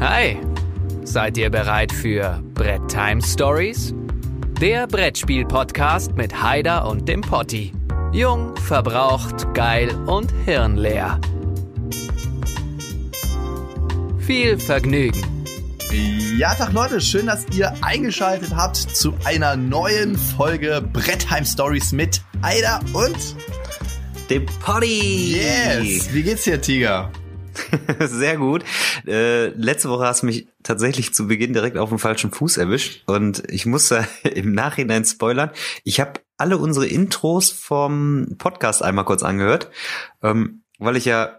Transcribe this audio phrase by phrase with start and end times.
[0.00, 0.36] Hi,
[1.02, 3.92] seid ihr bereit für Brett Time Stories?
[4.60, 7.72] Der Brettspiel-Podcast mit Haider und dem Potti.
[8.12, 11.20] Jung, verbraucht, geil und hirnleer.
[14.20, 15.20] Viel Vergnügen.
[16.38, 22.22] Ja, Tag Leute, schön, dass ihr eingeschaltet habt zu einer neuen Folge Brettheim Stories mit
[22.42, 23.34] Aida und
[24.30, 25.38] dem Potty.
[25.38, 26.14] Yes.
[26.14, 27.10] Wie geht's dir, Tiger?
[28.00, 28.64] Sehr gut.
[29.06, 33.02] Äh, letzte Woche hast du mich tatsächlich zu Beginn direkt auf dem falschen Fuß erwischt
[33.06, 35.50] und ich muss im Nachhinein spoilern.
[35.84, 39.70] Ich habe alle unsere Intros vom Podcast einmal kurz angehört,
[40.22, 41.37] ähm, weil ich ja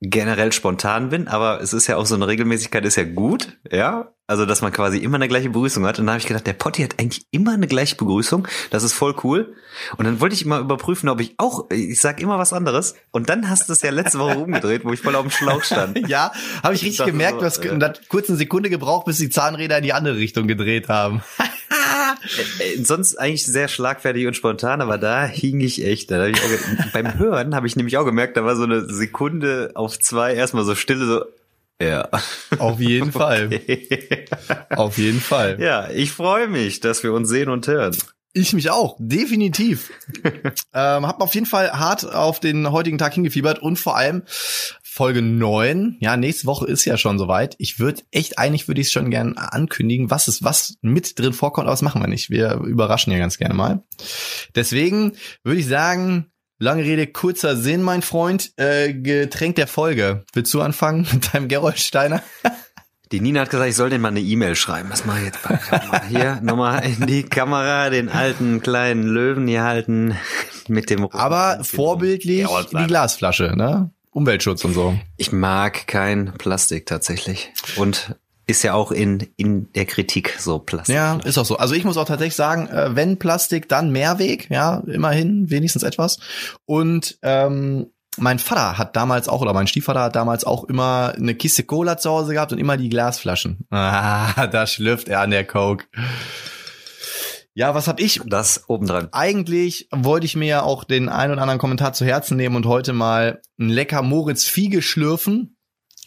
[0.00, 4.12] generell spontan bin, aber es ist ja auch so eine Regelmäßigkeit, ist ja gut, ja.
[4.26, 5.98] Also, dass man quasi immer eine gleiche Begrüßung hat.
[5.98, 8.46] Und da habe ich gedacht, der Potti hat eigentlich immer eine gleiche Begrüßung.
[8.70, 9.56] Das ist voll cool.
[9.96, 12.94] Und dann wollte ich immer überprüfen, ob ich auch, ich sag immer was anderes.
[13.10, 15.64] Und dann hast du es ja letzte Woche umgedreht, wo ich voll auf dem Schlauch
[15.64, 15.98] stand.
[16.08, 16.30] ja,
[16.62, 19.78] habe ich richtig gemerkt, so, du hast äh, kurz eine Sekunde gebraucht, bis die Zahnräder
[19.78, 21.22] in die andere Richtung gedreht haben.
[22.58, 26.10] Äh, äh, sonst eigentlich sehr schlagfertig und spontan, aber da hing ich echt.
[26.10, 28.84] Da hab ich auch, beim Hören habe ich nämlich auch gemerkt, da war so eine
[28.86, 31.24] Sekunde auf zwei erstmal so stille, so
[31.80, 32.08] ja.
[32.58, 33.60] Auf jeden Fall.
[34.70, 35.58] Auf jeden Fall.
[35.60, 37.96] Ja, ich freue mich, dass wir uns sehen und hören.
[38.32, 39.90] Ich mich auch, definitiv.
[40.22, 44.22] ähm, hab auf jeden Fall hart auf den heutigen Tag hingefiebert und vor allem
[44.92, 45.98] Folge 9.
[46.00, 47.54] Ja, nächste Woche ist ja schon soweit.
[47.58, 51.32] Ich würde echt, eigentlich würde ich es schon gern ankündigen, was ist, was mit drin
[51.32, 52.28] vorkommt, aber das machen wir nicht.
[52.28, 53.84] Wir überraschen ja ganz gerne mal.
[54.56, 55.12] Deswegen
[55.44, 58.50] würde ich sagen, lange Rede, kurzer Sinn, mein Freund.
[58.56, 60.24] Äh, Getränk der Folge.
[60.32, 62.20] Willst du anfangen mit deinem Gerolsteiner?
[63.12, 64.88] Die Nina hat gesagt, ich soll den mal eine E-Mail schreiben.
[64.90, 65.38] Was mache ich jetzt?
[65.44, 70.16] Mal hier nochmal in die Kamera den alten kleinen Löwen hier halten
[70.68, 71.08] mit dem.
[71.10, 73.92] Aber vorbildlich die Glasflasche, ne?
[74.10, 74.98] Umweltschutz und so.
[75.16, 77.52] Ich mag kein Plastik tatsächlich.
[77.76, 78.14] Und
[78.50, 80.94] ist ja auch in, in der Kritik so Plastik.
[80.94, 81.56] Ja, ist auch so.
[81.56, 86.18] Also ich muss auch tatsächlich sagen, äh, wenn Plastik, dann Mehrweg, ja, immerhin, wenigstens etwas.
[86.66, 87.86] Und ähm,
[88.16, 91.96] mein Vater hat damals auch, oder mein Stiefvater hat damals auch immer eine Kiste Cola
[91.96, 93.66] zu Hause gehabt und immer die Glasflaschen.
[93.70, 95.86] Ah, da schlüpft er an der Coke.
[97.54, 98.20] Ja, was hab ich?
[98.26, 99.08] Das obendran.
[99.12, 102.66] Eigentlich wollte ich mir ja auch den ein oder anderen Kommentar zu Herzen nehmen und
[102.66, 105.56] heute mal ein lecker Moritz Fiege schlürfen.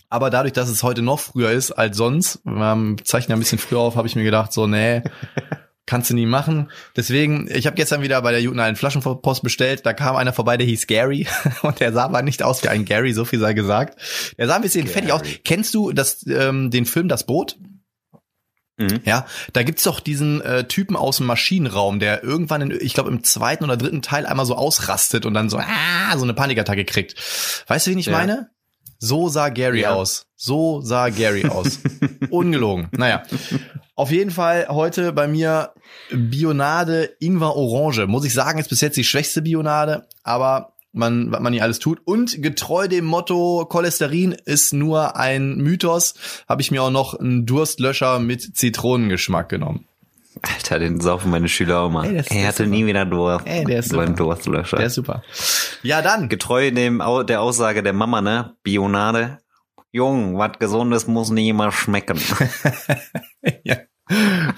[0.10, 3.58] Aber dadurch, dass es heute noch früher ist als sonst, wir zeichnen ja ein bisschen
[3.58, 5.02] früher auf, habe ich mir gedacht, so, nee,
[5.86, 6.72] kannst du nie machen.
[6.96, 9.86] Deswegen, ich habe gestern wieder bei der Juten einen Flaschenpost bestellt.
[9.86, 11.28] Da kam einer vorbei, der hieß Gary
[11.64, 14.00] und der sah aber nicht aus wie ein Gary, so viel sei gesagt.
[14.38, 14.94] Der sah ein bisschen Gary.
[14.94, 15.22] fettig aus.
[15.44, 17.58] Kennst du das, ähm, den Film Das Boot?
[18.78, 19.02] Mhm.
[19.06, 23.10] Ja, da gibt's doch diesen äh, Typen aus dem Maschinenraum, der irgendwann, in, ich glaube
[23.10, 26.86] im zweiten oder dritten Teil einmal so ausrastet und dann so ah, so eine Panikattacke
[26.86, 27.16] kriegt.
[27.68, 28.14] Weißt du, wen ich ja.
[28.14, 28.50] meine?
[28.98, 29.94] So sah Gary ja.
[29.94, 30.28] aus.
[30.36, 31.80] So sah Gary aus.
[32.30, 32.88] Ungelogen.
[32.94, 33.24] Naja.
[33.96, 35.74] Auf jeden Fall heute bei mir
[36.10, 38.08] Bionade Ingwer Orange.
[38.08, 41.80] Muss ich sagen, ist bis jetzt die schwächste Bionade, aber man, was man hier alles
[41.80, 42.00] tut.
[42.06, 46.14] Und getreu dem Motto, Cholesterin ist nur ein Mythos,
[46.48, 49.86] habe ich mir auch noch einen Durstlöscher mit Zitronengeschmack genommen.
[50.42, 52.06] Alter, den saufen meine Schüler auch mal.
[52.06, 52.70] Ey, er hatte super.
[52.70, 53.46] nie wieder Durst.
[53.46, 54.08] Ey, der ist super.
[54.08, 54.78] Durstlöscher.
[54.78, 55.24] Der ist super.
[55.84, 56.28] Ja, dann.
[56.28, 58.56] Getreu dem, der Aussage der Mama, ne?
[58.64, 59.40] Bionade.
[59.92, 62.20] Jung, was Gesundes muss nie immer schmecken.
[63.64, 63.78] ja,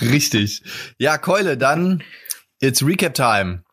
[0.02, 0.64] richtig.
[0.98, 2.02] Ja, Keule, dann,
[2.62, 3.65] it's Recap Time.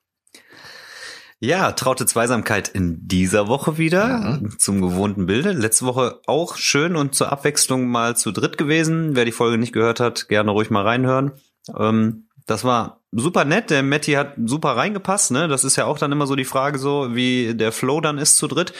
[1.45, 4.41] Ja, traute Zweisamkeit in dieser Woche wieder ja.
[4.59, 5.51] zum gewohnten Bilde.
[5.51, 9.17] Letzte Woche auch schön und zur Abwechslung mal zu dritt gewesen.
[9.17, 11.33] Wer die Folge nicht gehört hat, gerne ruhig mal reinhören.
[11.77, 13.71] Ähm, das war super nett.
[13.71, 15.33] Der Matti hat super reingepasst.
[15.33, 15.49] Ne?
[15.49, 18.37] Das ist ja auch dann immer so die Frage, so wie der Flow dann ist
[18.37, 18.73] zu dritt.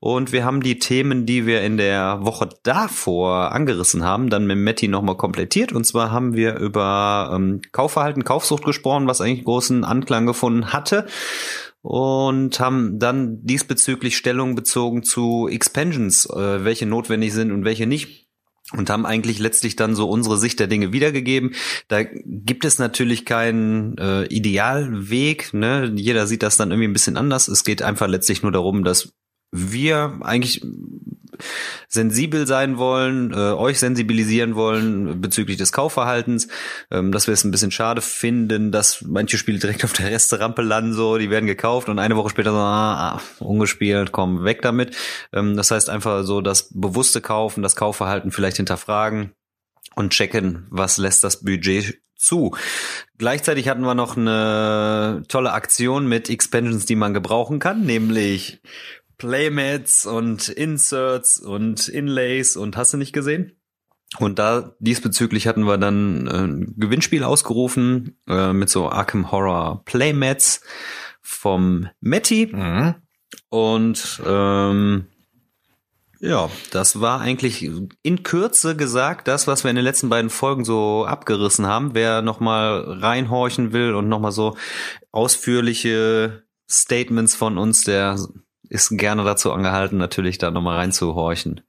[0.00, 4.56] Und wir haben die Themen, die wir in der Woche davor angerissen haben, dann mit
[4.56, 5.70] Matti nochmal komplettiert.
[5.70, 11.04] Und zwar haben wir über ähm, Kaufverhalten, Kaufsucht gesprochen, was eigentlich großen Anklang gefunden hatte
[11.86, 18.26] und haben dann diesbezüglich Stellung bezogen zu Expansions, äh, welche notwendig sind und welche nicht
[18.72, 21.54] und haben eigentlich letztlich dann so unsere Sicht der Dinge wiedergegeben.
[21.86, 25.92] Da gibt es natürlich keinen äh, Idealweg, ne?
[25.94, 27.46] Jeder sieht das dann irgendwie ein bisschen anders.
[27.46, 29.12] Es geht einfach letztlich nur darum, dass
[29.52, 30.62] wir eigentlich
[31.88, 36.48] sensibel sein wollen, äh, euch sensibilisieren wollen bezüglich des Kaufverhaltens,
[36.90, 40.62] ähm, dass wir es ein bisschen schade finden, dass manche Spiele direkt auf der Resterampe
[40.62, 44.62] landen, so, die werden gekauft und eine Woche später so, ah, ah, ungespielt, komm, weg
[44.62, 44.96] damit.
[45.32, 49.32] Ähm, das heißt einfach so das bewusste Kaufen, das Kaufverhalten vielleicht hinterfragen
[49.94, 52.56] und checken, was lässt das Budget zu.
[53.18, 58.60] Gleichzeitig hatten wir noch eine tolle Aktion mit Expansions, die man gebrauchen kann, nämlich
[59.18, 63.52] Playmats und Inserts und Inlays und hast du nicht gesehen?
[64.18, 69.82] Und da diesbezüglich hatten wir dann äh, ein Gewinnspiel ausgerufen äh, mit so Arkham Horror
[69.84, 70.60] Playmats
[71.20, 72.48] vom Matty.
[72.52, 72.94] Mhm.
[73.48, 75.06] Und ähm,
[76.20, 77.68] ja, das war eigentlich
[78.02, 81.94] in Kürze gesagt das, was wir in den letzten beiden Folgen so abgerissen haben.
[81.94, 84.56] Wer nochmal reinhorchen will und nochmal so
[85.12, 88.18] ausführliche Statements von uns, der
[88.68, 91.62] ist gerne dazu angehalten, natürlich da nochmal reinzuhorchen.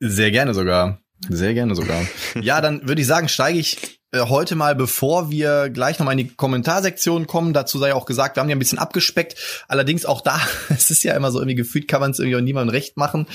[0.00, 1.00] Sehr gerne sogar.
[1.28, 2.06] Sehr gerne sogar.
[2.40, 6.34] Ja, dann würde ich sagen, steige ich heute mal, bevor wir gleich nochmal in die
[6.34, 7.52] Kommentarsektion kommen.
[7.52, 9.36] Dazu sei auch gesagt, wir haben ja ein bisschen abgespeckt.
[9.68, 10.40] Allerdings auch da,
[10.70, 13.26] es ist ja immer so irgendwie gefühlt, kann man es irgendwie auch niemandem recht machen.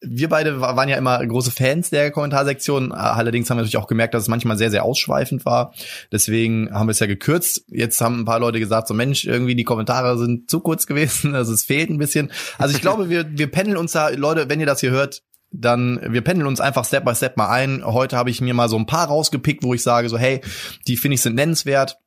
[0.00, 2.92] Wir beide waren ja immer große Fans der Kommentarsektion.
[2.92, 5.72] Allerdings haben wir natürlich auch gemerkt, dass es manchmal sehr, sehr ausschweifend war.
[6.12, 7.64] Deswegen haben wir es ja gekürzt.
[7.68, 11.34] Jetzt haben ein paar Leute gesagt, so Mensch, irgendwie die Kommentare sind zu kurz gewesen.
[11.36, 12.32] Also es fehlt ein bisschen.
[12.56, 15.22] Also ich glaube, wir, wir pendeln uns da, Leute, wenn ihr das hier hört,
[15.60, 17.84] dann wir pendeln uns einfach Step by Step mal ein.
[17.84, 20.40] Heute habe ich mir mal so ein paar rausgepickt, wo ich sage so, hey,
[20.86, 21.98] die finde ich sind nennenswert.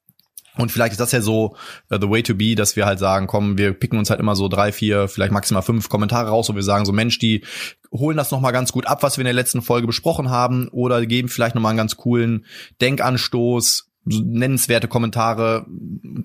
[0.57, 1.55] Und vielleicht ist das ja so
[1.91, 4.35] uh, the way to be, dass wir halt sagen, komm, wir picken uns halt immer
[4.35, 7.45] so drei, vier, vielleicht maximal fünf Kommentare raus, wo wir sagen, so Mensch, die
[7.91, 11.05] holen das nochmal ganz gut ab, was wir in der letzten Folge besprochen haben, oder
[11.05, 12.45] geben vielleicht nochmal einen ganz coolen
[12.81, 15.65] Denkanstoß, nennenswerte Kommentare.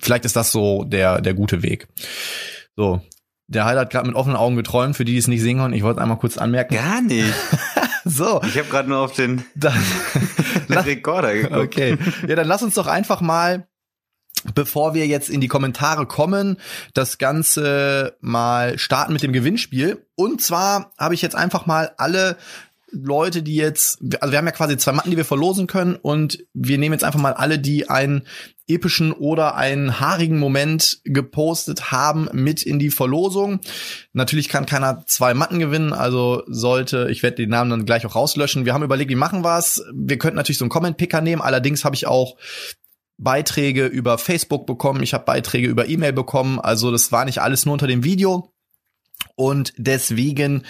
[0.00, 1.86] Vielleicht ist das so der, der gute Weg.
[2.76, 3.02] So,
[3.46, 5.76] der Heil hat gerade mit offenen Augen geträumt, für die, die es nicht sehen konnten.
[5.76, 6.74] Ich wollte einmal kurz anmerken.
[6.74, 7.32] Gar nicht.
[8.04, 8.40] so.
[8.44, 9.82] Ich habe gerade nur auf den Dann,
[10.68, 11.56] Rekorder geguckt.
[11.56, 11.98] okay.
[12.26, 13.66] Ja, dann lass uns doch einfach mal,
[14.54, 16.58] bevor wir jetzt in die Kommentare kommen,
[16.94, 20.06] das Ganze mal starten mit dem Gewinnspiel.
[20.14, 22.36] Und zwar habe ich jetzt einfach mal alle
[22.94, 26.38] Leute, die jetzt, also wir haben ja quasi zwei Matten, die wir verlosen können und
[26.54, 28.26] wir nehmen jetzt einfach mal alle, die einen
[28.66, 33.60] epischen oder einen haarigen Moment gepostet haben, mit in die Verlosung.
[34.12, 38.14] Natürlich kann keiner zwei Matten gewinnen, also sollte, ich werde den Namen dann gleich auch
[38.14, 38.64] rauslöschen.
[38.64, 39.84] Wir haben überlegt, wie machen wir es?
[39.94, 42.36] Wir könnten natürlich so einen Comment-Picker nehmen, allerdings habe ich auch
[43.16, 47.66] Beiträge über Facebook bekommen, ich habe Beiträge über E-Mail bekommen, also das war nicht alles
[47.66, 48.53] nur unter dem Video.
[49.36, 50.64] Und deswegen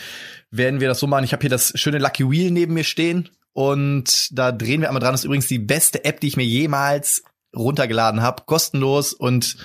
[0.51, 1.25] werden wir das so machen.
[1.25, 5.01] Ich habe hier das schöne Lucky Wheel neben mir stehen und da drehen wir einmal
[5.01, 5.13] dran.
[5.13, 7.25] Das ist übrigens die beste App, die ich mir jemals
[7.55, 9.57] runtergeladen habe, kostenlos und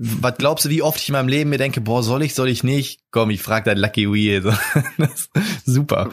[0.00, 2.48] was glaubst du, wie oft ich in meinem Leben mir denke, boah, soll ich, soll
[2.48, 3.00] ich nicht?
[3.10, 4.56] Komm, ich frag dein Lucky Wheel.
[5.64, 6.10] super.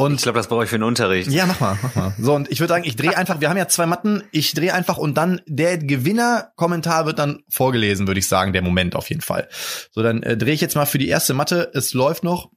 [0.00, 1.30] Und ich glaube, das brauche ich für den Unterricht.
[1.30, 2.14] Ja, mach mal, mach mal.
[2.18, 4.74] So, und ich würde sagen, ich drehe einfach, wir haben ja zwei Matten, ich drehe
[4.74, 9.22] einfach und dann der Gewinner-Kommentar wird dann vorgelesen, würde ich sagen, der Moment auf jeden
[9.22, 9.48] Fall.
[9.92, 11.70] So, dann äh, drehe ich jetzt mal für die erste Matte.
[11.74, 12.50] Es läuft noch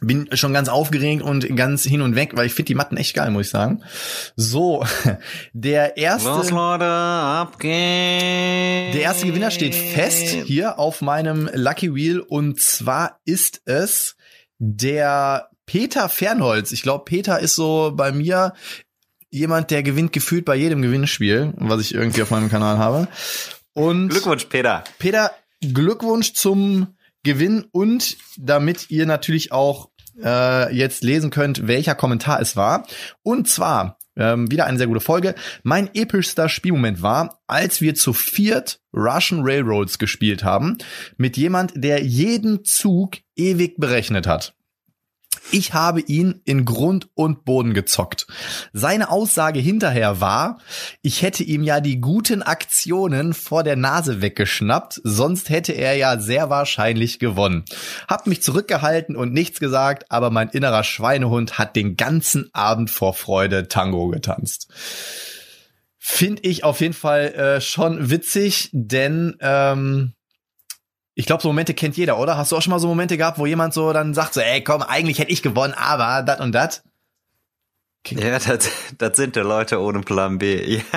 [0.00, 3.14] bin schon ganz aufgeregt und ganz hin und weg, weil ich finde die Matten echt
[3.14, 3.82] geil, muss ich sagen.
[4.36, 4.84] So,
[5.52, 6.28] der erste.
[6.28, 8.94] Los, Leute, ab geht's.
[8.94, 14.16] Der erste Gewinner steht fest hier auf meinem Lucky Wheel und zwar ist es
[14.58, 16.72] der Peter Fernholz.
[16.72, 18.54] Ich glaube, Peter ist so bei mir
[19.30, 23.06] jemand, der gewinnt gefühlt bei jedem Gewinnspiel, was ich irgendwie auf meinem Kanal habe.
[23.74, 24.82] Und Glückwunsch, Peter.
[24.98, 25.30] Peter,
[25.60, 29.90] Glückwunsch zum Gewinn und damit ihr natürlich auch
[30.22, 32.86] äh, jetzt lesen könnt, welcher Kommentar es war.
[33.22, 35.34] Und zwar ähm, wieder eine sehr gute Folge.
[35.64, 40.78] Mein epischster Spielmoment war, als wir zu viert Russian Railroads gespielt haben,
[41.18, 44.54] mit jemand, der jeden Zug ewig berechnet hat.
[45.50, 48.26] Ich habe ihn in Grund und Boden gezockt.
[48.72, 50.58] Seine Aussage hinterher war,
[51.02, 56.18] ich hätte ihm ja die guten Aktionen vor der Nase weggeschnappt, sonst hätte er ja
[56.18, 57.64] sehr wahrscheinlich gewonnen.
[58.08, 63.14] Hab mich zurückgehalten und nichts gesagt, aber mein innerer Schweinehund hat den ganzen Abend vor
[63.14, 64.68] Freude Tango getanzt.
[65.98, 70.14] Finde ich auf jeden Fall äh, schon witzig, denn ähm,
[71.18, 72.36] ich glaube, so Momente kennt jeder, oder?
[72.36, 74.62] Hast du auch schon mal so Momente gehabt, wo jemand so dann sagt so, ey,
[74.62, 76.84] komm, eigentlich hätte ich gewonnen, aber dat und dat?
[78.06, 80.80] Ja, das, das sind die Leute ohne Plan B.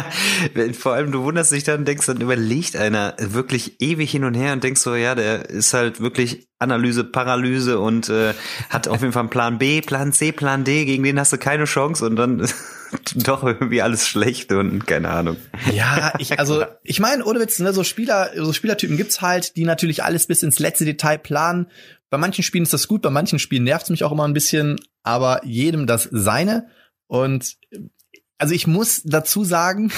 [0.55, 4.35] Ja, vor allem du wunderst dich dann, denkst dann überlegt einer wirklich ewig hin und
[4.35, 8.35] her und denkst so, ja, der ist halt wirklich Analyse, Paralyse und äh,
[8.69, 11.39] hat auf jeden Fall einen Plan B, Plan C, Plan D, gegen den hast du
[11.39, 12.47] keine Chance und dann
[13.15, 15.37] doch irgendwie alles schlecht und keine Ahnung.
[15.73, 19.65] Ja, ich, also ich meine, ohne Witz, ne, so Spieler, so Spielertypen gibt's halt, die
[19.65, 21.67] natürlich alles bis ins letzte Detail planen.
[22.09, 24.79] Bei manchen Spielen ist das gut, bei manchen Spielen nervt's mich auch immer ein bisschen,
[25.03, 26.67] aber jedem das seine.
[27.07, 27.57] Und
[28.37, 29.91] also ich muss dazu sagen,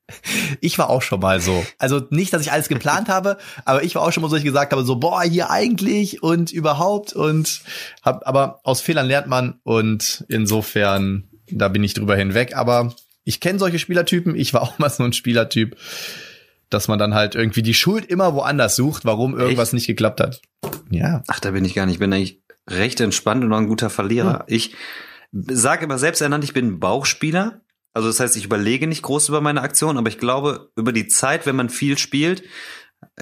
[0.60, 1.64] ich war auch schon mal so.
[1.78, 4.42] Also nicht, dass ich alles geplant habe, aber ich war auch schon mal so, dass
[4.42, 7.62] ich gesagt habe, so, boah, hier eigentlich und überhaupt und
[8.02, 12.56] hab, aber aus Fehlern lernt man und insofern da bin ich drüber hinweg.
[12.56, 12.94] Aber
[13.24, 14.34] ich kenne solche Spielertypen.
[14.34, 15.76] Ich war auch mal so ein Spielertyp,
[16.70, 19.74] dass man dann halt irgendwie die Schuld immer woanders sucht, warum irgendwas Echt?
[19.74, 20.40] nicht geklappt hat.
[20.90, 21.22] Ja.
[21.28, 21.94] Ach, da bin ich gar nicht.
[21.94, 24.40] Ich bin eigentlich recht entspannt und noch ein guter Verlierer.
[24.40, 24.44] Hm.
[24.46, 24.74] Ich
[25.32, 27.60] sage immer selbst ernannt, ich bin Bauchspieler.
[27.94, 31.08] Also das heißt, ich überlege nicht groß über meine Aktion, aber ich glaube, über die
[31.08, 32.42] Zeit, wenn man viel spielt,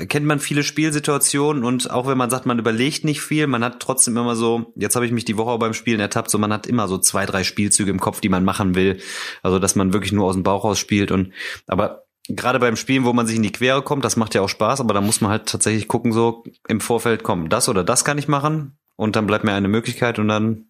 [0.09, 3.81] kennt man viele Spielsituationen und auch wenn man sagt, man überlegt nicht viel, man hat
[3.81, 6.67] trotzdem immer so, jetzt habe ich mich die Woche beim Spielen ertappt, so man hat
[6.67, 9.01] immer so zwei, drei Spielzüge im Kopf, die man machen will.
[9.43, 11.33] Also dass man wirklich nur aus dem Bauch raus spielt und
[11.67, 14.49] aber gerade beim Spielen, wo man sich in die Quere kommt, das macht ja auch
[14.49, 18.05] Spaß, aber da muss man halt tatsächlich gucken, so im Vorfeld, komm, das oder das
[18.05, 20.67] kann ich machen und dann bleibt mir eine Möglichkeit und dann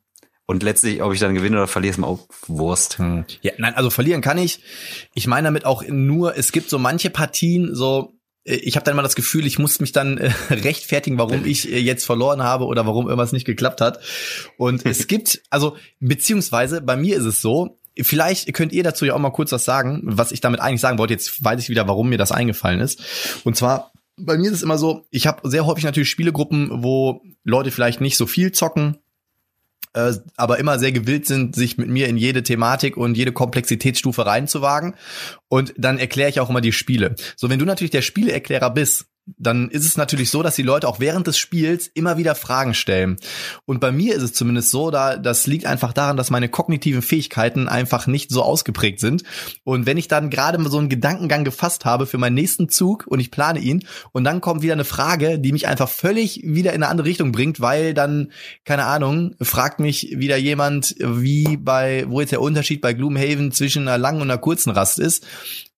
[0.46, 2.98] und letztlich, ob ich dann gewinne oder verliere, ist mir auch Wurst.
[2.98, 3.24] Hm.
[3.40, 4.60] Ja, nein, also verlieren kann ich.
[5.14, 8.92] Ich meine damit auch nur, es gibt so manche Partien, so äh, ich habe dann
[8.92, 12.64] immer das Gefühl, ich muss mich dann äh, rechtfertigen, warum ich äh, jetzt verloren habe
[12.64, 14.00] oder warum irgendwas nicht geklappt hat.
[14.56, 19.14] Und es gibt, also beziehungsweise bei mir ist es so, Vielleicht könnt ihr dazu ja
[19.14, 21.12] auch mal kurz was sagen, was ich damit eigentlich sagen wollte.
[21.12, 23.00] Jetzt weiß ich wieder, warum mir das eingefallen ist.
[23.44, 27.20] Und zwar, bei mir ist es immer so, ich habe sehr häufig natürlich Spielegruppen, wo
[27.44, 28.98] Leute vielleicht nicht so viel zocken,
[29.92, 34.24] äh, aber immer sehr gewillt sind, sich mit mir in jede Thematik und jede Komplexitätsstufe
[34.26, 34.94] reinzuwagen.
[35.48, 37.16] Und dann erkläre ich auch immer die Spiele.
[37.36, 39.06] So, wenn du natürlich der Spieleerklärer bist,
[39.38, 42.74] dann ist es natürlich so, dass die Leute auch während des Spiels immer wieder Fragen
[42.74, 43.16] stellen.
[43.64, 47.02] Und bei mir ist es zumindest so, da das liegt einfach daran, dass meine kognitiven
[47.02, 49.24] Fähigkeiten einfach nicht so ausgeprägt sind.
[49.64, 53.20] Und wenn ich dann gerade so einen Gedankengang gefasst habe für meinen nächsten Zug und
[53.20, 56.82] ich plane ihn und dann kommt wieder eine Frage, die mich einfach völlig wieder in
[56.82, 58.32] eine andere Richtung bringt, weil dann
[58.64, 63.88] keine Ahnung, fragt mich wieder jemand, wie bei wo jetzt der Unterschied bei Gloomhaven zwischen
[63.88, 65.26] einer langen und einer kurzen Rast ist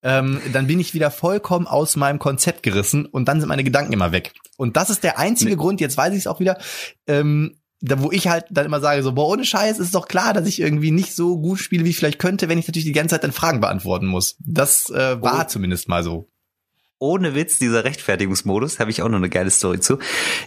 [0.02, 3.92] ähm, dann bin ich wieder vollkommen aus meinem Konzept gerissen und dann sind meine Gedanken
[3.92, 4.32] immer weg.
[4.56, 5.56] Und das ist der einzige nee.
[5.56, 6.58] Grund, jetzt weiß ich es auch wieder,
[7.06, 10.32] ähm, da wo ich halt dann immer sage, so, boah, ohne Scheiß ist doch klar,
[10.32, 12.92] dass ich irgendwie nicht so gut spiele, wie ich vielleicht könnte, wenn ich natürlich die
[12.92, 14.36] ganze Zeit dann Fragen beantworten muss.
[14.38, 15.48] Das äh, war oh.
[15.48, 16.28] zumindest mal so.
[16.98, 19.98] Ohne Witz, dieser Rechtfertigungsmodus, habe ich auch noch eine geile Story zu,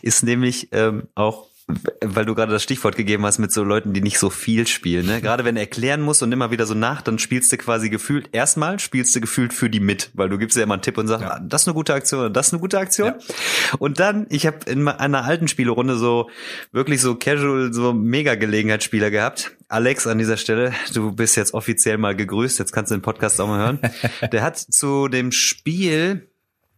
[0.01, 4.01] ist nämlich ähm, auch weil du gerade das Stichwort gegeben hast mit so Leuten, die
[4.01, 5.07] nicht so viel spielen.
[5.07, 5.19] Ne?
[5.19, 8.29] Gerade wenn er erklären muss und immer wieder so nach, dann spielst du quasi gefühlt,
[8.33, 11.07] erstmal spielst du gefühlt für die mit, weil du gibst ja immer einen Tipp und
[11.07, 11.31] sagst, ja.
[11.31, 13.07] ah, das ist eine gute Aktion, das ist eine gute Aktion.
[13.07, 13.75] Ja.
[13.79, 16.29] Und dann, ich habe in einer alten Spielerunde so
[16.71, 19.55] wirklich so casual, so mega Gelegenheitsspieler gehabt.
[19.67, 23.41] Alex an dieser Stelle, du bist jetzt offiziell mal gegrüßt, jetzt kannst du den Podcast
[23.41, 23.79] auch mal hören.
[24.31, 26.29] Der hat zu dem Spiel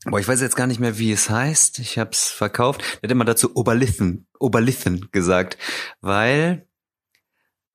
[0.10, 1.80] Boah, ich weiß jetzt gar nicht mehr, wie es heißt.
[1.80, 2.82] Ich habe es verkauft.
[3.02, 5.58] Er hat immer dazu Oberlithen, Oberlithen gesagt,
[6.00, 6.66] weil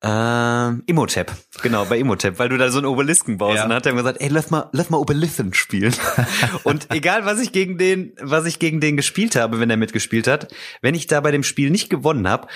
[0.05, 3.57] ähm, Imhotep, genau, bei Imhotep, weil du da so einen Obelisken baust.
[3.57, 3.63] Ja.
[3.63, 5.93] Und dann hat er gesagt, ey, lass mal, lass mal Oberlithen spielen.
[6.63, 10.27] und egal, was ich gegen den, was ich gegen den gespielt habe, wenn er mitgespielt
[10.27, 12.47] hat, wenn ich da bei dem Spiel nicht gewonnen habe,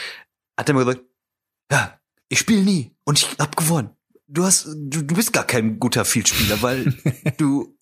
[0.57, 1.05] hat er mir gesagt,
[1.71, 3.91] ja, ich spiele nie und ich hab gewonnen.
[4.27, 6.95] Du hast, du, du bist gar kein guter Vielspieler, weil
[7.37, 7.76] du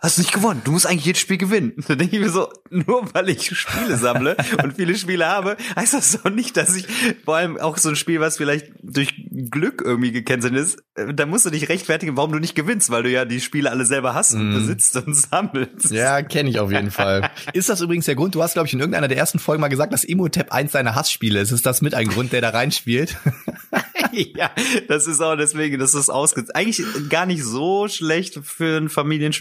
[0.00, 0.62] hast nicht gewonnen.
[0.64, 1.72] Du musst eigentlich jedes Spiel gewinnen.
[1.88, 5.94] Da denke ich mir so, nur weil ich Spiele sammle und viele Spiele habe, heißt
[5.94, 6.86] das doch nicht, dass ich
[7.24, 9.14] vor allem auch so ein Spiel, was vielleicht durch
[9.50, 13.02] Glück irgendwie gekennzeichnet ist, äh, da musst du dich rechtfertigen, warum du nicht gewinnst, weil
[13.02, 14.54] du ja die Spiele alle selber hast und mm.
[14.54, 15.90] besitzt und sammelst.
[15.90, 17.30] Ja, kenne ich auf jeden Fall.
[17.52, 19.68] Ist das übrigens der Grund, du hast, glaube ich, in irgendeiner der ersten Folgen mal
[19.68, 21.52] gesagt, dass Imhotep eins deiner Hassspiele ist.
[21.52, 23.16] Ist das mit ein Grund, der da reinspielt?
[24.12, 24.50] ja,
[24.88, 28.88] das ist auch deswegen, das ist ausge eigentlich gar nicht so schlecht für ein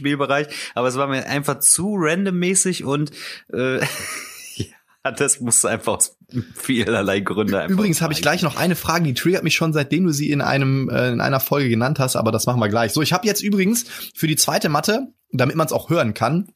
[0.07, 3.11] Familienspielbereich, aber es war mir einfach zu randommäßig und
[3.53, 3.79] äh,
[4.55, 6.17] ja, das musste einfach aus
[6.55, 10.05] vielerlei Gründe einfach Übrigens habe ich gleich noch eine Frage, die triggert mich schon, seitdem
[10.05, 12.93] du sie in einem äh, in einer Folge genannt hast, aber das machen wir gleich.
[12.93, 13.85] So, ich habe jetzt übrigens
[14.15, 16.49] für die zweite Matte, damit man es auch hören kann,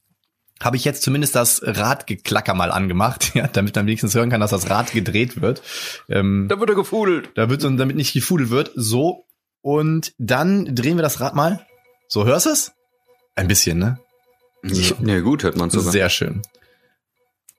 [0.62, 4.52] habe ich jetzt zumindest das Radgeklacker mal angemacht, ja, damit man wenigstens hören kann, dass
[4.52, 5.62] das Rad gedreht wird.
[6.10, 7.32] Ähm, da wird er gefudelt.
[7.36, 8.72] Da wird damit nicht gefudelt wird.
[8.76, 9.26] So
[9.62, 11.66] und dann drehen wir das Rad mal.
[12.08, 12.74] So hörst du es?
[13.36, 14.00] Ein bisschen, ne?
[14.64, 14.96] So.
[15.04, 15.92] Ja gut, hört man sogar.
[15.92, 16.42] Sehr schön.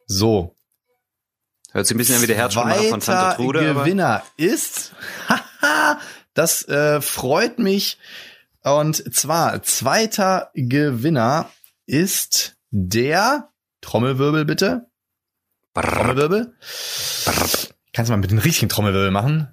[0.07, 0.55] So.
[1.73, 3.75] Hört sich ein bisschen an wie der Herzschmerz von Tante Trude.
[3.75, 4.93] Gewinner ist,
[5.29, 5.99] haha,
[6.35, 7.99] das äh, freut mich.
[8.63, 11.51] Und zwar zweiter Gewinner
[11.87, 13.51] ist der
[13.81, 14.87] Trommelwirbel bitte.
[15.75, 16.55] Trommelwirbel.
[17.93, 19.49] Kannst du mal mit den richtigen Trommelwirbel machen?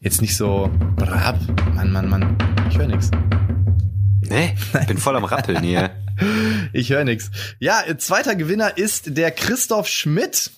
[0.00, 0.70] Jetzt nicht so.
[0.98, 2.66] Mann, Mann, Mann.
[2.68, 3.10] Ich höre nix.
[4.28, 5.90] Nee, ich bin voll am Rappeln hier.
[6.72, 7.30] ich höre nix.
[7.58, 10.50] Ja, zweiter Gewinner ist der Christoph Schmidt.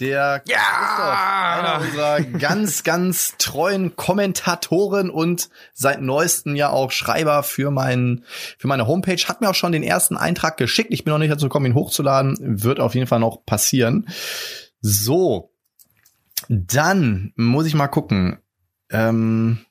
[0.00, 0.56] Der ja!
[0.56, 8.24] Christoph, einer unserer ganz, ganz treuen Kommentatoren und seit neuestem ja auch Schreiber für mein,
[8.56, 10.90] für meine Homepage, hat mir auch schon den ersten Eintrag geschickt.
[10.90, 12.38] Ich bin noch nicht dazu gekommen, ihn hochzuladen.
[12.40, 14.08] Wird auf jeden Fall noch passieren.
[14.80, 15.52] So.
[16.48, 18.38] Dann muss ich mal gucken.
[18.90, 19.66] Ähm,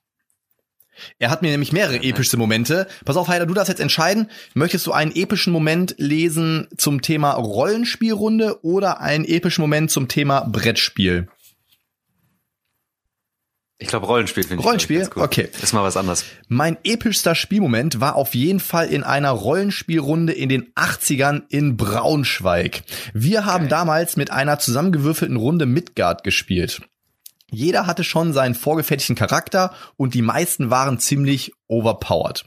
[1.20, 2.88] er hat mir nämlich mehrere epische Momente.
[3.06, 4.29] Pass auf, Heider, du darfst jetzt entscheiden.
[4.53, 10.41] Möchtest du einen epischen Moment lesen zum Thema Rollenspielrunde oder einen epischen Moment zum Thema
[10.41, 11.27] Brettspiel?
[13.89, 14.65] glaube, Rollenspiel finde ich.
[14.65, 15.00] Rollenspiel?
[15.00, 15.24] ganz cool.
[15.24, 15.50] Okay.
[15.62, 16.24] Ist mal was anderes.
[16.48, 22.84] Mein epischster Spielmoment war auf jeden Fall in einer Rollenspielrunde in den 80ern in Braunschweig.
[23.13, 26.82] Wir haben damals mit einer zusammengewürfelten Runde Midgard gespielt.
[27.51, 32.46] Jeder hatte schon seinen vorgefertigten Charakter und die meisten waren ziemlich overpowered.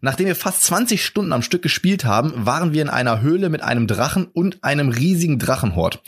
[0.00, 3.62] Nachdem wir fast 20 Stunden am Stück gespielt haben, waren wir in einer Höhle mit
[3.62, 6.02] einem Drachen und einem riesigen Drachenhort.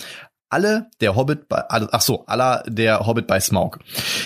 [0.49, 3.81] Alle der Hobbit bei, ach so, aller der Hobbit bei Smaug.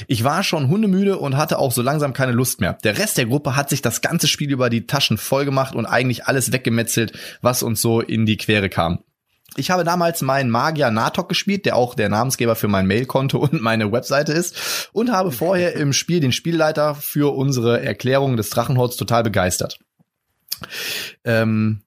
[0.06, 2.76] Ich war schon hundemüde und hatte auch so langsam keine Lust mehr.
[2.84, 5.86] Der Rest der Gruppe hat sich das ganze Spiel über die Taschen voll gemacht und
[5.86, 8.98] eigentlich alles weggemetzelt, was uns so in die Quere kam.
[9.56, 13.60] Ich habe damals meinen Magier Natok gespielt, der auch der Namensgeber für mein Mailkonto und
[13.60, 18.96] meine Webseite ist, und habe vorher im Spiel den Spielleiter für unsere Erklärung des Drachenholz
[18.96, 19.78] total begeistert.
[21.24, 21.82] Ähm,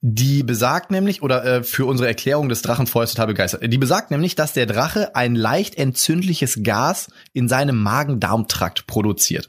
[0.00, 3.72] die besagt nämlich, oder äh, für unsere Erklärung des Drachenfeuers total begeistert.
[3.72, 9.48] Die besagt nämlich, dass der Drache ein leicht entzündliches Gas in seinem Magen-Darm-Trakt produziert,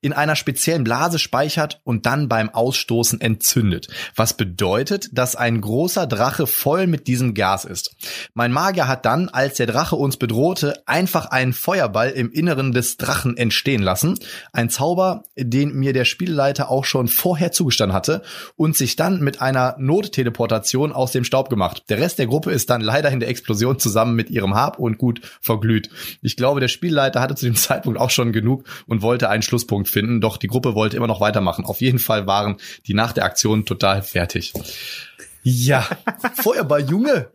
[0.00, 3.88] in einer speziellen Blase speichert und dann beim Ausstoßen entzündet.
[4.14, 7.96] Was bedeutet, dass ein großer Drache voll mit diesem Gas ist.
[8.34, 12.98] Mein Magier hat dann, als der Drache uns bedrohte, einfach einen Feuerball im Inneren des
[12.98, 14.16] Drachen entstehen lassen.
[14.52, 18.22] Ein Zauber, den mir der Spielleiter auch schon vorher zugestanden hatte
[18.54, 21.84] und sich dann mit einer Notteleportation aus dem Staub gemacht.
[21.88, 24.98] Der Rest der Gruppe ist dann leider in der Explosion zusammen mit ihrem Hab und
[24.98, 25.90] Gut verglüht.
[26.22, 29.88] Ich glaube, der Spielleiter hatte zu dem Zeitpunkt auch schon genug und wollte einen Schlusspunkt
[29.88, 31.64] finden, doch die Gruppe wollte immer noch weitermachen.
[31.64, 34.52] Auf jeden Fall waren die nach der Aktion total fertig.
[35.42, 35.86] Ja,
[36.34, 37.30] Feuerball, Junge.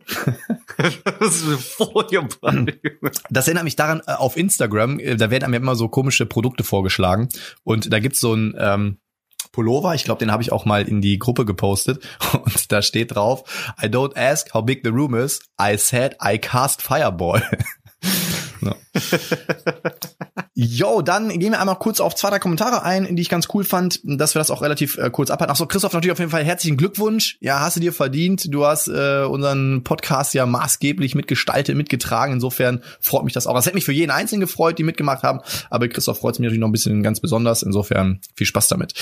[1.18, 2.66] das ist Feuerball.
[3.30, 6.26] Das erinnert mich daran, äh, auf Instagram, äh, da werden einem ja immer so komische
[6.26, 7.28] Produkte vorgeschlagen.
[7.64, 8.98] Und da gibt's so ein ähm,
[9.54, 12.04] Pullover, ich glaube, den habe ich auch mal in die Gruppe gepostet.
[12.32, 13.44] Und da steht drauf,
[13.80, 17.42] I don't ask how big the room is, I said I cast Fireball.
[18.64, 18.74] Ja.
[20.56, 23.64] Jo, dann gehen wir einmal kurz auf zwei, drei Kommentare ein, die ich ganz cool
[23.64, 25.50] fand, dass wir das auch relativ äh, kurz abhalten.
[25.50, 27.38] Achso, Christoph, natürlich auf jeden Fall herzlichen Glückwunsch.
[27.40, 28.54] Ja, hast du dir verdient.
[28.54, 32.34] Du hast äh, unseren Podcast ja maßgeblich mitgestaltet, mitgetragen.
[32.34, 33.54] Insofern freut mich das auch.
[33.54, 35.40] Das hätte mich für jeden Einzelnen gefreut, die mitgemacht haben.
[35.70, 37.62] Aber Christoph freut mich natürlich noch ein bisschen ganz besonders.
[37.62, 38.94] Insofern viel Spaß damit.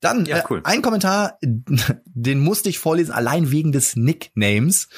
[0.00, 0.58] Dann Ja, cool.
[0.58, 1.38] äh, ein Kommentar,
[2.04, 4.88] den musste ich vorlesen, allein wegen des Nicknames.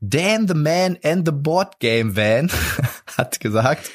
[0.00, 2.50] Dan the Man and the Board Game Van
[3.16, 3.90] hat gesagt,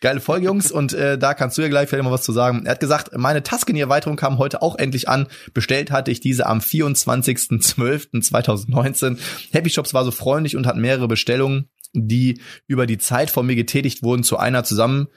[0.00, 2.62] geile Folge, Jungs, und äh, da kannst du ja gleich vielleicht mal was zu sagen.
[2.64, 5.26] Er hat gesagt, meine Tuscany-Erweiterung kam heute auch endlich an.
[5.54, 9.18] Bestellt hatte ich diese am 24.12.2019.
[9.52, 13.56] Happy Shops war so freundlich und hat mehrere Bestellungen, die über die Zeit von mir
[13.56, 15.08] getätigt wurden, zu einer zusammen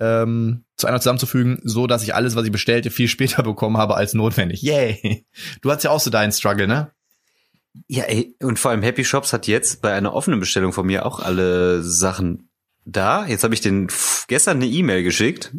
[0.00, 3.96] ähm, zu einer zusammenzufügen, so dass ich alles, was ich bestellte, viel später bekommen habe
[3.96, 4.62] als notwendig.
[4.62, 5.26] Yay!
[5.62, 6.92] Du hast ja auch so deinen Struggle, ne?
[7.88, 11.04] Ja, ey, und vor allem Happy Shops hat jetzt bei einer offenen Bestellung von mir
[11.06, 12.50] auch alle Sachen
[12.84, 13.26] da.
[13.26, 13.88] Jetzt habe ich den
[14.28, 15.52] gestern eine E-Mail geschickt.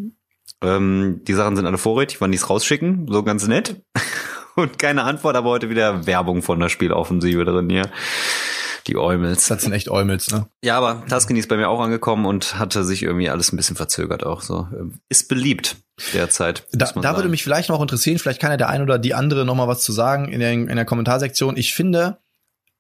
[0.62, 3.82] Ähm, die Sachen sind alle vorrätig, wann die es rausschicken, so ganz nett.
[4.56, 7.92] Und keine Antwort, aber heute wieder Werbung von der Spieleoffensive drin hier.
[8.88, 9.48] Die Eumels.
[9.48, 10.48] Das sind echt Eumels, ne?
[10.64, 13.76] Ja, aber Tuscany ist bei mir auch angekommen und hatte sich irgendwie alles ein bisschen
[13.76, 14.68] verzögert auch so.
[15.10, 15.78] Ist beliebt
[16.14, 16.68] derzeit.
[16.72, 19.46] Da, da würde mich vielleicht noch interessieren, vielleicht kann ja der ein oder die andere
[19.46, 21.58] noch mal was zu sagen in der, in der Kommentarsektion.
[21.58, 22.20] Ich finde,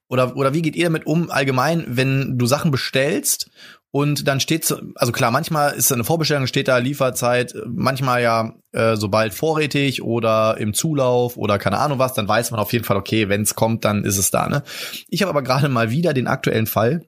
[0.07, 3.49] oder, oder wie geht ihr damit um allgemein, wenn du Sachen bestellst
[3.95, 8.51] und dann steht, so- also klar, manchmal ist eine Vorbestellung, steht da Lieferzeit, manchmal ja
[8.73, 12.83] äh, sobald vorrätig oder im Zulauf oder keine Ahnung was, dann weiß man auf jeden
[12.83, 14.49] Fall, okay, wenn es kommt, dann ist es da.
[14.49, 14.63] Ne?
[15.07, 17.05] Ich habe aber gerade mal wieder den aktuellen Fall,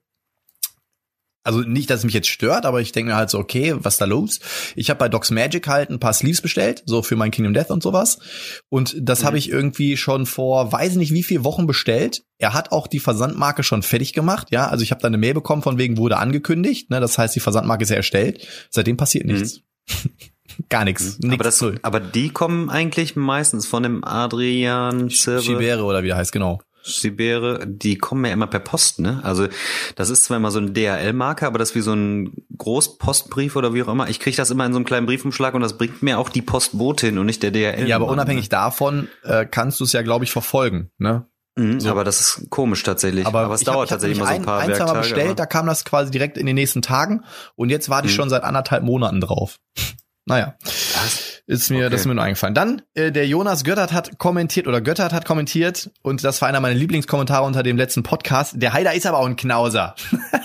[1.47, 3.93] also nicht, dass es mich jetzt stört, aber ich denke mir halt so, okay, was
[3.93, 4.41] ist da los?
[4.75, 7.71] Ich habe bei Docs Magic halt ein paar Sleeves bestellt, so für mein Kingdom Death
[7.71, 8.19] und sowas.
[8.67, 12.23] Und das habe ich irgendwie schon vor, weiß nicht wie viel Wochen bestellt.
[12.37, 14.67] Er hat auch die Versandmarke schon fertig gemacht, ja.
[14.67, 16.89] Also ich habe da eine Mail bekommen, von wegen wurde angekündigt.
[16.89, 16.99] Ne?
[16.99, 18.45] Das heißt, die Versandmarke ist ja erstellt.
[18.69, 19.61] Seitdem passiert nichts.
[20.69, 21.17] Gar nichts.
[21.23, 25.41] aber, das, aber die kommen eigentlich meistens von dem Adrian Silver.
[25.41, 26.59] Chibere oder wie der heißt, genau.
[26.87, 29.19] Sibere, die kommen ja immer per Post, ne?
[29.23, 29.47] Also
[29.95, 33.73] das ist zwar immer so ein DHL-Marke, aber das ist wie so ein Großpostbrief oder
[33.73, 34.07] wie auch immer.
[34.09, 36.41] Ich kriege das immer in so einem kleinen Briefumschlag und das bringt mir auch die
[36.41, 37.87] Postbotin und nicht der DHL.
[37.87, 40.89] Ja, aber unabhängig davon äh, kannst du es ja, glaube ich, verfolgen.
[40.97, 41.25] Ne?
[41.55, 41.89] Mhm, so.
[41.89, 43.25] Aber das ist komisch tatsächlich.
[43.25, 44.99] Aber, es ich hab- dauert ich hab tatsächlich immer so ein paar ein, Mal Werktage.
[44.99, 47.23] bestellt, aber- da kam das quasi direkt in den nächsten Tagen
[47.55, 48.17] und jetzt warte ich Mhm.
[48.17, 49.57] schon seit anderthalb Monaten drauf.
[50.25, 51.26] naja, Was?
[51.47, 51.89] Ist mir Okay.
[51.89, 52.53] das ist mir nur eingefallen.
[52.53, 56.59] Dann äh, der Jonas Göttert hat kommentiert oder Göttert hat kommentiert und das war einer
[56.59, 58.55] meiner Lieblingskommentare unter dem letzten Podcast.
[58.57, 59.95] Der Heider ist aber auch ein Knauser.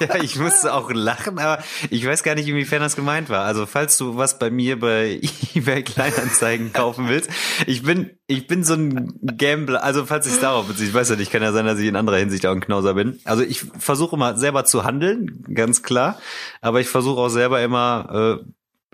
[0.00, 3.44] ja, ich musste auch lachen, aber ich weiß gar nicht, inwiefern das gemeint war.
[3.44, 5.20] Also falls du was bei mir bei
[5.54, 7.30] eBay Kleinanzeigen kaufen willst,
[7.66, 9.84] ich bin ich bin so ein Gambler.
[9.84, 11.96] Also falls ich darauf beziehe, ich weiß ja nicht, kann ja sein, dass ich in
[11.96, 13.20] anderer Hinsicht auch ein Knauser bin.
[13.24, 16.18] Also ich versuche immer selber zu handeln, ganz klar,
[16.60, 18.44] aber ich versuche auch selber immer äh,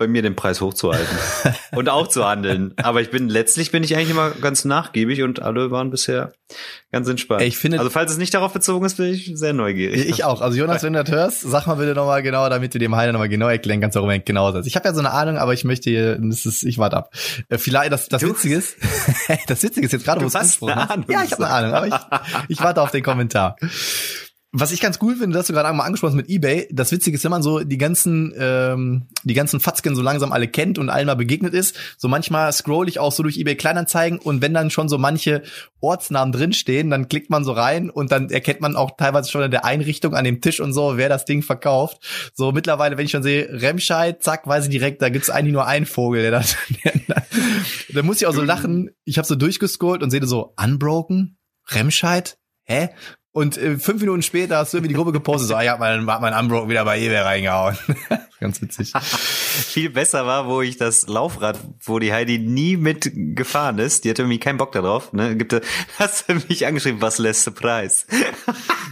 [0.01, 1.15] bei mir den Preis hochzuhalten
[1.73, 2.73] und auch zu handeln.
[2.77, 6.33] Aber ich bin letztlich bin ich eigentlich immer ganz nachgiebig und alle waren bisher
[6.91, 7.43] ganz entspannt.
[7.43, 10.09] Ich finde, also falls es nicht darauf bezogen ist, bin ich sehr neugierig.
[10.09, 10.41] Ich auch.
[10.41, 13.11] Also Jonas, wenn du das hörst, sag mal bitte nochmal genau, damit du dem Heiner
[13.11, 14.65] nochmal genau erklären kannst, warum er genau ist.
[14.65, 17.13] Ich habe ja so eine Ahnung, aber ich möchte, hier, das ist, ich warte ab.
[17.49, 18.77] Äh, vielleicht das, das Witzige ist,
[19.47, 21.09] das Witzige ist jetzt gerade, wo es angesprochen hast.
[21.09, 21.93] Ja, ich habe eine Ahnung, aber ich,
[22.47, 23.55] ich warte auf den Kommentar.
[24.53, 26.67] Was ich ganz cool finde, dass du gerade einmal angesprochen hast mit eBay.
[26.71, 30.49] Das Witzige ist, wenn man so die ganzen, ähm, die ganzen Fatzken so langsam alle
[30.49, 34.19] kennt und allen mal begegnet ist, so manchmal scroll ich auch so durch eBay Kleinanzeigen
[34.19, 35.43] und wenn dann schon so manche
[35.79, 39.51] Ortsnamen drinstehen, dann klickt man so rein und dann erkennt man auch teilweise schon in
[39.51, 42.31] der Einrichtung an dem Tisch und so, wer das Ding verkauft.
[42.33, 45.65] So mittlerweile, wenn ich schon sehe, Remscheid, zack, weiß ich direkt, da gibt's eigentlich nur
[45.65, 46.57] einen Vogel, der das,
[47.93, 48.89] da muss ich auch so lachen.
[49.05, 51.37] Ich habe so durchgescrollt und sehe so, Unbroken?
[51.69, 52.37] Remscheid?
[52.63, 52.89] Hä?
[53.33, 55.79] Und äh, fünf Minuten später hast du irgendwie die Gruppe gepostet, so, ah, ich hab
[55.79, 57.77] mein, mein Unbroken wieder bei eBay reingehauen.
[58.41, 58.91] Ganz witzig.
[59.01, 64.09] Viel besser war, wo ich das Laufrad, wo die Heidi nie mit gefahren ist, die
[64.09, 65.55] hatte irgendwie keinen Bock darauf, ne, gibt,
[65.99, 68.05] hast du mich angeschrieben, was lässt der Preis?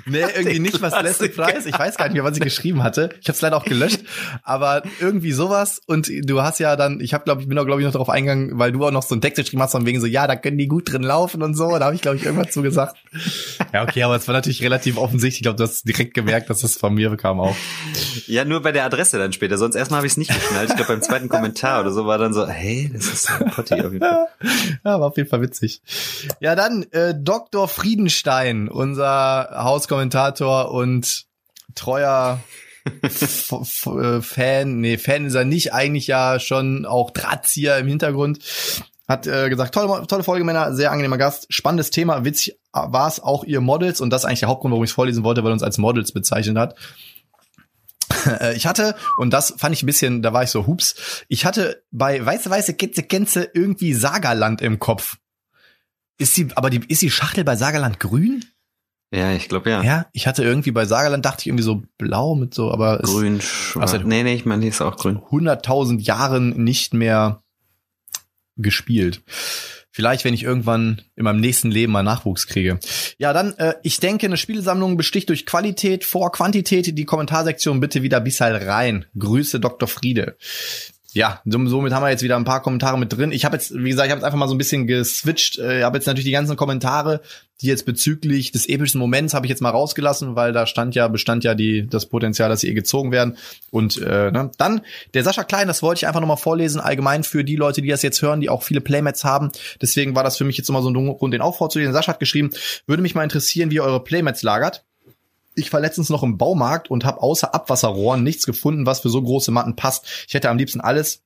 [0.06, 1.66] Nee, irgendwie nicht, was der Preis?
[1.66, 3.10] Ich weiß gar nicht mehr, was ich geschrieben hatte.
[3.22, 4.02] Ich habe es leider auch gelöscht,
[4.44, 7.82] aber irgendwie sowas und du hast ja dann, ich habe glaube ich bin auch glaube
[7.82, 10.00] ich noch darauf eingegangen, weil du auch noch so einen Text geschrieben hast von wegen
[10.00, 12.26] so, ja, da können die gut drin laufen und so, da habe ich glaube ich
[12.26, 12.98] irgendwas zu gesagt.
[13.74, 15.40] Ja, okay, aber es war natürlich relativ offensichtlich.
[15.40, 17.56] Ich glaube, du hast direkt gemerkt, dass es von mir kam auch.
[18.28, 19.58] Ja, nur bei der Adresse dann später.
[19.58, 20.70] Sonst erstmal habe ich es nicht geschnallt.
[20.70, 23.76] Ich glaube, beim zweiten Kommentar oder so war dann so, hey, das ist ein Potti
[23.76, 24.28] auf jeden Fall.
[24.84, 25.82] Ja, war auf jeden Fall witzig.
[26.40, 27.68] Ja, dann äh, Dr.
[27.68, 29.50] Friedenstein, unser
[29.90, 31.26] Hauskommentator und
[31.76, 32.40] treuer
[32.86, 38.40] äh, Fan, nee, Fan ist er nicht, eigentlich ja schon auch Drahtzieher im Hintergrund.
[39.08, 43.20] Hat äh, gesagt, tolle, tolle Folge, Männer, sehr angenehmer Gast, spannendes Thema, witzig war es
[43.20, 45.50] auch ihr Models und das ist eigentlich der Hauptgrund, warum ich es vorlesen wollte, weil
[45.52, 46.76] er uns als Models bezeichnet hat.
[48.26, 51.46] Äh, ich hatte, und das fand ich ein bisschen, da war ich so, hups, ich
[51.46, 55.18] hatte bei Weiße Weiße Kitze Kenze irgendwie Sagerland im Kopf.
[56.18, 58.44] Ist sie, aber die, ist die Schachtel bei Sagerland grün?
[59.12, 59.82] Ja, ich glaube ja.
[59.82, 63.42] Ja, ich hatte irgendwie bei Sagerland dachte ich irgendwie so blau mit so, aber grün,
[63.42, 63.94] schwarz.
[63.94, 65.18] Also, nee, nee, ich meine, die ist auch grün.
[65.18, 67.42] 100.000 Jahren nicht mehr
[68.56, 69.22] gespielt.
[69.92, 72.80] Vielleicht, wenn ich irgendwann in meinem nächsten Leben mal Nachwuchs kriege.
[73.18, 76.96] Ja, dann, äh, ich denke, eine Spielsammlung besticht durch Qualität vor Quantität.
[76.96, 79.06] Die Kommentarsektion bitte wieder bis halt rein.
[79.18, 79.88] Grüße Dr.
[79.88, 80.38] Friede
[81.12, 83.32] ja, somit haben wir jetzt wieder ein paar Kommentare mit drin.
[83.32, 85.58] Ich habe jetzt, wie gesagt, ich habe jetzt einfach mal so ein bisschen geswitcht.
[85.58, 87.22] Ich äh, habe jetzt natürlich die ganzen Kommentare,
[87.62, 91.08] die jetzt bezüglich des epischen Moments habe ich jetzt mal rausgelassen, weil da stand ja,
[91.08, 93.38] bestand ja die das Potenzial, dass sie eh gezogen werden.
[93.72, 94.82] Und äh, ne, dann
[95.16, 98.04] der Sascha Klein, das wollte ich einfach nochmal vorlesen, allgemein für die Leute, die das
[98.04, 99.52] jetzt hören, die auch viele Playmats haben.
[99.82, 101.94] Deswegen war das für mich jetzt nochmal so ein Grund, den auch vorzulesen.
[101.94, 102.52] Sascha hat geschrieben,
[102.86, 104.86] würde mich mal interessieren, wie ihr eure Playmats lagert.
[105.56, 109.22] Ich war letztens noch im Baumarkt und habe außer Abwasserrohren nichts gefunden, was für so
[109.22, 110.26] große Matten passt.
[110.28, 111.24] Ich hätte am liebsten alles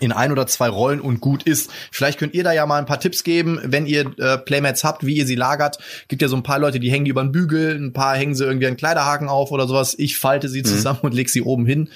[0.00, 1.70] in ein oder zwei Rollen und gut ist.
[1.90, 5.04] Vielleicht könnt ihr da ja mal ein paar Tipps geben, wenn ihr äh, Playmats habt,
[5.04, 5.78] wie ihr sie lagert.
[6.08, 8.34] Gibt ja so ein paar Leute, die hängen die über den Bügel, ein paar hängen
[8.34, 9.94] sie irgendwie einen Kleiderhaken auf oder sowas.
[9.98, 10.64] Ich falte sie mhm.
[10.64, 11.90] zusammen und leg sie oben hin.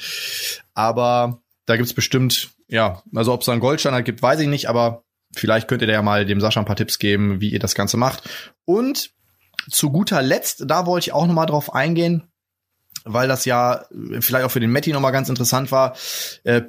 [0.74, 4.68] Aber da gibt's bestimmt, ja, also ob es da einen Goldstandard gibt, weiß ich nicht,
[4.68, 7.58] aber vielleicht könnt ihr da ja mal dem Sascha ein paar Tipps geben, wie ihr
[7.58, 8.28] das Ganze macht.
[8.66, 9.10] Und
[9.70, 12.30] zu guter Letzt, da wollte ich auch noch mal drauf eingehen,
[13.04, 13.84] weil das ja
[14.20, 15.96] vielleicht auch für den Matti noch mal ganz interessant war.
[16.44, 16.62] Äh,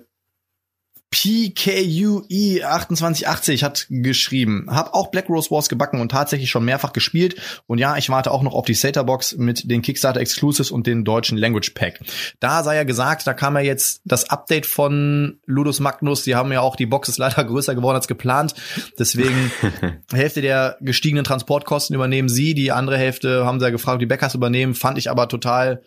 [1.10, 7.38] PKUE 2880 hat geschrieben, hab auch Black Rose Wars gebacken und tatsächlich schon mehrfach gespielt.
[7.66, 10.86] Und ja, ich warte auch noch auf die Sata Box mit den Kickstarter Exclusives und
[10.86, 12.02] den deutschen Language Pack.
[12.42, 16.24] Da sei ja gesagt, da kam ja jetzt das Update von Ludus Magnus.
[16.24, 18.54] Die haben ja auch die Box ist leider größer geworden als geplant.
[19.00, 19.52] Deswegen
[20.12, 22.54] Hälfte der gestiegenen Transportkosten übernehmen sie.
[22.54, 24.76] Die andere Hälfte haben sie ja gefragt, die Bäckers übernehmen.
[24.76, 25.82] Fand ich aber total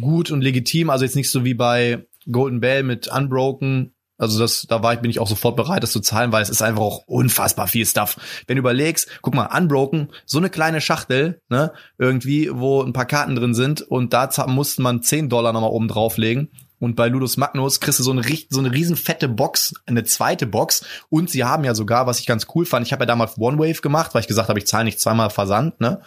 [0.00, 0.90] gut und legitim.
[0.90, 5.00] Also jetzt nicht so wie bei Golden Bell mit Unbroken also das, da war ich,
[5.00, 7.86] bin ich auch sofort bereit, das zu zahlen, weil es ist einfach auch unfassbar viel
[7.86, 8.16] Stuff.
[8.46, 13.06] Wenn du überlegst, guck mal, Unbroken, so eine kleine Schachtel, ne, irgendwie, wo ein paar
[13.06, 16.50] Karten drin sind und da musste man 10 Dollar nochmal oben drauflegen.
[16.78, 20.46] Und bei Ludus Magnus kriegst du so eine, so eine riesen fette Box, eine zweite
[20.46, 20.84] Box.
[21.08, 23.58] Und sie haben ja sogar, was ich ganz cool fand, ich habe ja damals One
[23.58, 26.02] Wave gemacht, weil ich gesagt habe, ich zahle nicht zweimal Versand, ne?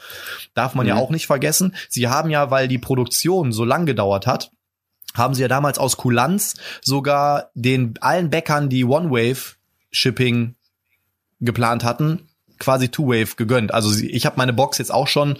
[0.53, 0.89] Darf man mhm.
[0.89, 1.75] ja auch nicht vergessen.
[1.89, 4.51] Sie haben ja, weil die Produktion so lang gedauert hat,
[5.15, 10.55] haben sie ja damals aus Kulanz sogar den allen Bäckern, die One-Wave-Shipping
[11.39, 12.27] geplant hatten,
[12.59, 13.73] quasi Two-Wave gegönnt.
[13.73, 15.37] Also ich habe meine Box jetzt auch schon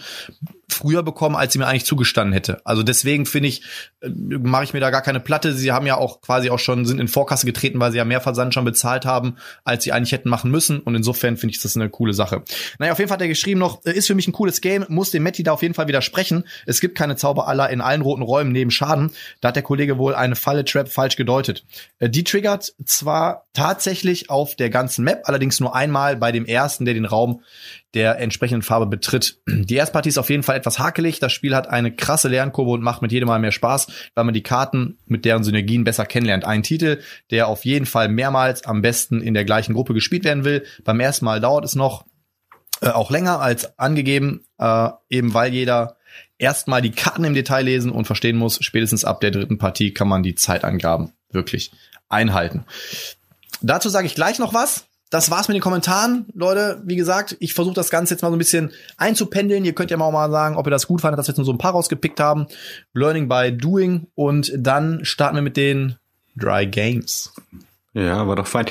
[0.70, 2.62] früher bekommen, als sie mir eigentlich zugestanden hätte.
[2.66, 3.64] Also deswegen finde ich,
[4.02, 5.54] äh, mache ich mir da gar keine Platte.
[5.54, 8.22] Sie haben ja auch quasi auch schon, sind in Vorkasse getreten, weil sie ja mehr
[8.22, 10.80] Versand schon bezahlt haben, als sie eigentlich hätten machen müssen.
[10.80, 12.44] Und insofern finde ich das eine coole Sache.
[12.78, 14.86] Naja, auf jeden Fall hat er geschrieben noch, äh, ist für mich ein cooles Game,
[14.90, 16.44] muss dem Matti da auf jeden Fall widersprechen.
[16.66, 19.12] Es gibt keine Zauberaller in allen roten Räumen neben Schaden.
[19.42, 21.66] Da hat der Kollege wohl eine Falle-Trap falsch gedeutet.
[22.00, 26.86] Äh, die triggert zwar tatsächlich auf der ganzen Map, allerdings nur einmal bei dem ersten,
[26.86, 27.42] der den Raum
[27.94, 29.42] der entsprechenden Farbe betritt.
[29.48, 31.20] Die Erstpartie ist auf jeden Fall etwas hakelig.
[31.20, 34.34] Das Spiel hat eine krasse Lernkurve und macht mit jedem Mal mehr Spaß, weil man
[34.34, 36.46] die Karten mit deren Synergien besser kennenlernt.
[36.46, 40.44] Ein Titel, der auf jeden Fall mehrmals am besten in der gleichen Gruppe gespielt werden
[40.44, 40.66] will.
[40.84, 42.06] Beim ersten Mal dauert es noch
[42.82, 45.98] äh, auch länger als angegeben, äh, eben weil jeder
[46.38, 48.60] erstmal die Karten im Detail lesen und verstehen muss.
[48.62, 51.72] Spätestens ab der dritten Partie kann man die Zeitangaben wirklich
[52.08, 52.66] einhalten.
[53.62, 56.82] Dazu sage ich gleich noch was das war's mit den Kommentaren, Leute.
[56.86, 59.66] Wie gesagt, ich versuche das Ganze jetzt mal so ein bisschen einzupendeln.
[59.66, 61.46] Ihr könnt ja mal, mal sagen, ob ihr das gut fandet, dass wir jetzt nur
[61.46, 62.48] so ein paar rausgepickt haben.
[62.94, 64.08] Learning by doing.
[64.14, 65.96] Und dann starten wir mit den
[66.36, 67.34] Dry Games.
[67.94, 68.68] Ja, war doch fein.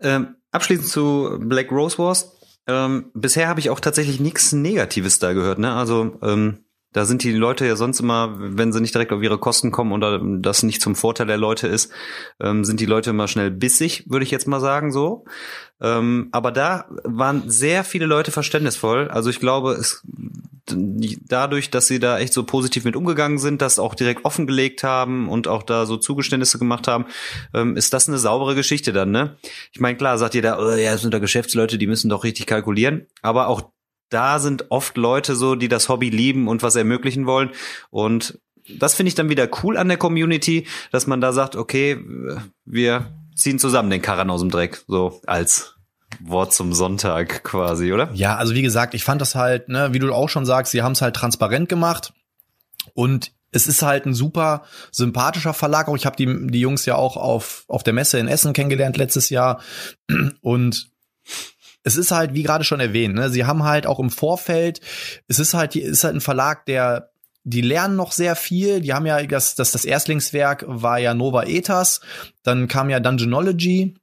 [0.00, 2.32] Ähm, abschließend zu Black Rose Wars.
[2.68, 5.58] Ähm, bisher habe ich auch tatsächlich nichts Negatives da gehört.
[5.58, 5.72] Ne?
[5.74, 6.61] Also ähm,
[6.92, 9.92] da sind die Leute ja sonst immer, wenn sie nicht direkt auf ihre Kosten kommen
[9.92, 11.92] oder das nicht zum Vorteil der Leute ist,
[12.40, 15.24] ähm, sind die Leute immer schnell bissig, würde ich jetzt mal sagen so.
[15.80, 19.08] Ähm, aber da waren sehr viele Leute verständnisvoll.
[19.08, 20.02] Also ich glaube, es
[20.66, 25.28] dadurch, dass sie da echt so positiv mit umgegangen sind, das auch direkt offengelegt haben
[25.28, 27.06] und auch da so Zugeständnisse gemacht haben,
[27.52, 29.36] ähm, ist das eine saubere Geschichte dann, ne?
[29.72, 32.24] Ich meine, klar, sagt ihr da, oh, ja, das sind da Geschäftsleute, die müssen doch
[32.24, 33.71] richtig kalkulieren, aber auch
[34.12, 37.50] da sind oft Leute so, die das Hobby lieben und was ermöglichen wollen.
[37.90, 38.38] Und
[38.78, 41.98] das finde ich dann wieder cool an der Community, dass man da sagt, okay,
[42.64, 45.74] wir ziehen zusammen den Karren aus dem Dreck, so als
[46.20, 48.10] Wort zum Sonntag quasi, oder?
[48.12, 50.82] Ja, also wie gesagt, ich fand das halt, ne, wie du auch schon sagst, sie
[50.82, 52.12] haben es halt transparent gemacht
[52.94, 55.88] und es ist halt ein super sympathischer Verlag.
[55.88, 58.96] Auch ich habe die, die Jungs ja auch auf, auf der Messe in Essen kennengelernt
[58.96, 59.60] letztes Jahr
[60.40, 60.90] und
[61.84, 64.80] es ist halt, wie gerade schon erwähnt, ne, sie haben halt auch im Vorfeld,
[65.28, 67.12] es ist halt, ist halt ein Verlag, der
[67.44, 68.80] die lernen noch sehr viel.
[68.80, 72.00] Die haben ja das, das, das Erstlingswerk war ja Nova Ethas,
[72.42, 73.96] dann kam ja Dungeonology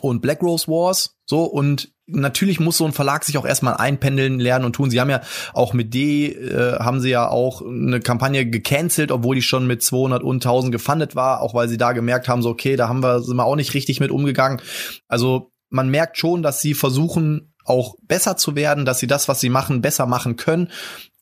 [0.00, 4.38] und Black Rose Wars, so und natürlich muss so ein Verlag sich auch erstmal einpendeln
[4.38, 4.90] lernen und tun.
[4.90, 5.20] Sie haben ja
[5.54, 9.82] auch mit D äh, haben sie ja auch eine Kampagne gecancelt, obwohl die schon mit
[9.82, 13.02] 200 und 1000 gefundet war, auch weil sie da gemerkt haben, so okay, da haben
[13.02, 14.60] wir sind wir auch nicht richtig mit umgegangen.
[15.08, 19.40] Also man merkt schon, dass sie versuchen, auch besser zu werden, dass sie das, was
[19.40, 20.70] sie machen, besser machen können.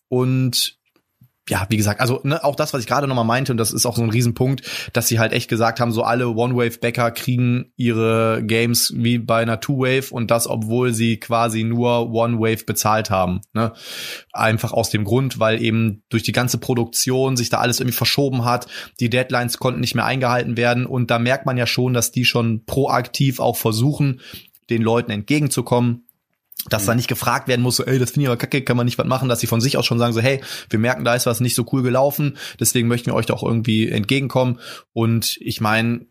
[0.09, 0.79] Und
[1.51, 3.85] ja, wie gesagt, also ne, auch das, was ich gerade nochmal meinte, und das ist
[3.85, 8.43] auch so ein Riesenpunkt, dass sie halt echt gesagt haben, so alle One-Wave-Bäcker kriegen ihre
[8.45, 13.41] Games wie bei einer Two-Wave und das, obwohl sie quasi nur One-Wave bezahlt haben.
[13.53, 13.73] Ne?
[14.33, 18.45] Einfach aus dem Grund, weil eben durch die ganze Produktion sich da alles irgendwie verschoben
[18.45, 18.69] hat,
[19.01, 22.25] die Deadlines konnten nicht mehr eingehalten werden und da merkt man ja schon, dass die
[22.25, 24.21] schon proaktiv auch versuchen,
[24.71, 26.05] den Leuten entgegenzukommen
[26.68, 26.96] dass da mhm.
[26.96, 29.07] nicht gefragt werden muss, so, ey, das finde ich aber kacke, kann man nicht was
[29.07, 31.40] machen, dass sie von sich aus schon sagen, so, hey, wir merken, da ist was
[31.40, 34.59] nicht so cool gelaufen, deswegen möchten wir euch da auch irgendwie entgegenkommen.
[34.92, 36.07] Und ich meine,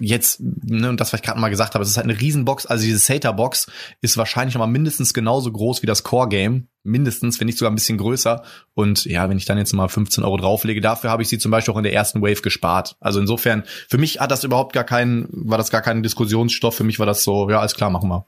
[0.00, 2.66] jetzt, ne, und das, was ich gerade mal gesagt habe, es ist halt eine Riesenbox,
[2.66, 3.66] also diese SATA-Box
[4.00, 6.68] ist wahrscheinlich noch mal mindestens genauso groß wie das Core-Game.
[6.84, 8.42] Mindestens, wenn nicht sogar ein bisschen größer.
[8.74, 11.50] Und ja, wenn ich dann jetzt mal 15 Euro drauflege, dafür habe ich sie zum
[11.50, 12.96] Beispiel auch in der ersten Wave gespart.
[13.00, 16.74] Also insofern, für mich hat das überhaupt gar keinen, war das gar kein Diskussionsstoff.
[16.74, 18.26] Für mich war das so, ja, alles klar, machen wir.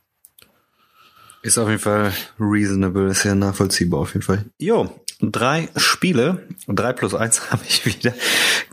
[1.45, 4.47] Ist auf jeden Fall reasonable, ist ja nachvollziehbar auf jeden Fall.
[4.59, 8.15] Jo, drei Spiele, drei plus eins habe ich wieder.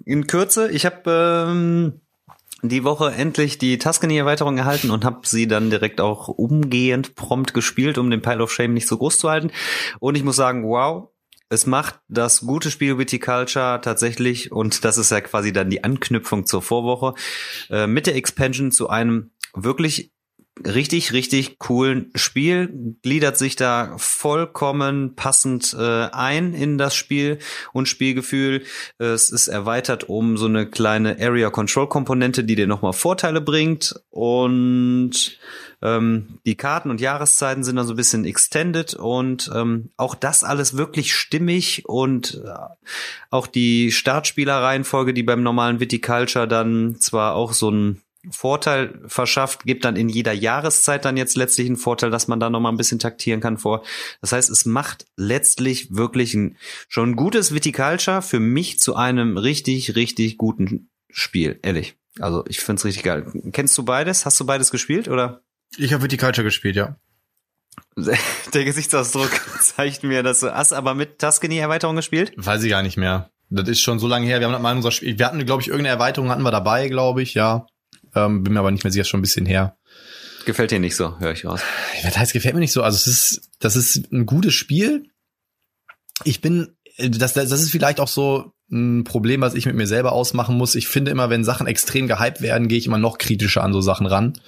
[0.06, 2.00] In Kürze, ich habe ähm,
[2.62, 7.98] die Woche endlich die Tuscany-Erweiterung erhalten und habe sie dann direkt auch umgehend prompt gespielt,
[7.98, 9.52] um den Pile of Shame nicht so groß zu halten.
[10.00, 11.10] Und ich muss sagen, wow,
[11.50, 16.46] es macht das gute Spiel Viticulture tatsächlich, und das ist ja quasi dann die Anknüpfung
[16.46, 17.16] zur Vorwoche,
[17.70, 20.14] äh, mit der Expansion zu einem wirklich
[20.66, 27.40] richtig, richtig coolen Spiel, gliedert sich da vollkommen passend äh, ein in das Spiel
[27.74, 28.64] und Spielgefühl.
[28.98, 33.96] Es ist erweitert um so eine kleine Area Control Komponente, die dir nochmal Vorteile bringt
[34.10, 35.40] und
[35.82, 40.44] ähm, die Karten und Jahreszeiten sind dann so ein bisschen extended und ähm, auch das
[40.44, 42.50] alles wirklich stimmig und äh,
[43.32, 49.84] auch die Startspielerreihenfolge, die beim normalen Viticulture dann zwar auch so ein Vorteil verschafft, gibt
[49.84, 52.78] dann in jeder Jahreszeit dann jetzt letztlich einen Vorteil, dass man da noch mal ein
[52.78, 53.84] bisschen taktieren kann vor.
[54.22, 56.58] Das heißt, es macht letztlich wirklich ein
[56.88, 61.96] schon ein gutes Viticulture für mich zu einem richtig, richtig guten Spiel, ehrlich.
[62.20, 63.26] Also ich find's richtig geil.
[63.52, 64.26] Kennst du beides?
[64.26, 65.42] Hast du beides gespielt oder?
[65.78, 66.98] Ich habe Viticulture gespielt, ja.
[68.54, 69.32] Der Gesichtsausdruck
[69.62, 72.34] zeigt mir, dass du hast aber mit Tuscany-Erweiterung gespielt?
[72.36, 73.32] Weiß ich gar nicht mehr.
[73.50, 74.40] Das ist schon so lange her.
[74.40, 77.22] Wir haben mal unser Spiel, wir hatten, glaube ich, irgendeine Erweiterung hatten wir dabei, glaube
[77.22, 77.66] ich, ja.
[78.16, 79.78] Ähm, bin mir aber nicht mehr sicher, schon ein bisschen her.
[80.46, 81.62] Gefällt dir nicht so, höre ich raus.
[82.04, 82.84] Das heißt, gefällt mir nicht so.
[82.84, 85.08] Also es ist, das ist ein gutes Spiel.
[86.24, 90.14] Ich bin, das, das ist vielleicht auch so ein Problem, was ich mit mir selber
[90.14, 90.76] ausmachen muss.
[90.76, 93.82] Ich finde immer, wenn Sachen extrem gehypt werden, gehe ich immer noch kritischer an so
[93.82, 94.40] Sachen ran.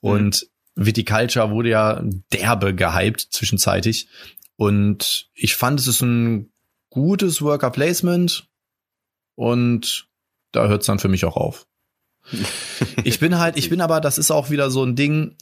[0.00, 0.46] Und
[0.76, 0.86] mhm.
[0.86, 4.08] Viticulture wurde ja derbe gehypt zwischenzeitig.
[4.56, 6.52] Und ich fand, es ist ein
[6.90, 8.48] gutes Worker Placement.
[9.34, 10.08] Und
[10.52, 11.66] da hört es dann für mich auch auf.
[13.04, 15.36] ich bin halt, ich bin aber, das ist auch wieder so ein Ding,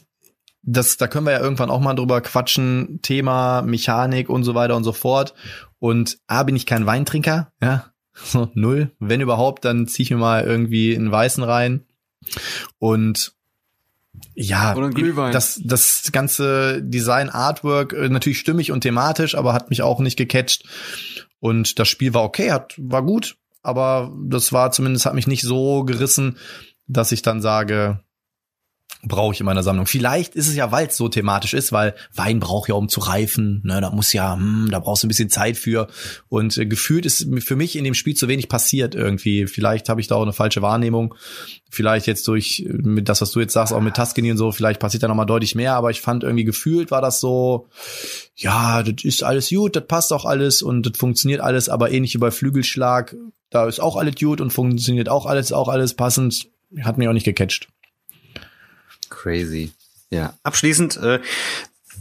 [0.63, 4.75] das, da können wir ja irgendwann auch mal drüber quatschen, Thema Mechanik und so weiter
[4.75, 5.33] und so fort.
[5.79, 8.91] Und A, bin ich kein Weintrinker, ja, so null.
[8.99, 11.85] Wenn überhaupt, dann ziehe ich mir mal irgendwie einen Weißen rein.
[12.79, 13.33] Und
[14.35, 14.73] ja,
[15.31, 20.17] das, das ganze Design, Artwork, äh, natürlich stimmig und thematisch, aber hat mich auch nicht
[20.17, 20.63] gecatcht.
[21.39, 25.41] Und das Spiel war okay, hat, war gut, aber das war zumindest, hat mich nicht
[25.41, 26.37] so gerissen,
[26.87, 28.03] dass ich dann sage,
[29.05, 29.85] brauche ich in meiner Sammlung.
[29.85, 33.01] Vielleicht ist es ja, weil es so thematisch ist, weil Wein braucht ja, um zu
[33.01, 33.61] reifen.
[33.65, 35.87] Ne, da muss ja, hm, da brauchst du ein bisschen Zeit für.
[36.29, 39.47] Und äh, gefühlt ist für mich in dem Spiel zu wenig passiert irgendwie.
[39.47, 41.15] Vielleicht habe ich da auch eine falsche Wahrnehmung.
[41.69, 44.51] Vielleicht jetzt durch äh, mit das, was du jetzt sagst, auch mit Tuscany und so,
[44.51, 45.75] vielleicht passiert da noch mal deutlich mehr.
[45.75, 47.67] Aber ich fand irgendwie gefühlt war das so,
[48.35, 52.13] ja, das ist alles gut, das passt auch alles und das funktioniert alles, aber ähnlich
[52.13, 53.15] wie bei Flügelschlag,
[53.49, 57.13] da ist auch alles gut und funktioniert auch alles, auch alles passend hat mich auch
[57.13, 57.67] nicht gecatcht.
[59.09, 59.71] Crazy.
[60.09, 60.37] Ja.
[60.43, 61.19] Abschließend, äh,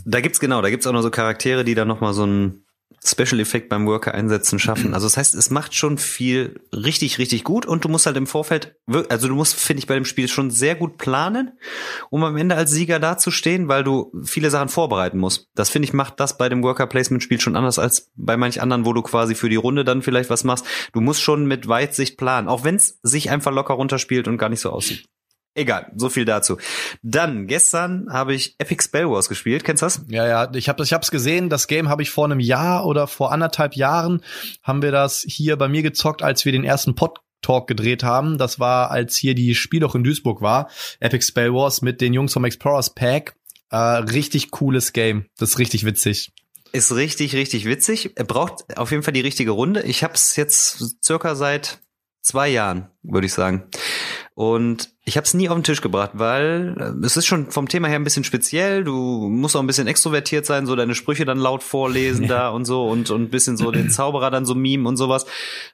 [0.04, 2.64] da gibt's genau, da gibt's auch noch so Charaktere, die da noch mal so ein
[3.04, 4.94] Special Effekt beim Worker einsetzen schaffen.
[4.94, 8.26] Also das heißt, es macht schon viel richtig, richtig gut und du musst halt im
[8.26, 8.76] Vorfeld,
[9.08, 11.52] also du musst, finde ich, bei dem Spiel schon sehr gut planen,
[12.10, 15.48] um am Ende als Sieger dazustehen, weil du viele Sachen vorbereiten musst.
[15.54, 18.60] Das finde ich macht das bei dem Worker Placement Spiel schon anders als bei manch
[18.60, 20.64] anderen, wo du quasi für die Runde dann vielleicht was machst.
[20.92, 24.48] Du musst schon mit Weitsicht planen, auch wenn es sich einfach locker runterspielt und gar
[24.48, 25.08] nicht so aussieht.
[25.54, 26.56] Egal, so viel dazu.
[27.02, 29.64] Dann gestern habe ich Epic Spell Wars gespielt.
[29.64, 30.04] Kennst du das?
[30.08, 33.06] Ja, ja, ich habe ich hab's gesehen, das Game habe ich vor einem Jahr oder
[33.06, 34.22] vor anderthalb Jahren
[34.62, 38.38] haben wir das hier bei mir gezockt, als wir den ersten Pod Talk gedreht haben.
[38.38, 40.70] Das war, als hier die Spiel auch in Duisburg war.
[41.00, 43.34] Epic Spell Wars mit den Jungs vom Explorers Pack.
[43.70, 45.26] Äh, richtig cooles Game.
[45.38, 46.32] Das ist richtig witzig.
[46.72, 48.12] Ist richtig, richtig witzig.
[48.14, 49.82] Er braucht auf jeden Fall die richtige Runde.
[49.82, 51.80] Ich habe es jetzt circa seit
[52.22, 53.64] zwei Jahren, würde ich sagen.
[54.34, 57.68] Und ich habe es nie auf den Tisch gebracht, weil äh, es ist schon vom
[57.68, 58.82] Thema her ein bisschen speziell.
[58.82, 62.64] Du musst auch ein bisschen extrovertiert sein, so deine Sprüche dann laut vorlesen da und
[62.64, 65.26] so und und ein bisschen so den Zauberer dann so meme und sowas.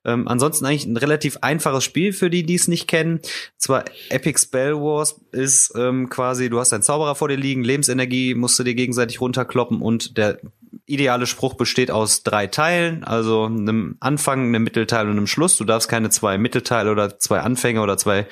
[0.04, 3.20] Ähm, ansonsten eigentlich ein relativ einfaches Spiel für die, die es nicht kennen.
[3.58, 8.34] Zwar Epic Spell Wars ist ähm, quasi, du hast einen Zauberer vor dir liegen, Lebensenergie
[8.34, 10.40] musst du dir gegenseitig runterkloppen und der
[10.86, 15.56] ideale Spruch besteht aus drei Teilen, also einem Anfang, einem Mittelteil und einem Schluss.
[15.56, 18.26] Du darfst keine zwei Mittelteile oder zwei Anfänge oder zwei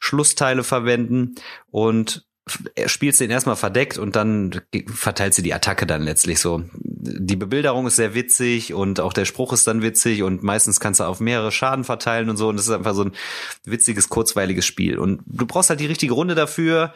[0.00, 1.34] Schlussteile verwenden
[1.70, 2.28] und
[2.86, 6.62] spielst den erstmal verdeckt und dann verteilst du die Attacke dann letztlich so.
[6.72, 11.00] Die Bebilderung ist sehr witzig und auch der Spruch ist dann witzig und meistens kannst
[11.00, 13.12] du auf mehrere Schaden verteilen und so und das ist einfach so ein
[13.64, 14.98] witziges, kurzweiliges Spiel.
[14.98, 16.94] Und du brauchst halt die richtige Runde dafür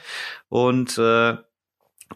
[0.49, 1.37] und äh,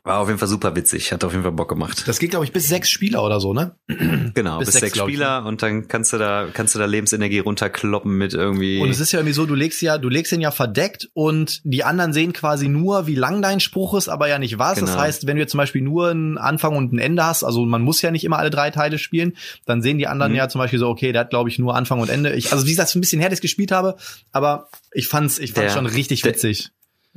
[0.05, 2.05] war auf jeden Fall super witzig, hat auf jeden Fall Bock gemacht.
[2.07, 3.77] Das geht, glaube ich, bis sechs Spieler oder so, ne?
[4.35, 7.39] Genau, bis, bis sechs, sechs Spieler und dann kannst du da, kannst du da Lebensenergie
[7.39, 8.81] runterkloppen mit irgendwie.
[8.81, 11.61] Und es ist ja irgendwie so, du legst ja, du legst den ja verdeckt und
[11.65, 14.79] die anderen sehen quasi nur, wie lang dein Spruch ist, aber ja nicht was.
[14.79, 14.87] Genau.
[14.87, 17.65] Das heißt, wenn du jetzt zum Beispiel nur einen Anfang und ein Ende hast, also
[17.65, 20.39] man muss ja nicht immer alle drei Teile spielen, dann sehen die anderen mhm.
[20.39, 22.35] ja zum Beispiel so, okay, der hat, glaube ich, nur Anfang und Ende.
[22.35, 23.97] Ich, also wie gesagt, ein bisschen her, dass ich gespielt habe,
[24.33, 26.71] aber ich fand's, ich fand's der, schon richtig witzig.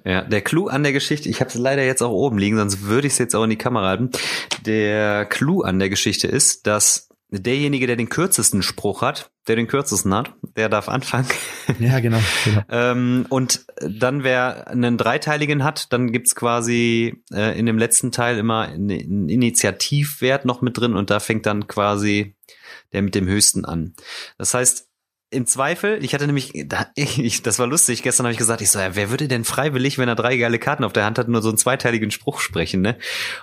[0.05, 2.83] Ja, der Clou an der Geschichte, ich habe es leider jetzt auch oben liegen, sonst
[2.83, 4.11] würde ich es jetzt auch in die Kamera halten.
[4.65, 9.67] Der Clou an der Geschichte ist, dass derjenige, der den kürzesten Spruch hat, der den
[9.67, 11.27] kürzesten hat, der darf anfangen.
[11.79, 12.19] Ja, genau.
[12.43, 12.61] genau.
[12.69, 18.39] ähm, und dann, wer einen dreiteiligen hat, dann gibt's quasi äh, in dem letzten Teil
[18.39, 22.35] immer einen Initiativwert noch mit drin und da fängt dann quasi
[22.91, 23.93] der mit dem höchsten an.
[24.39, 24.88] Das heißt,
[25.31, 26.53] im Zweifel, ich hatte nämlich,
[26.95, 29.97] ich, das war lustig, gestern habe ich gesagt, ich so, ja, wer würde denn freiwillig,
[29.97, 32.81] wenn er drei geile Karten auf der Hand hat, nur so einen zweiteiligen Spruch sprechen,
[32.81, 32.97] ne?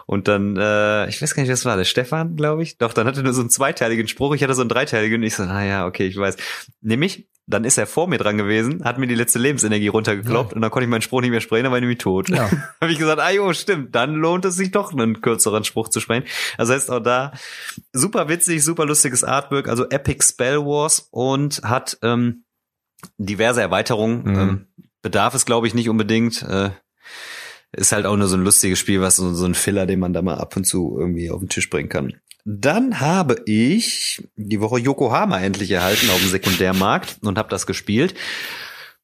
[0.07, 2.79] Und dann, äh, ich weiß gar nicht, was war, der Stefan, glaube ich.
[2.79, 5.27] Doch, dann hatte er nur so einen zweiteiligen Spruch, ich hatte so einen dreiteiligen und
[5.27, 6.37] ich so, naja, okay, ich weiß.
[6.81, 10.57] Nämlich, dann ist er vor mir dran gewesen, hat mir die letzte Lebensenergie runtergekloppt ja.
[10.57, 12.29] und dann konnte ich meinen Spruch nicht mehr sprechen, dann war ich nämlich tot.
[12.29, 12.51] Ja.
[12.81, 16.01] habe ich gesagt, ah jo, stimmt, dann lohnt es sich doch, einen kürzeren Spruch zu
[16.01, 16.27] sprechen.
[16.59, 17.33] Also heißt auch da
[17.93, 22.45] super witzig, super lustiges Artwork, also Epic Spell Wars und hat ähm,
[23.19, 24.23] diverse Erweiterungen.
[24.25, 24.39] Mhm.
[24.39, 24.67] Ähm,
[25.03, 26.43] bedarf es, glaube ich, nicht unbedingt.
[26.43, 26.71] Äh,
[27.73, 30.13] Ist halt auch nur so ein lustiges Spiel, was so, so ein Filler, den man
[30.13, 32.15] da mal ab und zu irgendwie auf den Tisch bringen kann.
[32.49, 38.15] Dann habe ich die Woche Yokohama endlich erhalten auf dem Sekundärmarkt und habe das gespielt.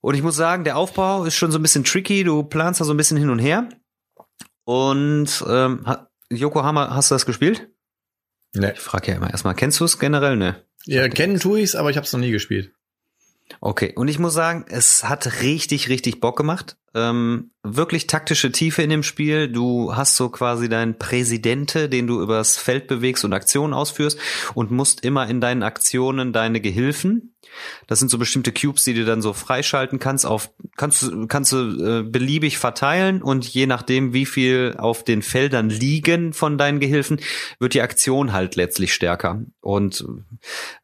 [0.01, 2.23] Und ich muss sagen, der Aufbau ist schon so ein bisschen tricky.
[2.23, 3.69] Du planst da so ein bisschen hin und her.
[4.63, 5.85] Und ähm,
[6.31, 7.69] Yokohama, hast du das gespielt?
[8.55, 8.71] Nee.
[8.75, 10.37] Ich frage ja immer erstmal, kennst du es generell?
[10.37, 10.65] Ne?
[10.85, 12.73] Ja, kennen tue ich's, aber ich habe es noch nie gespielt.
[13.61, 16.77] Okay, und ich muss sagen, es hat richtig, richtig Bock gemacht.
[16.95, 19.49] Ähm, wirklich taktische Tiefe in dem Spiel.
[19.49, 24.19] Du hast so quasi deinen Präsidente, den du übers Feld bewegst und Aktionen ausführst
[24.55, 27.32] und musst immer in deinen Aktionen deine Gehilfen
[27.87, 30.27] das sind so bestimmte Cubes, die du dann so freischalten kannst.
[30.27, 35.23] Auf kannst du kannst du äh, beliebig verteilen und je nachdem, wie viel auf den
[35.23, 37.21] Feldern liegen von deinen Gehilfen,
[37.59, 39.43] wird die Aktion halt letztlich stärker.
[39.61, 40.05] Und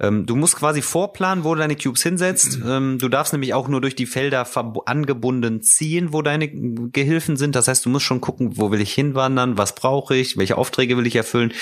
[0.01, 2.59] ähm, du musst quasi vorplanen, wo du deine Cubes hinsetzt.
[2.65, 4.47] Ähm, du darfst nämlich auch nur durch die Felder
[4.87, 7.55] angebunden ziehen, wo deine Gehilfen sind.
[7.55, 10.97] Das heißt, du musst schon gucken, wo will ich hinwandern, was brauche ich, welche Aufträge
[10.97, 11.53] will ich erfüllen.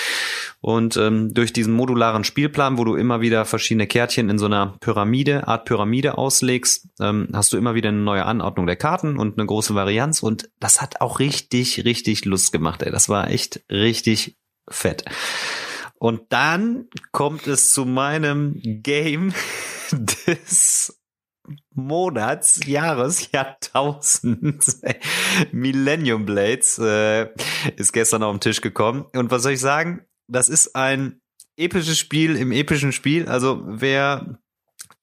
[0.61, 4.75] Und ähm, durch diesen modularen Spielplan, wo du immer wieder verschiedene Kärtchen in so einer
[4.81, 9.39] Pyramide, Art Pyramide auslegst, ähm, hast du immer wieder eine neue Anordnung der Karten und
[9.39, 10.23] eine große Varianz.
[10.23, 12.83] Und das hat auch richtig, richtig Lust gemacht.
[12.83, 12.91] Ey.
[12.91, 14.39] Das war echt richtig
[14.69, 15.05] fett.
[15.99, 19.33] Und dann kommt es zu meinem Game
[19.93, 21.01] des
[21.75, 24.81] Monats, Jahres, Jahrtausends.
[25.53, 27.29] Millennium Blades äh,
[27.77, 29.07] ist gestern auf den Tisch gekommen.
[29.15, 30.05] Und was soll ich sagen?
[30.29, 31.21] Das ist ein
[31.57, 33.29] episches Spiel im epischen Spiel.
[33.29, 34.39] Also wer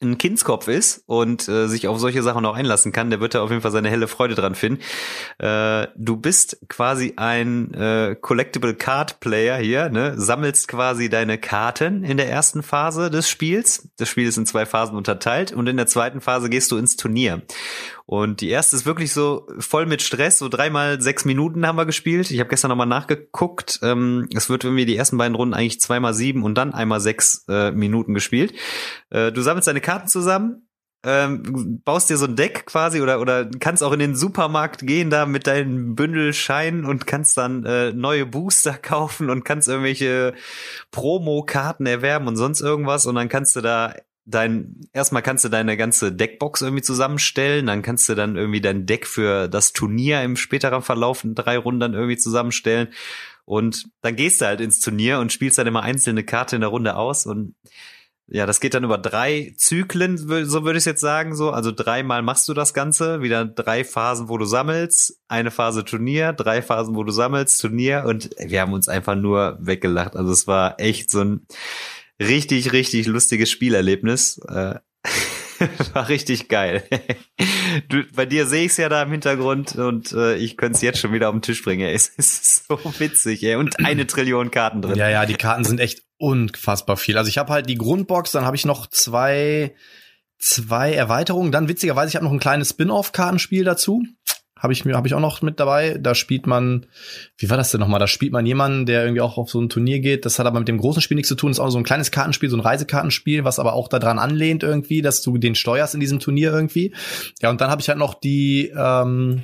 [0.03, 3.41] ein Kindskopf ist und äh, sich auf solche Sachen auch einlassen kann, der wird da
[3.41, 4.81] auf jeden Fall seine helle Freude dran finden.
[5.39, 10.13] Äh, du bist quasi ein äh, Collectible Card Player hier, ne?
[10.17, 13.89] sammelst quasi deine Karten in der ersten Phase des Spiels.
[13.97, 16.95] Das Spiel ist in zwei Phasen unterteilt und in der zweiten Phase gehst du ins
[16.95, 17.41] Turnier.
[18.05, 20.37] Und die erste ist wirklich so voll mit Stress.
[20.37, 22.31] So dreimal sechs Minuten haben wir gespielt.
[22.31, 23.79] Ich habe gestern nochmal nachgeguckt.
[23.81, 27.45] Ähm, es wird irgendwie die ersten beiden Runden eigentlich zweimal sieben und dann einmal sechs
[27.47, 28.53] äh, Minuten gespielt.
[29.09, 30.67] Äh, du sammelst deine Karten zusammen,
[31.05, 35.09] ähm, baust dir so ein Deck quasi oder oder kannst auch in den Supermarkt gehen
[35.09, 40.33] da mit deinen Bündelscheinen und kannst dann äh, neue Booster kaufen und kannst irgendwelche
[40.91, 43.93] Promo-Karten erwerben und sonst irgendwas und dann kannst du da
[44.25, 48.85] dein, erstmal kannst du deine ganze Deckbox irgendwie zusammenstellen, dann kannst du dann irgendwie dein
[48.85, 52.89] Deck für das Turnier im späteren Verlauf in drei Runden dann irgendwie zusammenstellen.
[53.45, 56.69] Und dann gehst du halt ins Turnier und spielst dann immer einzelne Karte in der
[56.69, 57.55] Runde aus und
[58.27, 61.51] ja, das geht dann über drei Zyklen, so würde ich jetzt sagen, so.
[61.51, 66.31] Also dreimal machst du das Ganze, wieder drei Phasen, wo du sammelst, eine Phase Turnier,
[66.31, 70.15] drei Phasen, wo du sammelst, Turnier und wir haben uns einfach nur weggelacht.
[70.15, 71.45] Also es war echt so ein,
[72.27, 74.39] richtig, richtig lustiges Spielerlebnis.
[74.49, 74.75] Äh,
[75.93, 76.83] war richtig geil.
[77.89, 80.81] Du, bei dir sehe ich es ja da im Hintergrund und äh, ich könnte es
[80.81, 81.81] jetzt schon wieder auf den Tisch bringen.
[81.81, 81.93] Ey.
[81.95, 83.55] Es ist so witzig, ey.
[83.55, 84.95] Und eine Trillion Karten drin.
[84.95, 87.17] Ja, ja, die Karten sind echt unfassbar viel.
[87.17, 89.75] Also ich habe halt die Grundbox, dann habe ich noch zwei,
[90.37, 91.51] zwei Erweiterungen.
[91.51, 94.03] Dann witzigerweise, ich habe noch ein kleines Spin-off-Kartenspiel dazu
[94.63, 95.97] habe ich mir habe ich auch noch mit dabei.
[95.99, 96.85] Da spielt man,
[97.37, 97.99] wie war das denn nochmal?
[97.99, 100.25] Da spielt man jemanden, der irgendwie auch auf so ein Turnier geht.
[100.25, 101.51] Das hat aber mit dem großen Spiel nichts zu tun.
[101.51, 104.63] Das ist auch so ein kleines Kartenspiel, so ein Reisekartenspiel, was aber auch daran anlehnt
[104.63, 106.95] irgendwie, dass du den steuerst in diesem Turnier irgendwie.
[107.41, 109.43] Ja, und dann habe ich halt noch die ähm,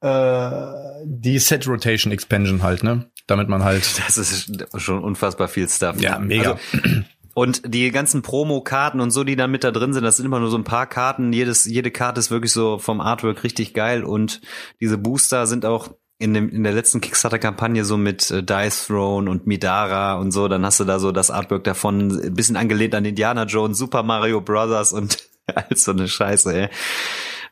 [0.00, 0.72] äh,
[1.04, 3.10] die Set Rotation Expansion halt, ne?
[3.26, 3.82] Damit man halt.
[4.06, 6.00] Das ist schon unfassbar viel Stuff.
[6.00, 6.52] Ja, mega.
[6.72, 7.02] Also,
[7.34, 10.40] und die ganzen Promo-Karten und so, die dann mit da drin sind, das sind immer
[10.40, 11.32] nur so ein paar Karten.
[11.32, 14.04] Jedes, jede Karte ist wirklich so vom Artwork richtig geil.
[14.04, 14.42] Und
[14.80, 19.30] diese Booster sind auch in, dem, in der letzten Kickstarter-Kampagne so mit äh, Dice Throne
[19.30, 20.46] und Midara und so.
[20.46, 24.02] Dann hast du da so das Artwork davon, ein bisschen angelehnt an Indiana Jones, Super
[24.02, 26.68] Mario Brothers und alles so eine Scheiße, ey.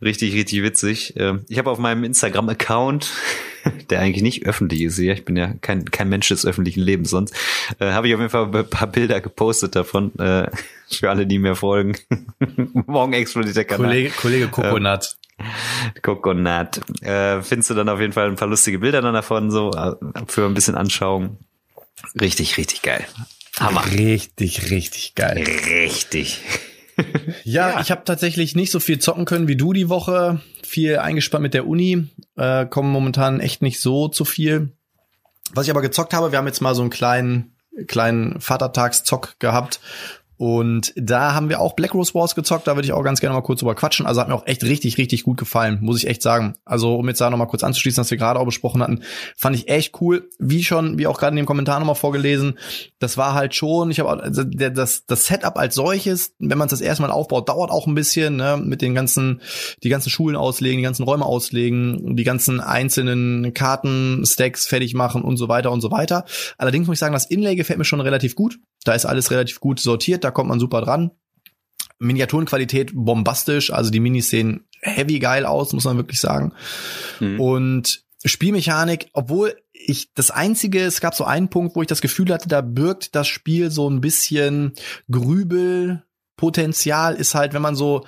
[0.03, 1.15] Richtig, richtig witzig.
[1.17, 3.11] Ähm, ich habe auf meinem Instagram-Account,
[3.91, 7.11] der eigentlich nicht öffentlich ist hier, ich bin ja kein, kein Mensch des öffentlichen Lebens
[7.11, 7.35] sonst,
[7.79, 10.49] äh, habe ich auf jeden Fall ein paar Bilder gepostet davon, äh,
[10.91, 11.97] für alle, die mir folgen.
[12.87, 13.89] Morgen explodiert der Kanal.
[13.89, 15.17] Kollege, Kollege Coconut.
[16.03, 16.81] Coconut.
[17.03, 19.71] Äh, findest du dann auf jeden Fall ein paar lustige Bilder dann davon, so
[20.27, 21.39] für ein bisschen Anschauung.
[22.21, 23.07] Richtig, richtig geil.
[23.59, 23.85] Hammer.
[23.87, 25.45] Richtig, richtig geil.
[25.67, 26.41] Richtig.
[27.45, 27.81] Ja, ja.
[27.81, 30.41] ich habe tatsächlich nicht so viel zocken können wie du die Woche.
[30.63, 32.09] Viel eingespannt mit der Uni.
[32.37, 34.73] Äh, kommen momentan echt nicht so zu viel.
[35.53, 39.81] Was ich aber gezockt habe, wir haben jetzt mal so einen kleinen, kleinen Vatertagszock gehabt.
[40.41, 43.35] Und da haben wir auch Black Rose Wars gezockt, da würde ich auch ganz gerne
[43.35, 44.07] mal kurz drüber quatschen.
[44.07, 46.55] Also hat mir auch echt richtig, richtig gut gefallen, muss ich echt sagen.
[46.65, 49.03] Also um jetzt da nochmal kurz anzuschließen, was wir gerade auch besprochen hatten,
[49.37, 50.31] fand ich echt cool.
[50.39, 52.59] Wie schon, wie auch gerade in dem Kommentar nochmal vorgelesen,
[53.01, 56.71] das war halt schon, ich habe also das, das Setup als solches, wenn man es
[56.71, 59.43] das erstmal aufbaut, dauert auch ein bisschen, ne, mit den ganzen,
[59.83, 65.37] die ganzen Schulen auslegen, die ganzen Räume auslegen, die ganzen einzelnen Karten-Stacks fertig machen und
[65.37, 66.25] so weiter und so weiter.
[66.57, 68.59] Allerdings muss ich sagen, das Inlay gefällt mir schon relativ gut.
[68.85, 71.11] Da ist alles relativ gut sortiert, da kommt man super dran.
[71.99, 76.55] Miniaturenqualität bombastisch, also die Minis sehen heavy geil aus, muss man wirklich sagen.
[77.21, 77.41] Mhm.
[77.41, 82.33] Und Spielmechanik, obwohl ich das einzige, es gab so einen Punkt, wo ich das Gefühl
[82.33, 84.73] hatte, da birgt das Spiel so ein bisschen
[85.11, 88.05] Grübelpotenzial, ist halt, wenn man so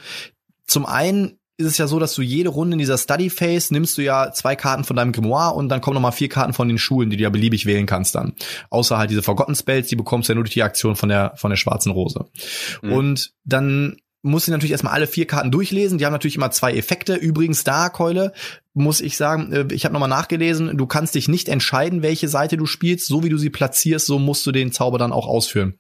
[0.67, 3.97] zum einen ist es ja so, dass du jede Runde in dieser Study Phase nimmst
[3.97, 6.69] du ja zwei Karten von deinem Grimoire und dann kommen noch mal vier Karten von
[6.69, 8.35] den Schulen, die du ja beliebig wählen kannst dann.
[8.71, 11.33] Außer halt diese Forgotten Spells, die bekommst du ja nur durch die Aktion von der
[11.37, 12.27] von der schwarzen Rose.
[12.83, 12.93] Mhm.
[12.93, 15.99] Und dann muss ich natürlich erstmal alle vier Karten durchlesen.
[15.99, 17.15] Die haben natürlich immer zwei Effekte.
[17.15, 18.33] Übrigens da, Keule,
[18.75, 22.57] muss ich sagen, äh, ich habe nochmal nachgelesen, du kannst dich nicht entscheiden, welche Seite
[22.57, 23.07] du spielst.
[23.07, 25.75] So wie du sie platzierst, so musst du den Zauber dann auch ausführen.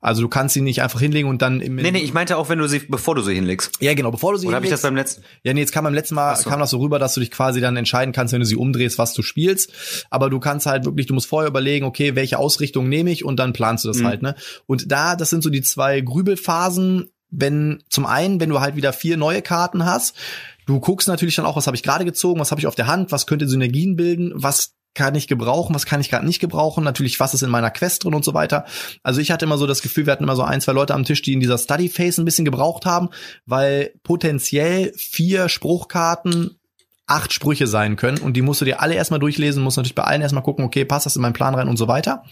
[0.00, 2.48] Also du kannst sie nicht einfach hinlegen und dann im Nee, nee, ich meinte auch,
[2.48, 3.80] wenn du sie, bevor du sie hinlegst.
[3.80, 5.22] Ja, genau, bevor du sie Oder habe ich das beim letzten?
[5.42, 6.50] Ja, nee, jetzt kam beim letzten Mal, so.
[6.50, 8.98] kam das so rüber, dass du dich quasi dann entscheiden kannst, wenn du sie umdrehst,
[8.98, 9.72] was du spielst.
[10.10, 13.38] Aber du kannst halt wirklich, du musst vorher überlegen, okay, welche Ausrichtung nehme ich und
[13.38, 14.06] dann planst du das mhm.
[14.06, 14.34] halt, ne?
[14.66, 18.92] Und da, das sind so die zwei Grübelphasen, wenn zum einen, wenn du halt wieder
[18.92, 20.14] vier neue Karten hast,
[20.66, 22.86] du guckst natürlich dann auch, was habe ich gerade gezogen, was habe ich auf der
[22.86, 26.84] Hand, was könnte Synergien bilden, was kann ich gebrauchen, was kann ich gerade nicht gebrauchen,
[26.84, 28.64] natürlich, was ist in meiner Quest drin und so weiter.
[29.02, 31.04] Also ich hatte immer so das Gefühl, wir hatten immer so ein, zwei Leute am
[31.04, 33.10] Tisch, die in dieser Study Phase ein bisschen gebraucht haben,
[33.44, 36.60] weil potenziell vier Spruchkarten
[37.06, 40.04] acht Sprüche sein können und die musst du dir alle erstmal durchlesen, musst natürlich bei
[40.04, 42.24] allen erstmal gucken, okay, passt das in meinen Plan rein und so weiter.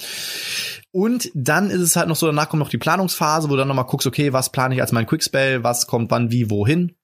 [0.90, 3.68] Und dann ist es halt noch so, danach kommt noch die Planungsphase, wo du dann
[3.68, 6.96] nochmal guckst, okay, was plane ich als mein Quickspell, was kommt wann, wie, wohin.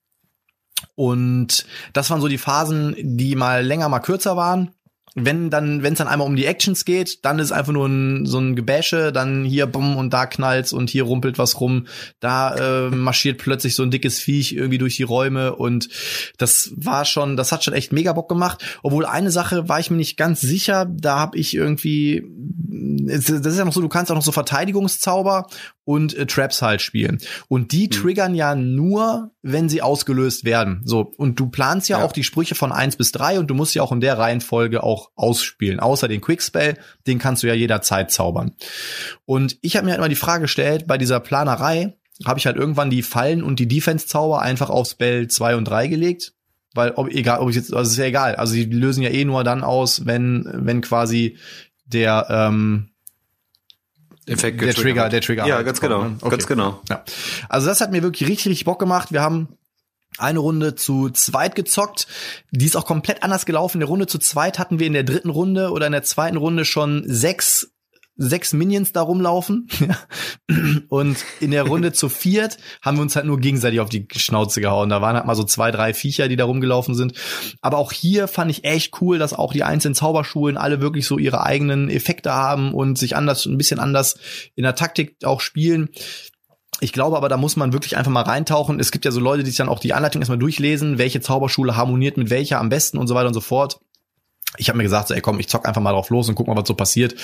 [0.94, 4.70] Und das waren so die Phasen, die mal länger, mal kürzer waren
[5.14, 8.26] wenn dann, wenn es dann einmal um die Actions geht, dann ist einfach nur ein,
[8.26, 11.86] so ein Gebäsche, dann hier bumm und da knallt's und hier rumpelt was rum,
[12.20, 12.54] da
[12.86, 15.88] äh, marschiert plötzlich so ein dickes Viech irgendwie durch die Räume und
[16.38, 18.64] das war schon, das hat schon echt mega Bock gemacht.
[18.82, 22.24] Obwohl eine Sache war ich mir nicht ganz sicher, da habe ich irgendwie,
[23.06, 25.46] das ist ja noch so, du kannst auch noch so Verteidigungszauber
[25.88, 27.18] und äh, Traps halt spielen.
[27.48, 27.90] Und die mhm.
[27.92, 30.82] triggern ja nur, wenn sie ausgelöst werden.
[30.84, 33.54] So, und du planst ja, ja, auch die Sprüche von eins bis drei und du
[33.54, 35.80] musst ja auch in der Reihenfolge auch ausspielen.
[35.80, 36.76] Außer den Quickspell,
[37.06, 38.52] den kannst du ja jederzeit zaubern.
[39.24, 42.58] Und ich habe mir halt immer die Frage gestellt, bei dieser Planerei habe ich halt
[42.58, 46.34] irgendwann die Fallen und die Defense-Zauber einfach auf Spell 2 und 3 gelegt.
[46.74, 48.34] Weil, ob, egal, ob ich jetzt, also ist ja egal.
[48.36, 51.38] Also die lösen ja eh nur dann aus, wenn, wenn quasi
[51.86, 52.90] der, ähm,
[54.28, 55.46] Effekt der Trigger, der Trigger.
[55.46, 56.30] Ja, halt ganz genau, okay.
[56.30, 56.80] ganz genau.
[56.88, 57.04] Ja.
[57.48, 59.12] Also das hat mir wirklich richtig, richtig Bock gemacht.
[59.12, 59.48] Wir haben
[60.18, 62.06] eine Runde zu zweit gezockt.
[62.50, 63.76] Die ist auch komplett anders gelaufen.
[63.76, 66.36] In der Runde zu zweit hatten wir in der dritten Runde oder in der zweiten
[66.36, 67.72] Runde schon sechs
[68.18, 69.68] sechs Minions da rumlaufen.
[70.88, 74.60] und in der Runde zu viert haben wir uns halt nur gegenseitig auf die Schnauze
[74.60, 74.90] gehauen.
[74.90, 77.14] Da waren halt mal so zwei, drei Viecher, die da rumgelaufen sind.
[77.62, 81.16] Aber auch hier fand ich echt cool, dass auch die einzelnen Zauberschulen alle wirklich so
[81.16, 84.18] ihre eigenen Effekte haben und sich anders, ein bisschen anders
[84.56, 85.88] in der Taktik auch spielen.
[86.80, 88.78] Ich glaube aber, da muss man wirklich einfach mal reintauchen.
[88.78, 91.76] Es gibt ja so Leute, die sich dann auch die Anleitung erstmal durchlesen, welche Zauberschule
[91.76, 93.80] harmoniert mit welcher am besten und so weiter und so fort.
[94.56, 96.46] Ich habe mir gesagt, so, ey komm, ich zock einfach mal drauf los und guck
[96.46, 97.14] mal, was so passiert.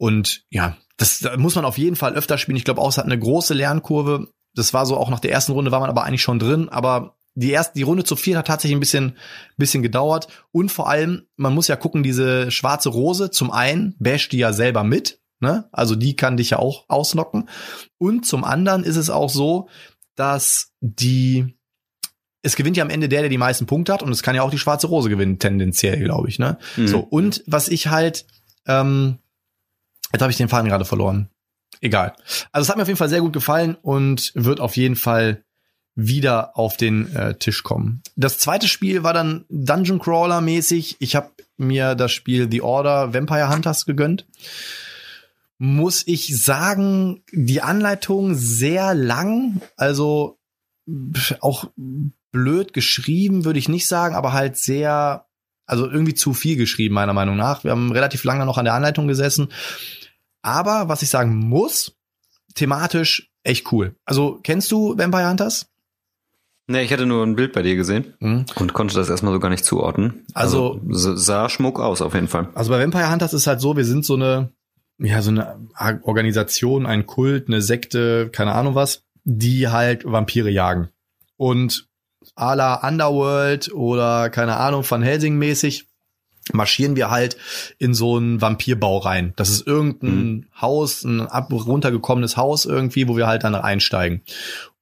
[0.00, 2.56] Und ja, das, das muss man auf jeden Fall öfter spielen.
[2.56, 4.28] Ich glaube auch, es hat eine große Lernkurve.
[4.54, 7.18] Das war so, auch nach der ersten Runde war man aber eigentlich schon drin, aber
[7.34, 9.18] die erste, die Runde zu vier hat tatsächlich ein bisschen,
[9.58, 10.28] bisschen gedauert.
[10.52, 14.54] Und vor allem, man muss ja gucken, diese schwarze Rose, zum einen basht die ja
[14.54, 15.68] selber mit, ne?
[15.70, 17.50] Also die kann dich ja auch ausnocken.
[17.98, 19.68] Und zum anderen ist es auch so,
[20.16, 21.58] dass die,
[22.40, 24.42] es gewinnt ja am Ende der, der die meisten Punkte hat, und es kann ja
[24.42, 26.58] auch die schwarze Rose gewinnen, tendenziell, glaube ich, ne?
[26.78, 26.88] Mhm.
[26.88, 28.26] So, und was ich halt,
[28.66, 29.18] ähm,
[30.12, 31.28] Jetzt habe ich den Faden gerade verloren.
[31.80, 32.14] Egal.
[32.52, 35.44] Also es hat mir auf jeden Fall sehr gut gefallen und wird auf jeden Fall
[35.94, 38.02] wieder auf den äh, Tisch kommen.
[38.16, 40.96] Das zweite Spiel war dann Dungeon Crawler mäßig.
[41.00, 44.26] Ich habe mir das Spiel The Order Vampire Hunters gegönnt.
[45.58, 50.38] Muss ich sagen, die Anleitung sehr lang, also
[51.40, 51.70] auch
[52.32, 55.26] blöd geschrieben, würde ich nicht sagen, aber halt sehr,
[55.66, 57.64] also irgendwie zu viel geschrieben, meiner Meinung nach.
[57.64, 59.48] Wir haben relativ lange noch an der Anleitung gesessen
[60.42, 61.92] aber was ich sagen muss,
[62.54, 63.94] thematisch echt cool.
[64.04, 65.66] Also kennst du Vampire Hunters?
[66.66, 68.46] Nee, ich hatte nur ein Bild bei dir gesehen mhm.
[68.54, 70.24] und konnte das erstmal so gar nicht zuordnen.
[70.34, 72.48] Also, also sah schmuck aus auf jeden Fall.
[72.54, 74.52] Also bei Vampire Hunters ist halt so, wir sind so eine
[75.02, 75.58] ja, so eine
[76.02, 80.90] Organisation, ein Kult, eine Sekte, keine Ahnung was, die halt Vampire jagen.
[81.36, 81.88] Und
[82.36, 85.88] à la Underworld oder keine Ahnung, Van Helsing mäßig
[86.52, 87.36] marschieren wir halt
[87.78, 89.32] in so einen Vampirbau rein.
[89.36, 90.46] Das ist irgendein mhm.
[90.60, 94.22] Haus, ein ab runtergekommenes Haus irgendwie, wo wir halt dann einsteigen.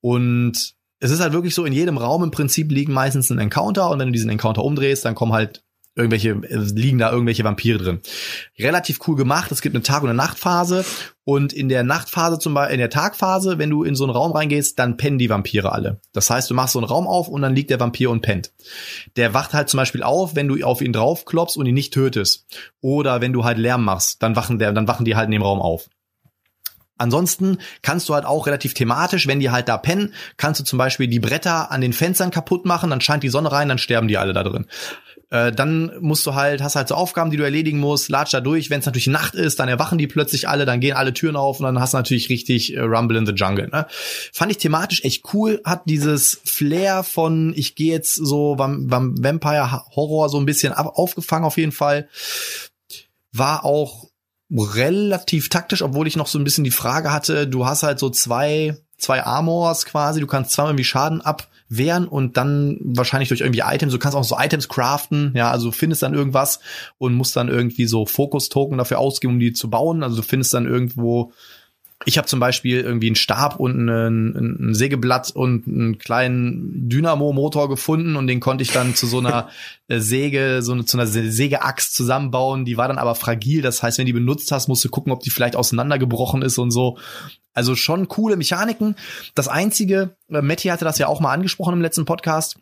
[0.00, 3.90] Und es ist halt wirklich so, in jedem Raum im Prinzip liegen meistens ein Encounter
[3.90, 5.62] und wenn du diesen Encounter umdrehst, dann kommen halt
[5.98, 8.00] irgendwelche, liegen da irgendwelche Vampire drin.
[8.58, 9.52] Relativ cool gemacht.
[9.52, 10.84] Es gibt eine Tag- und eine Nachtphase.
[11.24, 14.32] Und in der Nachtphase zum Beispiel, in der Tagphase, wenn du in so einen Raum
[14.32, 16.00] reingehst, dann pennen die Vampire alle.
[16.14, 18.52] Das heißt, du machst so einen Raum auf und dann liegt der Vampir und pennt.
[19.16, 22.46] Der wacht halt zum Beispiel auf, wenn du auf ihn draufklopfst und ihn nicht tötest.
[22.80, 25.42] Oder wenn du halt Lärm machst, dann wachen der, dann wachen die halt in dem
[25.42, 25.90] Raum auf.
[26.98, 30.78] Ansonsten kannst du halt auch relativ thematisch, wenn die halt da pennen, kannst du zum
[30.78, 34.08] Beispiel die Bretter an den Fenstern kaputt machen, dann scheint die Sonne rein, dann sterben
[34.08, 34.66] die alle da drin.
[35.30, 38.40] Äh, dann musst du halt, hast halt so Aufgaben, die du erledigen musst, latsch da
[38.40, 38.70] durch.
[38.70, 41.60] Wenn es natürlich Nacht ist, dann erwachen die plötzlich alle, dann gehen alle Türen auf
[41.60, 43.68] und dann hast du natürlich richtig äh, Rumble in the Jungle.
[43.68, 43.86] Ne?
[44.32, 49.22] Fand ich thematisch echt cool, hat dieses Flair von, ich gehe jetzt so Vam Vam
[49.22, 52.08] Vampire Horror so ein bisschen aufgefangen auf jeden Fall.
[53.32, 54.07] War auch
[54.50, 58.10] relativ taktisch, obwohl ich noch so ein bisschen die Frage hatte, du hast halt so
[58.10, 63.42] zwei, zwei Armors quasi, du kannst zweimal irgendwie Schaden ab wehren und dann wahrscheinlich durch
[63.42, 66.60] irgendwie Items, du kannst auch so Items craften, ja, also findest dann irgendwas
[66.96, 70.02] und musst dann irgendwie so Fokus-Token dafür ausgeben, um die zu bauen.
[70.02, 71.32] Also du findest dann irgendwo
[72.08, 77.68] ich habe zum Beispiel irgendwie einen Stab und ein, ein Sägeblatt und einen kleinen Dynamo-Motor
[77.68, 79.50] gefunden und den konnte ich dann zu so einer
[79.88, 82.64] äh, Säge, so eine, zu einer Sägeaxt zusammenbauen.
[82.64, 83.60] Die war dann aber fragil.
[83.60, 86.70] Das heißt, wenn die benutzt hast, musst du gucken, ob die vielleicht auseinandergebrochen ist und
[86.70, 86.96] so.
[87.52, 88.96] Also schon coole Mechaniken.
[89.34, 92.58] Das einzige, äh, Matti hatte das ja auch mal angesprochen im letzten Podcast,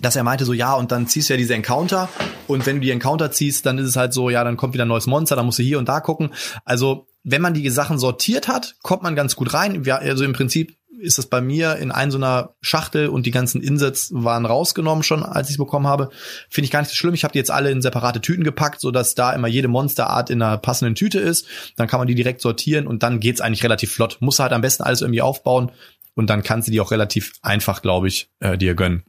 [0.00, 2.08] dass er meinte so, ja, und dann ziehst du ja diese Encounter
[2.48, 4.84] und wenn du die Encounter ziehst, dann ist es halt so, ja, dann kommt wieder
[4.84, 6.30] ein neues Monster, dann musst du hier und da gucken.
[6.64, 9.86] Also, wenn man die Sachen sortiert hat, kommt man ganz gut rein.
[9.88, 13.62] Also im Prinzip ist das bei mir in ein so einer Schachtel und die ganzen
[13.62, 16.10] Insets waren rausgenommen schon, als ich es bekommen habe.
[16.48, 17.14] Finde ich gar nicht so schlimm.
[17.14, 20.30] Ich habe die jetzt alle in separate Tüten gepackt, so dass da immer jede Monsterart
[20.30, 21.46] in einer passenden Tüte ist.
[21.76, 24.18] Dann kann man die direkt sortieren und dann geht's eigentlich relativ flott.
[24.20, 25.72] Muss halt am besten alles irgendwie aufbauen
[26.14, 29.04] und dann kannst du die auch relativ einfach, glaube ich, äh, dir gönnen.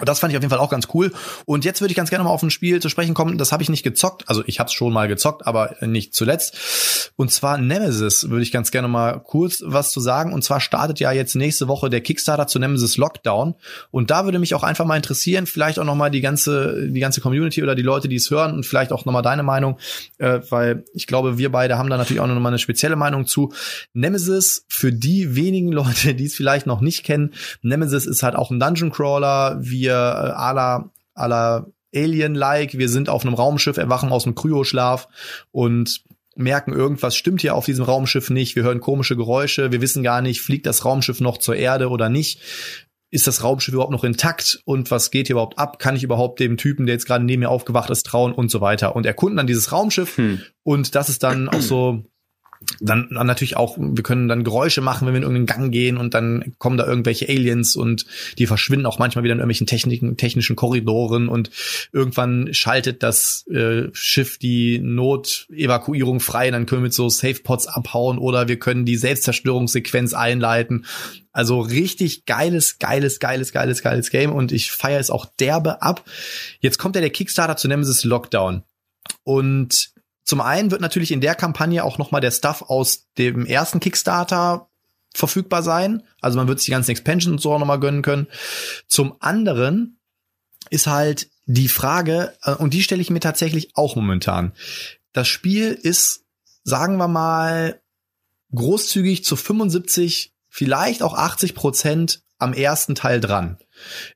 [0.00, 1.12] Das fand ich auf jeden Fall auch ganz cool.
[1.44, 3.38] Und jetzt würde ich ganz gerne mal auf ein Spiel zu sprechen kommen.
[3.38, 4.28] Das habe ich nicht gezockt.
[4.28, 7.12] Also ich habe es schon mal gezockt, aber nicht zuletzt.
[7.16, 10.32] Und zwar Nemesis würde ich ganz gerne mal kurz was zu sagen.
[10.32, 13.54] Und zwar startet ja jetzt nächste Woche der Kickstarter zu Nemesis Lockdown.
[13.90, 17.00] Und da würde mich auch einfach mal interessieren, vielleicht auch noch mal die ganze die
[17.00, 19.78] ganze Community oder die Leute, die es hören und vielleicht auch noch mal deine Meinung,
[20.18, 23.26] äh, weil ich glaube, wir beide haben da natürlich auch noch mal eine spezielle Meinung
[23.26, 23.52] zu.
[23.92, 28.50] Nemesis für die wenigen Leute, die es vielleicht noch nicht kennen, Nemesis ist halt auch
[28.50, 29.58] ein Dungeon Crawler.
[29.60, 35.08] Wir wir äh, aller aller Alien-like, wir sind auf einem Raumschiff, erwachen aus einem Kryoschlaf
[35.50, 36.02] und
[36.34, 38.56] merken, irgendwas stimmt hier auf diesem Raumschiff nicht.
[38.56, 39.70] Wir hören komische Geräusche.
[39.70, 42.40] Wir wissen gar nicht, fliegt das Raumschiff noch zur Erde oder nicht.
[43.10, 44.62] Ist das Raumschiff überhaupt noch intakt?
[44.64, 45.78] Und was geht hier überhaupt ab?
[45.78, 48.62] Kann ich überhaupt dem Typen, der jetzt gerade neben mir aufgewacht ist, trauen und so
[48.62, 48.96] weiter?
[48.96, 50.16] Und erkunden dann dieses Raumschiff.
[50.16, 50.40] Hm.
[50.62, 52.04] Und das ist dann auch so
[52.80, 55.96] dann, dann natürlich auch, wir können dann Geräusche machen, wenn wir in irgendeinen Gang gehen
[55.96, 58.06] und dann kommen da irgendwelche Aliens und
[58.38, 61.50] die verschwinden auch manchmal wieder in irgendwelchen Techniken, technischen Korridoren und
[61.92, 68.18] irgendwann schaltet das äh, Schiff die Notevakuierung frei, dann können wir mit so Safe-Pods abhauen
[68.18, 70.86] oder wir können die Selbstzerstörungssequenz einleiten.
[71.32, 76.04] Also richtig geiles, geiles, geiles, geiles, geiles Game und ich feiere es auch derbe ab.
[76.60, 78.62] Jetzt kommt ja der Kickstarter zu Nemesis Lockdown.
[79.24, 79.91] Und
[80.24, 84.68] zum einen wird natürlich in der Kampagne auch nochmal der Stuff aus dem ersten Kickstarter
[85.14, 86.02] verfügbar sein.
[86.20, 88.28] Also man wird sich die ganzen Expansions und so auch nochmal gönnen können.
[88.86, 89.98] Zum anderen
[90.70, 94.52] ist halt die Frage, äh, und die stelle ich mir tatsächlich auch momentan.
[95.12, 96.24] Das Spiel ist,
[96.64, 97.80] sagen wir mal,
[98.54, 103.58] großzügig zu 75, vielleicht auch 80 Prozent am ersten Teil dran.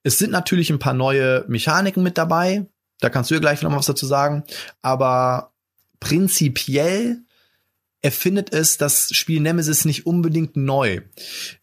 [0.03, 2.67] Es sind natürlich ein paar neue Mechaniken mit dabei.
[3.01, 4.45] Da kannst du ja gleich noch mal was dazu sagen.
[4.83, 5.53] Aber
[6.01, 7.23] prinzipiell
[8.07, 11.01] erfindet es das Spiel Nemesis nicht unbedingt neu.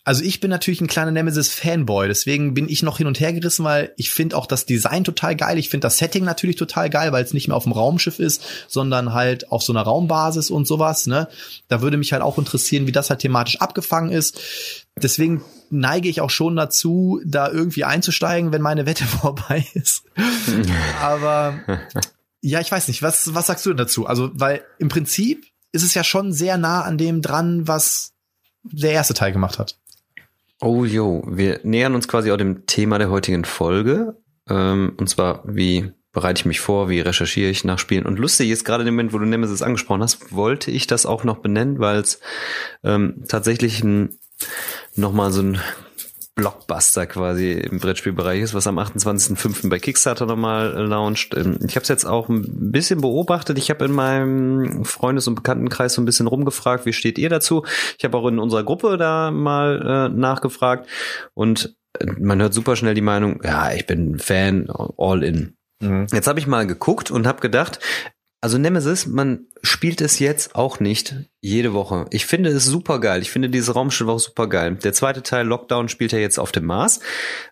[0.04, 3.64] Also ich bin natürlich ein kleiner Nemesis-Fanboy, deswegen bin ich noch hin und her gerissen,
[3.64, 5.58] weil ich finde auch das Design total geil.
[5.58, 8.44] Ich finde das Setting natürlich total geil, weil es nicht mehr auf dem Raumschiff ist,
[8.68, 11.08] sondern halt auf so einer Raumbasis und sowas.
[11.08, 11.30] Ne?
[11.70, 14.38] Da würde mich halt auch interessieren, wie das halt thematisch abgefangen ist.
[15.02, 20.04] Deswegen neige ich auch schon dazu, da irgendwie einzusteigen, wenn meine Wette vorbei ist.
[21.02, 21.60] Aber
[22.46, 23.02] ja, ich weiß nicht.
[23.02, 24.06] Was, was sagst du dazu?
[24.06, 28.12] Also, weil im Prinzip ist es ja schon sehr nah an dem dran, was
[28.64, 29.80] der erste Teil gemacht hat.
[30.60, 34.18] Oh jo, wir nähern uns quasi auch dem Thema der heutigen Folge.
[34.50, 38.06] Ähm, und zwar, wie bereite ich mich vor, wie recherchiere ich nach Spielen.
[38.06, 41.24] Und lustig ist gerade im Moment, wo du Nemesis angesprochen hast, wollte ich das auch
[41.24, 42.20] noch benennen, weil es
[42.84, 44.20] ähm, tatsächlich ein,
[44.96, 45.62] nochmal so ein
[46.36, 49.70] Blockbuster quasi im Brettspielbereich ist, was am 28.05.
[49.70, 51.36] bei Kickstarter nochmal launcht.
[51.36, 53.58] Ähm, ich habe es jetzt auch ein bisschen beobachtet.
[53.58, 57.66] Ich habe in meinem Freundes- und Bekanntenkreis so ein bisschen rumgefragt, wie steht ihr dazu?
[57.98, 60.88] Ich habe auch in unserer Gruppe da mal äh, nachgefragt
[61.36, 64.68] und äh, man hört super schnell die Meinung, ja, ich bin Fan,
[64.98, 65.56] all in.
[65.82, 66.08] Mhm.
[66.12, 67.80] Jetzt habe ich mal geguckt und habe gedacht,
[68.44, 72.08] also Nemesis, man spielt es jetzt auch nicht jede Woche.
[72.12, 73.22] Ich finde es super geil.
[73.22, 74.78] Ich finde dieses Raumschiff auch super geil.
[74.84, 77.00] Der zweite Teil Lockdown spielt ja jetzt auf dem Mars.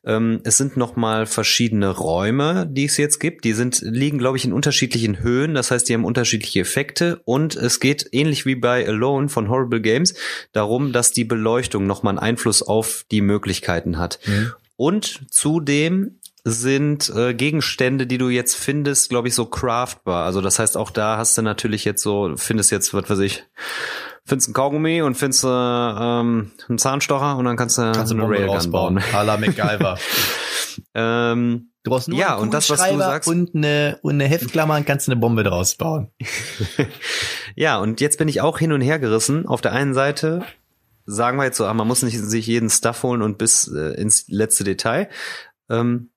[0.04, 3.46] Ähm, es sind noch mal verschiedene Räume, die es jetzt gibt.
[3.46, 5.54] Die sind liegen, glaube ich, in unterschiedlichen Höhen.
[5.54, 9.80] Das heißt, die haben unterschiedliche Effekte und es geht ähnlich wie bei Alone von Horrible
[9.80, 10.14] Games
[10.52, 14.20] darum, dass die Beleuchtung noch mal einen Einfluss auf die Möglichkeiten hat.
[14.26, 14.52] Mhm.
[14.76, 20.26] Und zudem sind äh, Gegenstände, die du jetzt findest, glaube ich, so craftbar.
[20.26, 23.44] Also das heißt, auch da hast du natürlich jetzt so, findest jetzt, was weiß ich,
[24.26, 28.24] findest ein Kaugummi und findest äh, ähm, einen Zahnstocher und dann kannst du, kannst eine,
[28.24, 29.04] eine Railgun bauen.
[29.14, 29.98] A la MacGyver.
[30.96, 34.26] ähm, Du brauchst nur ja, einen und das, was du sagst, und eine, und eine
[34.26, 36.12] Heftklammer und kannst eine Bombe draus bauen.
[37.56, 39.48] ja, und jetzt bin ich auch hin und her gerissen.
[39.48, 40.44] Auf der einen Seite
[41.08, 44.00] sagen wir jetzt so, ah, man muss nicht sich jeden Stuff holen und bis äh,
[44.00, 45.10] ins letzte Detail.
[45.70, 46.11] Ähm,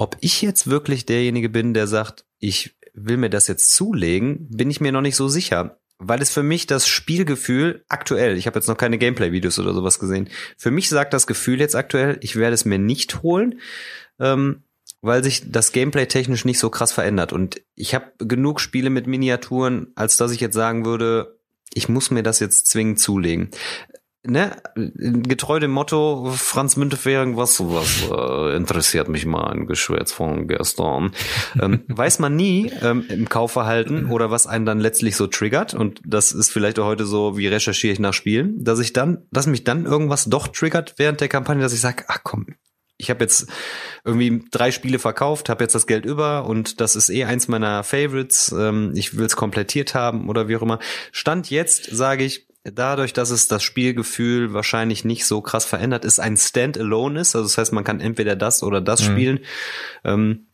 [0.00, 4.70] ob ich jetzt wirklich derjenige bin, der sagt, ich will mir das jetzt zulegen, bin
[4.70, 5.78] ich mir noch nicht so sicher.
[5.98, 9.98] Weil es für mich das Spielgefühl aktuell, ich habe jetzt noch keine Gameplay-Videos oder sowas
[9.98, 13.60] gesehen, für mich sagt das Gefühl jetzt aktuell, ich werde es mir nicht holen,
[14.18, 14.62] ähm,
[15.02, 17.34] weil sich das Gameplay technisch nicht so krass verändert.
[17.34, 21.38] Und ich habe genug Spiele mit Miniaturen, als dass ich jetzt sagen würde,
[21.74, 23.50] ich muss mir das jetzt zwingend zulegen
[24.22, 30.46] ne, getreu dem Motto Franz Müntefering, was, was äh, interessiert mich mal ein Geschwätz von
[30.48, 31.12] gestern,
[31.60, 36.00] ähm, weiß man nie ähm, im Kaufverhalten oder was einen dann letztlich so triggert und
[36.04, 39.46] das ist vielleicht auch heute so, wie recherchiere ich nach Spielen, dass ich dann, dass
[39.46, 42.46] mich dann irgendwas doch triggert während der Kampagne, dass ich sage, ach komm,
[43.00, 43.46] ich habe jetzt
[44.04, 47.82] irgendwie drei Spiele verkauft, habe jetzt das Geld über und das ist eh eins meiner
[47.82, 48.52] Favorites.
[48.52, 50.78] Ähm, ich will es komplettiert haben oder wie auch immer.
[51.10, 56.20] Stand jetzt sage ich, dadurch, dass es das Spielgefühl wahrscheinlich nicht so krass verändert ist,
[56.20, 57.34] ein Standalone ist.
[57.34, 59.12] Also das heißt, man kann entweder das oder das mhm.
[59.12, 59.40] spielen.
[60.04, 60.46] Ähm,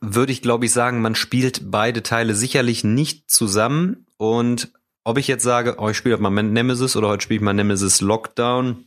[0.00, 4.06] würde ich, glaube ich, sagen, man spielt beide Teile sicherlich nicht zusammen.
[4.16, 4.72] Und
[5.04, 7.54] ob ich jetzt sage, oh, ich spiele heute mal Nemesis oder heute spiele ich mal
[7.54, 8.84] Nemesis Lockdown,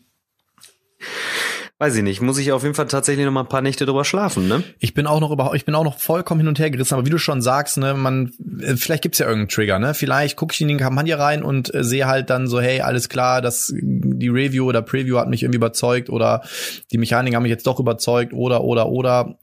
[1.86, 4.06] Weiß ich nicht, muss ich auf jeden Fall tatsächlich noch mal ein paar Nächte drüber
[4.06, 4.64] schlafen, ne?
[4.80, 7.06] Ich bin auch noch überhaupt, ich bin auch noch vollkommen hin und her gerissen, aber
[7.06, 9.94] wie du schon sagst, ne, man, äh, vielleicht gibt's ja irgendeinen Trigger, ne?
[9.94, 13.08] Vielleicht gucke ich in die Kampagne rein und äh, sehe halt dann so, hey, alles
[13.08, 16.42] klar, das, die Review oder Preview hat mich irgendwie überzeugt oder
[16.92, 19.38] die Mechaniken haben mich jetzt doch überzeugt oder, oder, oder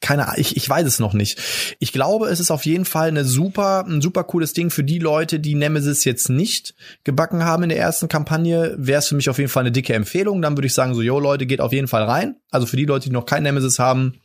[0.00, 1.38] keine Ahnung, ich, ich weiß es noch nicht.
[1.78, 4.98] Ich glaube, es ist auf jeden Fall eine super, ein super cooles Ding für die
[4.98, 6.74] Leute, die Nemesis jetzt nicht
[7.04, 8.74] gebacken haben in der ersten Kampagne.
[8.78, 10.42] Wäre es für mich auf jeden Fall eine dicke Empfehlung.
[10.42, 12.36] Dann würde ich sagen, so, yo Leute, geht auf jeden Fall rein.
[12.50, 14.20] Also für die Leute, die noch kein Nemesis haben,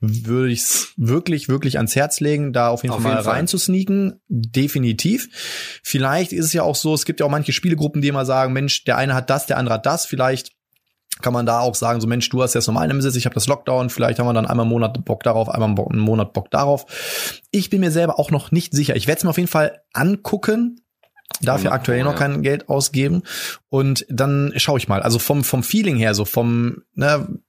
[0.00, 3.48] würde ich es wirklich, wirklich ans Herz legen, da auf jeden auf Fall jeden rein
[3.48, 4.20] zu sneaken.
[4.28, 5.28] Definitiv.
[5.82, 8.52] Vielleicht ist es ja auch so, es gibt ja auch manche Spielegruppen, die immer sagen,
[8.52, 10.06] Mensch, der eine hat das, der andere hat das.
[10.06, 10.52] Vielleicht
[11.20, 13.46] kann man da auch sagen, so Mensch, du hast jetzt normal Nemesis, ich habe das
[13.46, 16.86] Lockdown, vielleicht haben wir dann einmal im Monat Bock darauf, einmal einen Monat Bock darauf.
[17.50, 18.96] Ich bin mir selber auch noch nicht sicher.
[18.96, 20.80] Ich werde es mir auf jeden Fall angucken,
[21.40, 23.22] dafür ja, aktuell noch kein Geld ausgeben
[23.68, 25.02] und dann schaue ich mal.
[25.02, 27.40] Also vom vom Feeling her, so vom ne,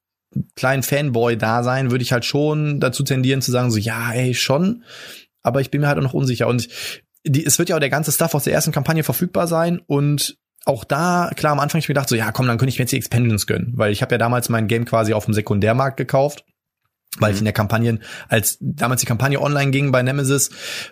[0.55, 4.83] kleinen Fanboy-Dasein würde ich halt schon dazu tendieren zu sagen, so ja, ey, schon,
[5.41, 6.67] aber ich bin mir halt auch noch unsicher und
[7.25, 10.37] die, es wird ja auch der ganze Stuff aus der ersten Kampagne verfügbar sein und
[10.65, 12.83] auch da, klar, am Anfang ich mir gedacht, so, ja, komm, dann könnte ich mir
[12.83, 15.97] jetzt die Expansions gönnen, weil ich habe ja damals mein Game quasi auf dem Sekundärmarkt
[15.97, 16.45] gekauft.
[17.19, 17.35] Weil mhm.
[17.35, 20.49] ich in der Kampagne, als damals die Kampagne online ging bei Nemesis,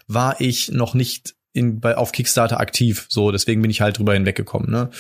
[0.08, 3.08] war ich noch nicht in, bei, auf Kickstarter aktiv.
[3.10, 4.70] So, deswegen bin ich halt drüber hinweggekommen.
[4.70, 4.92] Ne?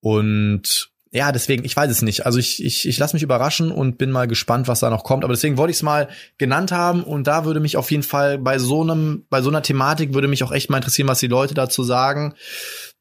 [0.00, 2.24] Und ja, deswegen, ich weiß es nicht.
[2.24, 5.24] Also ich, ich, ich lasse mich überraschen und bin mal gespannt, was da noch kommt.
[5.24, 6.08] Aber deswegen wollte ich es mal
[6.38, 9.60] genannt haben und da würde mich auf jeden Fall bei so einem, bei so einer
[9.60, 12.34] Thematik würde mich auch echt mal interessieren, was die Leute dazu sagen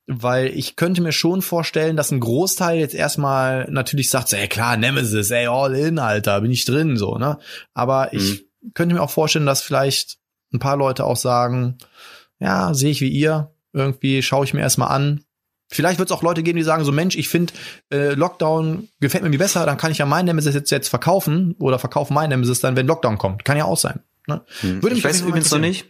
[0.08, 4.48] weil ich könnte mir schon vorstellen, dass ein Großteil jetzt erstmal natürlich sagt, so, ey
[4.48, 7.38] klar, Nemesis, ey, all in, Alter, bin ich drin, so, ne?
[7.74, 8.72] Aber ich mhm.
[8.74, 10.18] könnte mir auch vorstellen, dass vielleicht
[10.54, 11.78] ein paar Leute auch sagen,
[12.40, 15.24] ja, sehe ich wie ihr, irgendwie schaue ich mir erstmal an.
[15.70, 17.54] Vielleicht wird es auch Leute geben, die sagen so, Mensch, ich finde
[17.94, 21.80] äh, Lockdown gefällt mir besser, dann kann ich ja mein Nemesis jetzt, jetzt verkaufen oder
[21.80, 23.46] verkaufen mein Nemesis dann, wenn Lockdown kommt.
[23.46, 24.02] Kann ja auch sein.
[24.28, 24.44] Ne?
[24.60, 24.84] Hm.
[24.84, 25.86] Würde ich weiß übrigens noch nicht.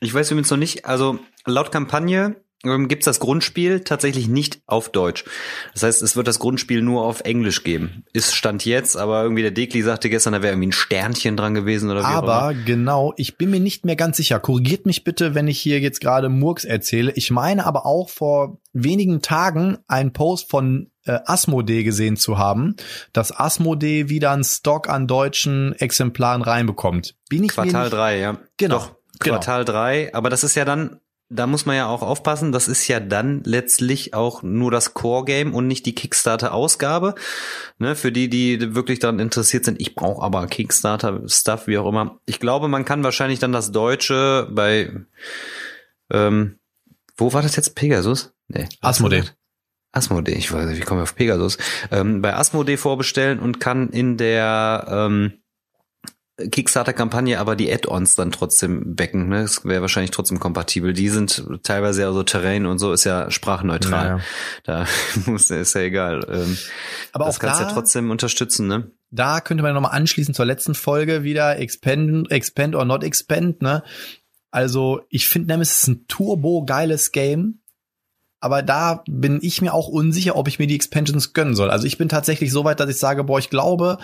[0.00, 4.90] Ich weiß übrigens noch nicht, also laut Kampagne ähm, gibt's das Grundspiel tatsächlich nicht auf
[4.90, 5.24] Deutsch.
[5.72, 8.04] Das heißt, es wird das Grundspiel nur auf Englisch geben.
[8.12, 11.54] Ist Stand jetzt, aber irgendwie der Dekli sagte gestern, da wäre irgendwie ein Sternchen dran
[11.54, 14.40] gewesen oder wie Aber genau, ich bin mir nicht mehr ganz sicher.
[14.40, 17.12] Korrigiert mich bitte, wenn ich hier jetzt gerade Murks erzähle.
[17.14, 22.76] Ich meine aber auch vor wenigen Tagen einen Post von äh, Asmodee gesehen zu haben,
[23.12, 27.16] dass Asmodee wieder einen Stock an deutschen Exemplaren reinbekommt.
[27.28, 28.38] Bin ich Quartal nicht, 3, ja.
[28.58, 29.36] Genau, Doch, genau.
[29.36, 31.00] Quartal 3, aber das ist ja dann,
[31.30, 35.54] da muss man ja auch aufpassen, das ist ja dann letztlich auch nur das Core-Game
[35.54, 37.14] und nicht die Kickstarter-Ausgabe.
[37.78, 42.20] Ne, für die, die wirklich daran interessiert sind, ich brauche aber Kickstarter-Stuff, wie auch immer.
[42.26, 44.90] Ich glaube, man kann wahrscheinlich dann das Deutsche bei
[46.10, 46.58] ähm,
[47.16, 47.74] wo war das jetzt?
[47.74, 48.32] Pegasus?
[48.48, 48.68] Nee.
[48.80, 49.24] Asmodee.
[49.92, 51.58] Asmodee, ich weiß nicht, wie komme ich auf Pegasus?
[51.90, 55.39] Ähm, bei Asmodee vorbestellen und kann in der ähm,
[56.48, 59.28] Kickstarter-Kampagne aber die Add-ons dann trotzdem backen.
[59.28, 59.42] Ne?
[59.42, 60.92] Das wäre wahrscheinlich trotzdem kompatibel.
[60.92, 64.06] Die sind teilweise ja so Terrain und so ist ja sprachneutral.
[64.06, 64.22] Ja, ja.
[64.64, 64.86] Da
[65.30, 66.24] muss ist ja egal.
[66.30, 66.56] Ähm,
[67.12, 68.90] Aber das auch kannst du da- ja trotzdem unterstützen, ne?
[69.12, 73.82] da könnte man nochmal anschließen zur letzten Folge wieder expand, expand or not expand, ne?
[74.52, 77.59] Also, ich finde Nemesis ein turbo geiles Game.
[78.40, 81.70] Aber da bin ich mir auch unsicher, ob ich mir die Expansions gönnen soll.
[81.70, 83.98] Also ich bin tatsächlich so weit, dass ich sage, boah, ich glaube,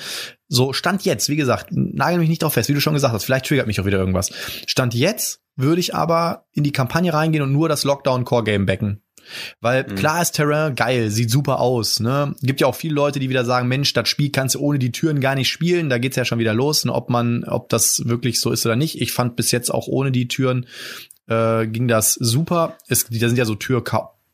[0.49, 3.25] so Stand jetzt, wie gesagt, nagel mich nicht drauf fest, wie du schon gesagt hast,
[3.25, 4.31] vielleicht triggert mich auch wieder irgendwas.
[4.67, 8.67] Stand jetzt würde ich aber in die Kampagne reingehen und nur das Lockdown Core Game
[8.67, 9.01] backen.
[9.61, 9.95] Weil Mhm.
[9.97, 11.99] klar ist Terrain geil, sieht super aus.
[12.01, 12.35] Ne?
[12.43, 14.93] Gibt ja auch viele Leute, die wieder sagen, Mensch, das Spiel kannst du ohne die
[14.93, 15.89] Türen gar nicht spielen.
[15.89, 16.93] Da geht's ja schon wieder los, ne?
[16.93, 19.01] ob man, ob das wirklich so ist oder nicht.
[19.01, 20.67] Ich fand bis jetzt auch ohne die Türen
[21.29, 22.77] äh, ging das super.
[22.87, 23.57] Es, da sind ja so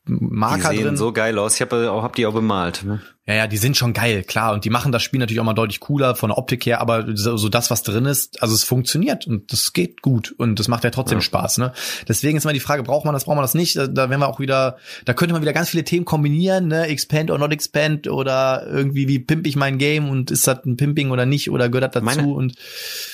[0.06, 0.96] Türmarker Die sehen drin.
[0.96, 1.54] so geil aus.
[1.54, 2.82] Ich habe auch hab die auch bemalt.
[2.84, 3.00] Ne?
[3.26, 4.52] Ja, ja, die sind schon geil, klar.
[4.52, 7.06] Und die machen das Spiel natürlich auch mal deutlich cooler von der Optik her, aber
[7.14, 10.66] so, so das, was drin ist, also es funktioniert und das geht gut und das
[10.66, 11.22] macht ja trotzdem Ja.
[11.22, 11.72] Spaß, ne?
[12.08, 13.76] Deswegen ist immer die Frage, braucht man das, braucht man das nicht?
[13.76, 16.86] Da, da werden wir auch wieder, da könnte man wieder ganz viele Themen kombinieren, ne?
[16.88, 20.76] Expand or not expand oder irgendwie, wie pimp ich mein Game und ist das ein
[20.76, 22.54] Pimping oder nicht oder gehört das dazu Meine- und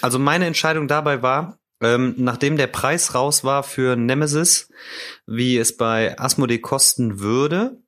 [0.01, 4.70] Also meine Entscheidung dabei war, ähm, nachdem der Preis raus war für Nemesis,
[5.26, 7.79] wie es bei Asmodee kosten würde,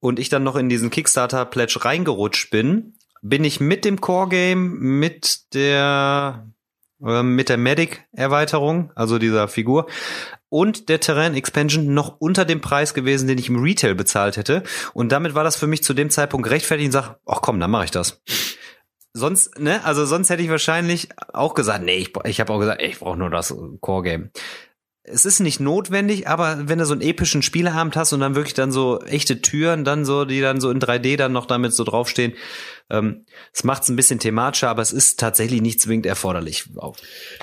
[0.00, 5.54] und ich dann noch in diesen Kickstarter-Pledge reingerutscht bin, bin ich mit dem Core-Game, mit
[5.54, 6.48] der
[7.04, 9.86] ähm, mit der Medic-Erweiterung, also dieser Figur,
[10.48, 14.62] und der Terrain-Expansion noch unter dem Preis gewesen, den ich im Retail bezahlt hätte.
[14.94, 17.70] Und damit war das für mich zu dem Zeitpunkt rechtfertigt und sag, ach komm, dann
[17.70, 18.20] mache ich das.
[19.18, 22.80] Sonst, ne, also sonst hätte ich wahrscheinlich auch gesagt, nee, ich, ich habe auch gesagt,
[22.80, 24.30] ey, ich brauche nur das Core-Game.
[25.10, 28.52] Es ist nicht notwendig, aber wenn du so einen epischen Spieleabend hast und dann wirklich
[28.52, 31.82] dann so echte Türen, dann so, die dann so in 3D dann noch damit so
[31.84, 32.34] draufstehen,
[32.90, 36.64] ähm, es macht's ein bisschen thematischer, aber es ist tatsächlich nicht zwingend erforderlich.
[36.76, 36.98] Auf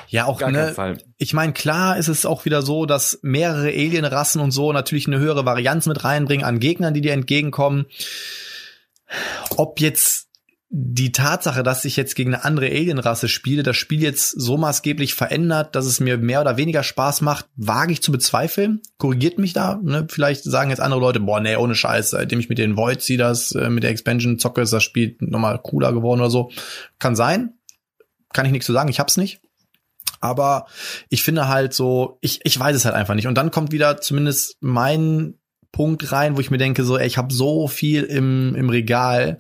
[0.10, 0.98] ja auch gar ne, keinen Fall.
[1.18, 5.20] ich meine, klar ist es auch wieder so, dass mehrere Alienrassen und so natürlich eine
[5.20, 7.88] höhere Varianz mit reinbringen an Gegnern, die dir entgegenkommen.
[9.58, 10.25] Ob jetzt
[10.70, 15.14] die Tatsache, dass ich jetzt gegen eine andere Alienrasse spiele, das Spiel jetzt so maßgeblich
[15.14, 18.82] verändert, dass es mir mehr oder weniger Spaß macht, wage ich zu bezweifeln.
[18.98, 19.80] Korrigiert mich da.
[19.82, 20.08] Ne?
[20.10, 23.18] Vielleicht sagen jetzt andere Leute, boah, nee, ohne Scheiß, seitdem ich mit den Voids sie
[23.18, 26.52] das äh, mit der Expansion zocke, ist das Spiel nochmal cooler geworden oder so.
[26.98, 27.54] Kann sein.
[28.34, 29.42] Kann ich nichts zu sagen, ich hab's nicht.
[30.20, 30.66] Aber
[31.10, 33.28] ich finde halt so, ich, ich weiß es halt einfach nicht.
[33.28, 35.36] Und dann kommt wieder zumindest mein
[35.76, 39.40] Punkt rein, wo ich mir denke, so, ey, ich habe so viel im, im Regal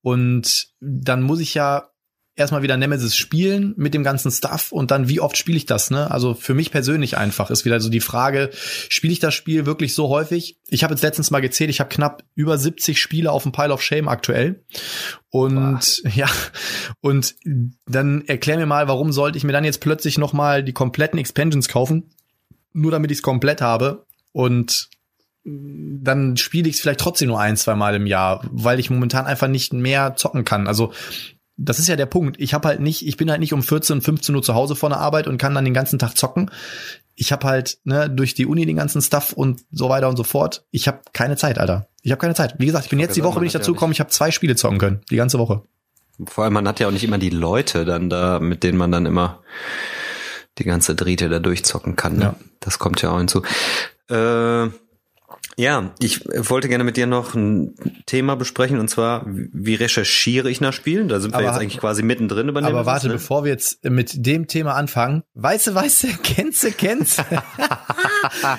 [0.00, 1.90] und dann muss ich ja
[2.36, 5.90] erstmal wieder Nemesis spielen mit dem ganzen Stuff und dann wie oft spiele ich das,
[5.90, 6.10] ne?
[6.10, 9.92] Also für mich persönlich einfach ist wieder so die Frage, spiele ich das Spiel wirklich
[9.92, 10.58] so häufig?
[10.68, 13.74] Ich habe jetzt letztens mal gezählt, ich habe knapp über 70 Spiele auf dem Pile
[13.74, 14.64] of Shame aktuell.
[15.28, 16.30] Und ja,
[17.02, 17.34] und
[17.84, 21.18] dann erklär mir mal, warum sollte ich mir dann jetzt plötzlich noch mal die kompletten
[21.18, 22.08] Expansions kaufen,
[22.72, 24.88] nur damit ich es komplett habe und
[25.44, 29.26] dann spiele ich es vielleicht trotzdem nur ein, zwei Mal im Jahr, weil ich momentan
[29.26, 30.66] einfach nicht mehr zocken kann.
[30.66, 30.92] Also
[31.56, 32.40] das ist ja der Punkt.
[32.40, 34.88] Ich habe halt nicht, ich bin halt nicht um 14, 15 Uhr zu Hause vor
[34.88, 36.50] der Arbeit und kann dann den ganzen Tag zocken.
[37.14, 40.24] Ich habe halt ne, durch die Uni den ganzen Stuff und so weiter und so
[40.24, 40.64] fort.
[40.70, 41.88] Ich habe keine Zeit, Alter.
[42.02, 42.56] Ich habe keine Zeit.
[42.58, 44.30] Wie gesagt, ich bin Ich jetzt die Woche bin ich dazu gekommen, ich habe zwei
[44.30, 45.62] Spiele zocken können, die ganze Woche.
[46.26, 48.90] Vor allem, man hat ja auch nicht immer die Leute dann da, mit denen man
[48.90, 49.42] dann immer
[50.58, 52.16] die ganze Driete da durchzocken kann.
[52.16, 52.22] Ne?
[52.24, 52.34] Ja.
[52.60, 53.42] Das kommt ja auch hinzu.
[54.08, 54.68] Äh,
[55.56, 57.74] ja, ich wollte gerne mit dir noch ein
[58.06, 61.08] Thema besprechen und zwar, wie recherchiere ich nach Spielen?
[61.08, 63.14] Da sind wir Aber- jetzt eigentlich quasi mittendrin über Aber warte, ne?
[63.14, 67.22] bevor wir jetzt mit dem Thema anfangen, weiße, weiße, kennst du, kennst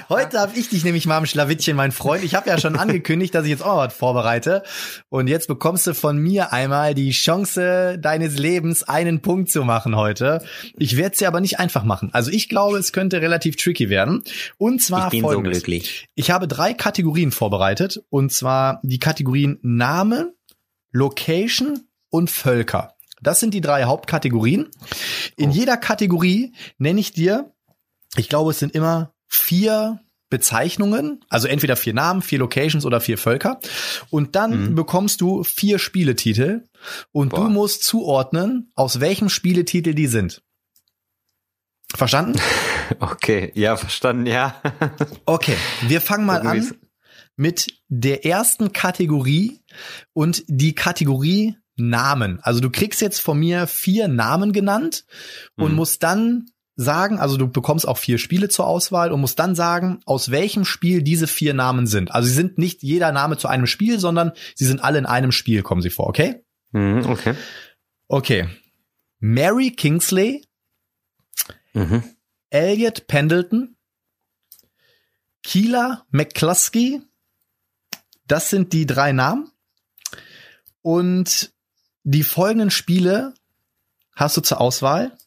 [0.09, 2.23] Heute habe ich dich nämlich mal im Schlawittchen, mein Freund.
[2.23, 4.63] Ich habe ja schon angekündigt, dass ich jetzt auch mal was vorbereite.
[5.09, 9.95] Und jetzt bekommst du von mir einmal die Chance deines Lebens, einen Punkt zu machen
[9.95, 10.43] heute.
[10.77, 12.09] Ich werde es dir aber nicht einfach machen.
[12.13, 14.23] Also ich glaube, es könnte relativ tricky werden.
[14.57, 15.57] Und zwar Ich bin folgendes.
[15.59, 16.07] so glücklich.
[16.15, 18.03] Ich habe drei Kategorien vorbereitet.
[18.11, 20.35] Und zwar die Kategorien Name,
[20.91, 22.93] Location und Völker.
[23.23, 24.69] Das sind die drei Hauptkategorien.
[25.35, 25.53] In Oh.
[25.53, 27.51] jeder Kategorie nenne ich dir,
[28.17, 33.17] ich glaube, es sind immer vier Bezeichnungen, also entweder vier Namen, vier Locations oder vier
[33.17, 33.59] Völker.
[34.11, 34.75] Und dann Mhm.
[34.75, 36.67] bekommst du vier Spieletitel
[37.11, 37.49] und du Boah.
[37.49, 40.43] musst zuordnen, aus welchem Spieletitel die sind.
[41.95, 42.39] Verstanden?
[42.99, 44.61] Okay, ja, verstanden, ja.
[45.25, 45.55] Okay,
[45.87, 46.71] wir fangen mal an
[47.35, 49.59] mit der ersten Kategorie
[50.13, 52.39] und die Kategorie Namen.
[52.41, 55.05] Also du kriegst jetzt von mir vier Namen genannt
[55.57, 55.75] und Mhm.
[55.77, 59.99] musst dann sagen, also du bekommst auch vier Spiele zur Auswahl und musst dann sagen,
[60.05, 62.11] aus welchem Spiel diese vier Namen sind.
[62.13, 65.31] Also sie sind nicht jeder Name zu einem Spiel, sondern sie sind alle in einem
[65.31, 66.43] Spiel, kommen sie vor, okay?
[66.71, 67.33] Mhm, okay.
[68.07, 68.47] Okay.
[69.19, 70.43] Mary Kingsley,
[71.75, 72.15] Mhm.
[72.49, 73.75] Elliot Pendleton,
[75.43, 77.01] Keela McCluskey.
[78.27, 79.51] Das sind die drei Namen.
[80.81, 81.53] Und
[82.03, 83.33] die folgenden Spiele
[84.15, 85.17] hast du zur Auswahl.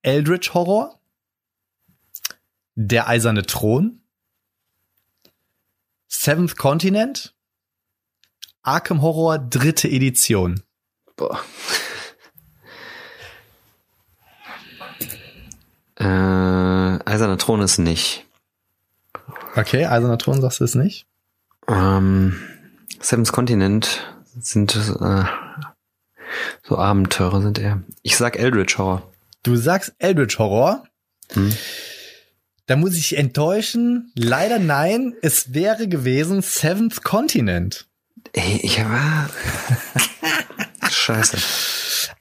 [0.00, 1.00] Eldritch Horror,
[2.74, 4.02] Der Eiserne Thron,
[6.08, 7.36] Seventh Continent,
[8.62, 10.62] Arkham Horror dritte Edition.
[11.16, 11.44] Boah.
[16.02, 18.26] Äh, Eiserner Thron ist nicht.
[19.54, 21.06] Okay, Eiserner Thron sagst du es nicht?
[21.68, 22.40] Ähm,
[23.00, 24.04] Seven's Continent
[24.38, 25.24] sind äh,
[26.62, 27.82] so Abenteurer sind er.
[28.02, 29.12] Ich sag Eldritch Horror.
[29.42, 30.84] Du sagst Eldritch Horror.
[31.32, 31.52] Hm.
[32.66, 34.10] Da muss ich enttäuschen.
[34.14, 35.14] Leider nein.
[35.22, 37.86] Es wäre gewesen Seventh Continent.
[38.32, 39.28] Ey, ich war.
[40.90, 41.36] Scheiße.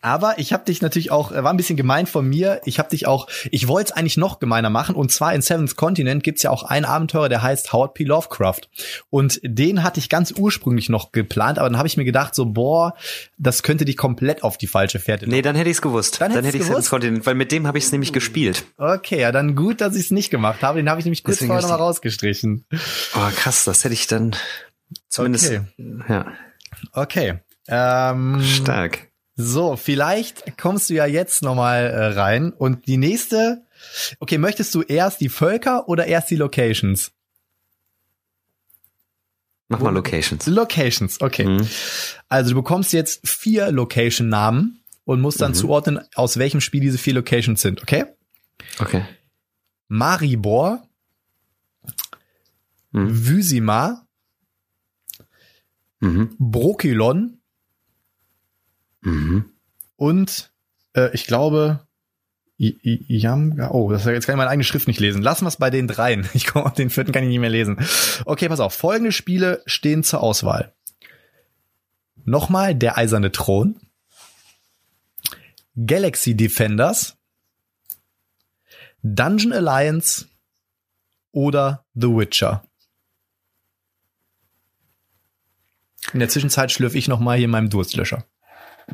[0.01, 2.61] Aber ich habe dich natürlich auch, äh, war ein bisschen gemein von mir.
[2.65, 4.95] Ich habe dich auch, ich wollte es eigentlich noch gemeiner machen.
[4.95, 8.03] Und zwar in Seventh Continent gibt's ja auch einen Abenteurer, der heißt Howard P.
[8.03, 8.61] Lovecraft.
[9.09, 12.45] Und den hatte ich ganz ursprünglich noch geplant, aber dann habe ich mir gedacht, so,
[12.45, 12.93] boah,
[13.37, 16.21] das könnte dich komplett auf die falsche Fährte Nee, dann hätte ich's gewusst.
[16.21, 16.89] Dann Dann, hätte ich gewusst?
[16.89, 18.65] Continent, weil mit dem habe ich es nämlich gespielt.
[18.77, 20.79] Okay, ja, dann gut, dass ich es nicht gemacht habe.
[20.79, 22.65] Den habe ich nämlich kurz Deswegen vorher nochmal rausgestrichen.
[23.15, 24.35] Oh, krass, das hätte ich dann
[25.09, 25.51] zumindest.
[25.51, 25.61] Okay.
[26.09, 26.25] Ja,
[26.93, 27.39] Okay.
[27.67, 29.10] Ähm, stark.
[29.43, 32.51] So, vielleicht kommst du ja jetzt nochmal äh, rein.
[32.53, 33.63] Und die nächste,
[34.19, 37.11] okay, möchtest du erst die Völker oder erst die Locations?
[39.69, 40.45] Mach mal Locations.
[40.47, 41.45] Locations, okay.
[41.45, 41.67] Mhm.
[42.27, 45.55] Also du bekommst jetzt vier Location-Namen und musst dann Mhm.
[45.55, 48.05] zuordnen, aus welchem Spiel diese vier Locations sind, okay?
[48.79, 49.05] Okay.
[49.87, 50.83] Maribor,
[52.91, 53.27] Mhm.
[53.27, 54.05] Vysima,
[56.01, 56.35] Mhm.
[56.39, 57.40] Brokilon
[59.01, 59.45] Mhm.
[59.95, 60.51] und
[60.93, 61.87] äh, ich glaube
[62.59, 63.71] I I Iamga.
[63.71, 65.23] Oh, das jetzt kann ich meine eigene Schrift nicht lesen.
[65.23, 66.29] Lassen wir es bei den dreien.
[66.35, 67.77] Ich komme auf den vierten kann ich nicht mehr lesen.
[68.25, 68.75] Okay, pass auf.
[68.75, 70.71] Folgende Spiele stehen zur Auswahl.
[72.23, 73.79] Nochmal der eiserne Thron,
[75.75, 77.17] Galaxy Defenders,
[79.01, 80.27] Dungeon Alliance
[81.31, 82.63] oder The Witcher.
[86.13, 88.23] In der Zwischenzeit schlürfe ich noch mal hier in meinem Durstlöscher.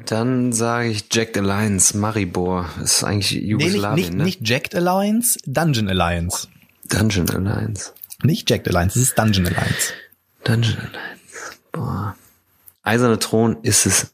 [0.05, 2.69] Dann sage ich Jack Alliance, Maribor.
[2.83, 4.23] Ist eigentlich Nee, nicht, Jugoslawien, nicht, ne?
[4.23, 6.47] nicht Jacked Alliance, Dungeon Alliance.
[6.85, 7.93] Dungeon Alliance.
[8.23, 9.93] Nicht Jacked Alliance, es ist Dungeon Alliance.
[10.43, 11.57] Dungeon Alliance.
[11.71, 12.15] Boah.
[12.83, 14.13] Eiserne Thron ist es.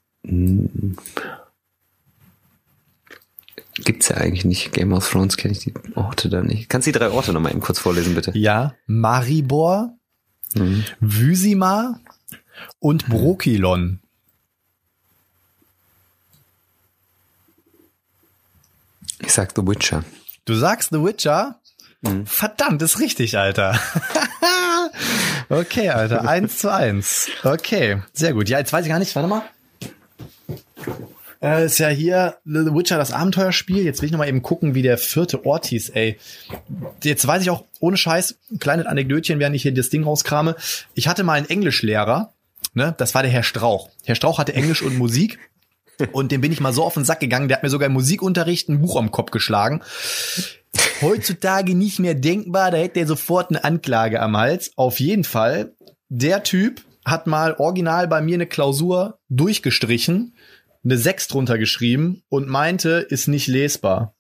[3.76, 4.72] Gibt's ja eigentlich nicht.
[4.72, 6.70] Game of Thrones kenne ich die Orte da nicht.
[6.70, 8.32] Kannst du die drei Orte nochmal eben kurz vorlesen, bitte?
[8.38, 9.96] Ja, Maribor,
[10.56, 10.84] Mhm.
[11.00, 12.00] Vysima
[12.78, 14.00] und Brokilon.
[19.26, 20.04] Ich sag The Witcher.
[20.46, 21.60] Du sagst The Witcher?
[22.02, 22.26] Mhm.
[22.26, 23.80] Verdammt, ist richtig, Alter.
[25.50, 27.30] okay, Alter, eins zu eins.
[27.44, 28.50] Okay, sehr gut.
[28.50, 29.44] Ja, jetzt weiß ich gar nicht, warte mal.
[31.42, 33.84] Äh, ist ja hier The Witcher, das Abenteuerspiel.
[33.84, 36.20] Jetzt will ich noch mal eben gucken, wie der vierte Ort hieß, ey.
[37.02, 40.58] Jetzt weiß ich auch, ohne Scheiß, ein kleines Anekdötchen, während ich hier das Ding rauskrame.
[40.96, 42.34] Ich hatte mal einen Englischlehrer,
[42.74, 43.90] ne, das war der Herr Strauch.
[44.04, 45.40] Herr Strauch hatte Englisch und Musik.
[46.12, 47.94] Und dem bin ich mal so auf den Sack gegangen, der hat mir sogar im
[47.94, 49.82] Musikunterricht ein Buch am Kopf geschlagen.
[51.02, 54.72] Heutzutage nicht mehr denkbar, da hätte er sofort eine Anklage am Hals.
[54.76, 55.74] Auf jeden Fall,
[56.10, 60.36] der Typ hat mal original bei mir eine Klausur durchgestrichen,
[60.84, 64.16] eine 6 drunter geschrieben und meinte, ist nicht lesbar.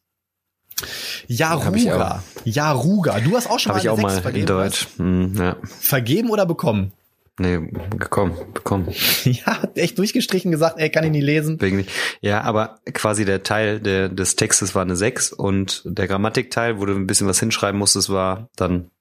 [1.28, 2.24] Jaruga.
[2.46, 3.20] Jaruga.
[3.20, 4.42] Du hast auch schon Habe mal ich eine auch 6 mal vergeben.
[4.42, 4.88] in Deutsch.
[4.98, 5.56] Hm, ja.
[5.80, 6.92] Vergeben oder bekommen?
[7.40, 7.60] Nee,
[7.98, 8.94] gekommen, bekommen.
[9.24, 11.60] Ja, hat echt durchgestrichen gesagt, ey, kann ich nie lesen.
[11.60, 11.90] Wegen nicht.
[12.22, 16.86] Ja, aber quasi der Teil der, des Textes war eine 6 und der Grammatikteil, wo
[16.86, 18.92] du ein bisschen was hinschreiben musstest, war dann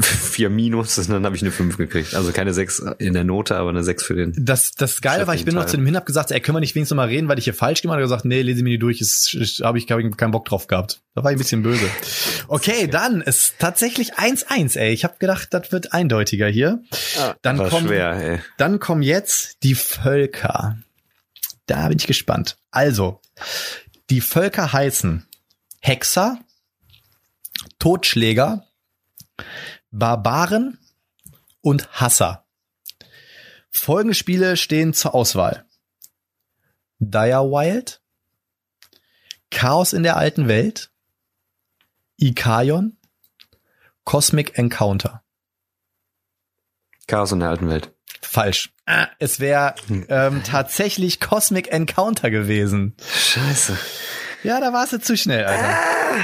[0.00, 2.14] vier Minus und dann habe ich eine 5 gekriegt.
[2.14, 4.34] Also keine 6 in der Note, aber eine 6 für den.
[4.38, 5.70] Das, das Geile war, ich bin noch Teil.
[5.70, 7.54] zu dem hin, hab gesagt, ey, können wir nicht wenigstens mal reden, weil ich hier
[7.54, 8.02] falsch gemacht habe.
[8.02, 11.00] Gesagt, nee, lese mir die durch, ist, habe ich, hab ich keinen Bock drauf gehabt.
[11.14, 11.88] Da war ich ein bisschen böse.
[12.48, 14.92] Okay, dann ist tatsächlich 1-1, ey.
[14.92, 16.82] Ich habe gedacht, das wird eindeutiger hier.
[17.42, 18.40] Dann war kommen, schwer, ey.
[18.58, 20.76] dann kommen jetzt die Völker.
[21.66, 22.58] Da bin ich gespannt.
[22.70, 23.20] Also,
[24.10, 25.26] die Völker heißen
[25.80, 26.38] Hexer,
[27.78, 28.65] Totschläger,
[29.90, 30.78] Barbaren
[31.60, 32.46] und Hasser.
[33.70, 35.64] Folgende Spiele stehen zur Auswahl.
[36.98, 38.00] Dire Wild,
[39.50, 40.90] Chaos in der alten Welt,
[42.16, 42.96] Ikaion,
[44.04, 45.22] Cosmic Encounter.
[47.06, 47.92] Chaos in der alten Welt.
[48.22, 48.72] Falsch.
[48.86, 49.74] Ah, Es wäre
[50.08, 52.96] ähm, tatsächlich Cosmic Encounter gewesen.
[53.00, 53.76] Scheiße.
[54.46, 55.76] Ja, da warst du zu schnell, Alter.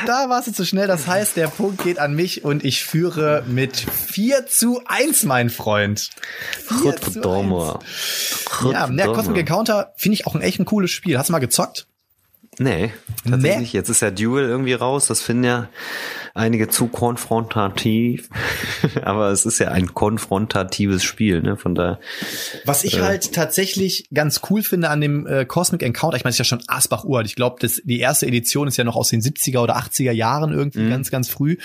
[0.07, 0.87] Da warst du zu schnell.
[0.87, 5.51] Das heißt, der Punkt geht an mich und ich führe mit 4 zu 1, mein
[5.51, 6.11] Freund.
[6.83, 8.73] 4 zu 1.
[8.73, 11.19] Ja, der Cosmic Encounter finde ich auch ein echt ein cooles Spiel.
[11.19, 11.89] Hast du mal gezockt?
[12.59, 12.93] Nee,
[13.29, 13.73] tatsächlich.
[13.73, 13.79] Nee.
[13.79, 15.07] Jetzt ist ja Duel irgendwie raus.
[15.07, 15.69] Das finden ja
[16.35, 18.29] einige zu konfrontativ.
[19.03, 21.57] Aber es ist ja ein konfrontatives Spiel, ne?
[21.57, 21.99] Von daher.
[22.67, 26.35] Was ich halt tatsächlich ganz cool finde an dem äh, Cosmic Encounter, ich meine, es
[26.37, 27.27] ist ja schon Asbach uralt.
[27.27, 30.53] Ich glaube, das die erste Edition ist ja noch aus den 70er oder 80er Jahren
[30.53, 31.57] irgendwie ganz ganz früh.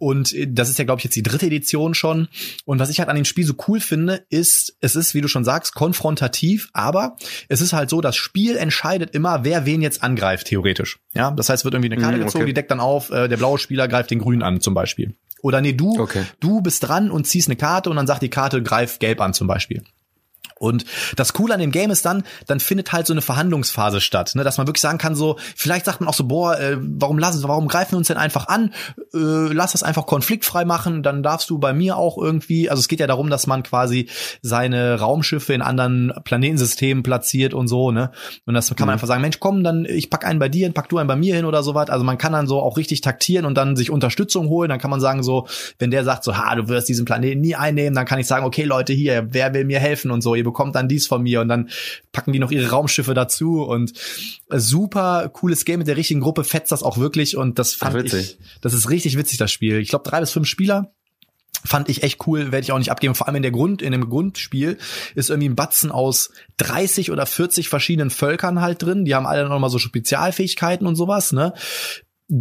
[0.00, 2.28] Und äh, das ist ja, glaube ich, jetzt die dritte Edition schon.
[2.64, 5.28] Und was ich halt an dem Spiel so cool finde, ist, es ist, wie du
[5.28, 7.16] schon sagst, konfrontativ, aber
[7.48, 10.98] es ist halt so, das Spiel entscheidet immer, wer wen jetzt angreift, theoretisch.
[11.14, 12.50] Ja, das heißt, wird irgendwie eine Karte gezogen, okay.
[12.50, 15.14] die deckt dann auf, äh, der blaue Spieler greift den grünen an, zum Beispiel.
[15.42, 16.24] Oder nee, du, Okay.
[16.40, 19.34] du bist dran und ziehst eine Karte und dann sagt die Karte, greif gelb an,
[19.34, 19.82] zum Beispiel.
[20.60, 20.84] Und
[21.16, 24.44] das Coole an dem Game ist dann, dann findet halt so eine Verhandlungsphase statt, ne,
[24.44, 27.42] dass man wirklich sagen kann, so, vielleicht sagt man auch so, boah, äh, warum lassen,
[27.44, 28.74] warum greifen wir uns denn einfach an?
[29.14, 32.88] Äh, lass das einfach konfliktfrei machen, dann darfst du bei mir auch irgendwie, also es
[32.88, 34.10] geht ja darum, dass man quasi
[34.42, 38.10] seine Raumschiffe in anderen Planetensystemen platziert und so, ne?
[38.44, 40.90] Und das kann man einfach sagen, Mensch, komm, dann ich pack einen bei dir, pack
[40.90, 41.88] du einen bei mir hin oder sowas.
[41.88, 44.68] Also man kann dann so auch richtig taktieren und dann sich Unterstützung holen.
[44.68, 45.46] Dann kann man sagen so,
[45.78, 48.44] wenn der sagt so, ha, du wirst diesen Planeten nie einnehmen, dann kann ich sagen,
[48.44, 51.40] okay, Leute, hier, wer will mir helfen und so, ihr bekommt dann dies von mir
[51.40, 51.70] und dann
[52.12, 53.92] packen die noch ihre Raumschiffe dazu und
[54.50, 57.96] äh, super cooles Game mit der richtigen Gruppe, fetzt das auch wirklich und das fand
[57.96, 59.78] Ach, ich, das ist richtig witzig, das Spiel.
[59.78, 60.92] Ich glaube, drei bis fünf Spieler.
[61.62, 63.14] Fand ich echt cool, werde ich auch nicht abgeben.
[63.14, 64.78] Vor allem in der Grund, in dem Grundspiel
[65.14, 69.04] ist irgendwie ein Batzen aus 30 oder 40 verschiedenen Völkern halt drin.
[69.04, 71.52] Die haben alle noch mal so Spezialfähigkeiten und sowas, ne?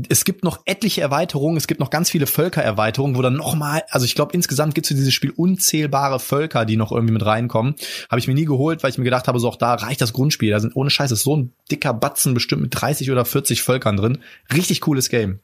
[0.08, 3.82] Es gibt noch etliche Erweiterungen, es gibt noch ganz viele Völkererweiterungen, wo dann noch mal,
[3.90, 7.26] also ich glaube insgesamt gibt es für dieses Spiel unzählbare Völker, die noch irgendwie mit
[7.26, 7.76] reinkommen.
[8.10, 10.14] Habe ich mir nie geholt, weil ich mir gedacht habe, so auch da reicht das
[10.14, 10.52] Grundspiel.
[10.52, 13.98] Da sind ohne Scheiß ist so ein dicker Batzen bestimmt mit 30 oder 40 Völkern
[13.98, 14.20] drin.
[14.54, 15.40] Richtig cooles Game.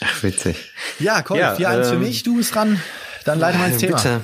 [0.00, 0.56] Ach, witzig.
[1.00, 2.80] Ja, Colin, Ja, 4-1 für ähm, mich, du bist dran.
[3.24, 3.96] Dann leite mal ins Thema.
[3.96, 4.20] Bitte.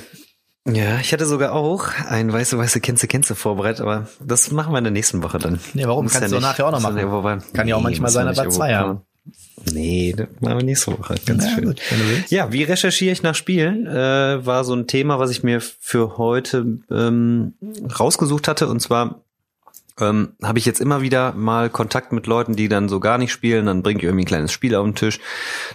[0.69, 4.79] Ja, ich hatte sogar auch ein weiße, weiße Känze, Känze vorbereitet, aber das machen wir
[4.79, 5.59] in der nächsten Woche dann.
[5.75, 6.05] Nee, warum?
[6.05, 7.43] Muss Kannst du nicht- nachher auch noch machen.
[7.55, 9.01] Kann ja auch manchmal sein, irgendwo zwei haben.
[9.73, 11.15] Nee, das machen wir nächste Woche.
[11.27, 11.65] Ganz Na schön.
[11.65, 11.81] gut.
[12.29, 13.87] Ja, wie recherchiere ich nach Spielen?
[13.87, 17.55] Äh, war so ein Thema, was ich mir für heute ähm,
[17.99, 18.69] rausgesucht hatte.
[18.69, 19.23] Und zwar
[20.01, 23.33] ähm, habe ich jetzt immer wieder mal Kontakt mit Leuten, die dann so gar nicht
[23.33, 23.67] spielen.
[23.67, 25.21] Dann bringe ich irgendwie ein kleines Spiel auf den Tisch.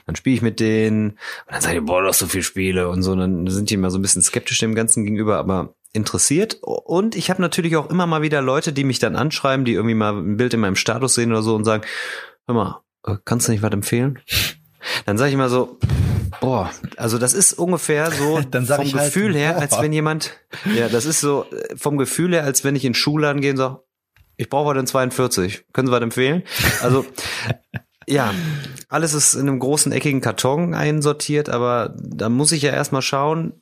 [0.05, 1.11] Dann spiele ich mit denen.
[1.11, 1.17] Und
[1.51, 3.11] dann sagen die, boah, du hast so viel Spiele und so.
[3.11, 6.57] Und dann sind die immer so ein bisschen skeptisch dem Ganzen gegenüber, aber interessiert.
[6.61, 9.95] Und ich habe natürlich auch immer mal wieder Leute, die mich dann anschreiben, die irgendwie
[9.95, 11.83] mal ein Bild in meinem Status sehen oder so und sagen,
[12.47, 12.81] hör mal,
[13.25, 14.19] kannst du nicht was empfehlen?
[15.05, 15.79] Dann sage ich immer so,
[16.41, 19.61] boah, also das ist ungefähr so vom ich halt, Gefühl her, boah.
[19.61, 20.31] als wenn jemand,
[20.75, 23.51] ja, das ist so äh, vom Gefühl her, als wenn ich in den Schulladen gehe
[23.51, 23.79] und sage,
[24.37, 25.65] ich brauche heute einen 42.
[25.71, 26.43] Können Sie was empfehlen?
[26.81, 27.05] Also
[28.07, 28.33] ja,
[28.89, 33.61] alles ist in einem großen eckigen Karton einsortiert, aber da muss ich ja erstmal schauen,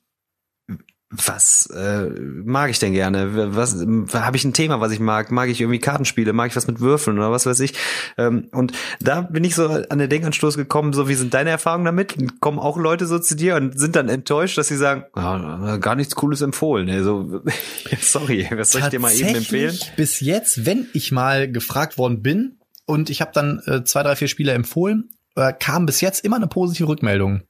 [1.16, 2.10] was äh,
[2.44, 3.56] mag ich denn gerne?
[3.56, 3.76] Was
[4.14, 5.32] habe ich ein Thema, was ich mag?
[5.32, 6.34] Mag ich irgendwie Kartenspiele?
[6.34, 7.74] Mag ich was mit Würfeln oder was weiß ich?
[8.18, 11.86] Ähm, und da bin ich so an den Denkanstoß gekommen, so wie sind deine Erfahrungen
[11.86, 12.16] damit?
[12.42, 15.96] Kommen auch Leute so zu dir und sind dann enttäuscht, dass sie sagen, ah, gar
[15.96, 16.90] nichts Cooles empfohlen.
[16.90, 17.42] Also,
[18.02, 19.78] sorry, was soll ich dir mal eben empfehlen?
[19.96, 24.16] Bis jetzt, wenn ich mal gefragt worden bin und ich habe dann äh, zwei, drei,
[24.16, 27.44] vier Spiele empfohlen, äh, kam bis jetzt immer eine positive Rückmeldung.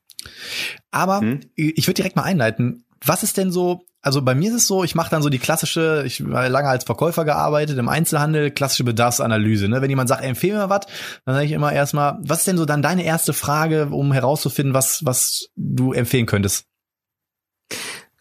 [0.91, 1.39] Aber Hm?
[1.55, 2.85] ich würde direkt mal einleiten.
[3.05, 5.39] Was ist denn so, also bei mir ist es so, ich mache dann so die
[5.39, 9.67] klassische, ich war lange als Verkäufer gearbeitet im Einzelhandel, klassische Bedarfsanalyse.
[9.67, 9.81] Ne?
[9.81, 10.87] Wenn jemand sagt, empfehle mir was,
[11.25, 14.73] dann sage ich immer erstmal, was ist denn so dann deine erste Frage, um herauszufinden,
[14.73, 16.65] was, was du empfehlen könntest?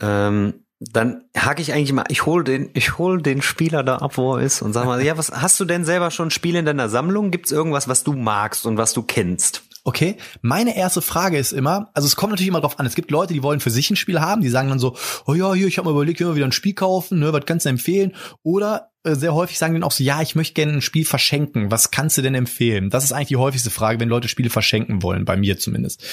[0.01, 4.17] Ähm, dann hake ich eigentlich mal, ich hol den, ich hol den Spieler da ab,
[4.17, 6.65] wo er ist und sag mal, ja, was hast du denn selber schon Spiele in
[6.65, 7.31] deiner Sammlung?
[7.31, 9.63] Gibt's irgendwas, was du magst und was du kennst?
[9.85, 13.11] Okay, meine erste Frage ist immer, also es kommt natürlich immer drauf an, es gibt
[13.11, 14.97] Leute, die wollen für sich ein Spiel haben, die sagen dann so,
[15.27, 17.67] oh ja, hier, ich habe mal überlegt, immer wieder ein Spiel kaufen, ne, was kannst
[17.67, 18.13] du empfehlen?
[18.45, 21.73] Oder äh, sehr häufig sagen dann auch so, ja, ich möchte gerne ein Spiel verschenken,
[21.73, 22.91] was kannst du denn empfehlen?
[22.91, 26.05] Das ist eigentlich die häufigste Frage, wenn Leute Spiele verschenken wollen, bei mir zumindest.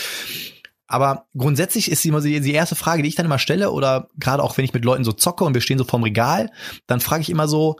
[0.87, 4.57] Aber grundsätzlich ist immer die erste Frage, die ich dann immer stelle, oder gerade auch
[4.57, 6.49] wenn ich mit Leuten so zocke und wir stehen so vorm Regal,
[6.87, 7.77] dann frage ich immer so,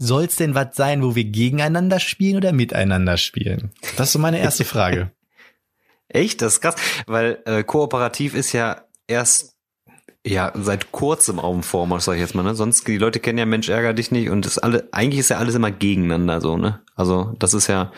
[0.00, 3.70] soll es denn was sein, wo wir gegeneinander spielen oder miteinander spielen?
[3.96, 5.12] Das ist so meine erste Frage.
[6.08, 6.42] Echt?
[6.42, 6.74] Das ist krass,
[7.06, 9.56] weil äh, kooperativ ist ja erst
[10.26, 12.54] ja seit kurzem auf dem Vormarsch, sag ich jetzt mal, ne?
[12.54, 15.38] Sonst die Leute kennen ja Mensch ärger dich nicht und das alle eigentlich ist ja
[15.38, 16.80] alles immer gegeneinander so, ne?
[16.96, 17.92] Also, das ist ja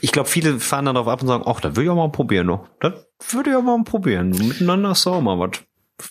[0.00, 2.10] ich glaube, viele fahren dann darauf ab und sagen, ach, das will ich auch mal
[2.10, 2.66] probieren, noch.
[2.80, 2.94] Das
[3.32, 4.30] würde ich auch mal probieren.
[4.30, 5.62] Miteinander ist auch mal was.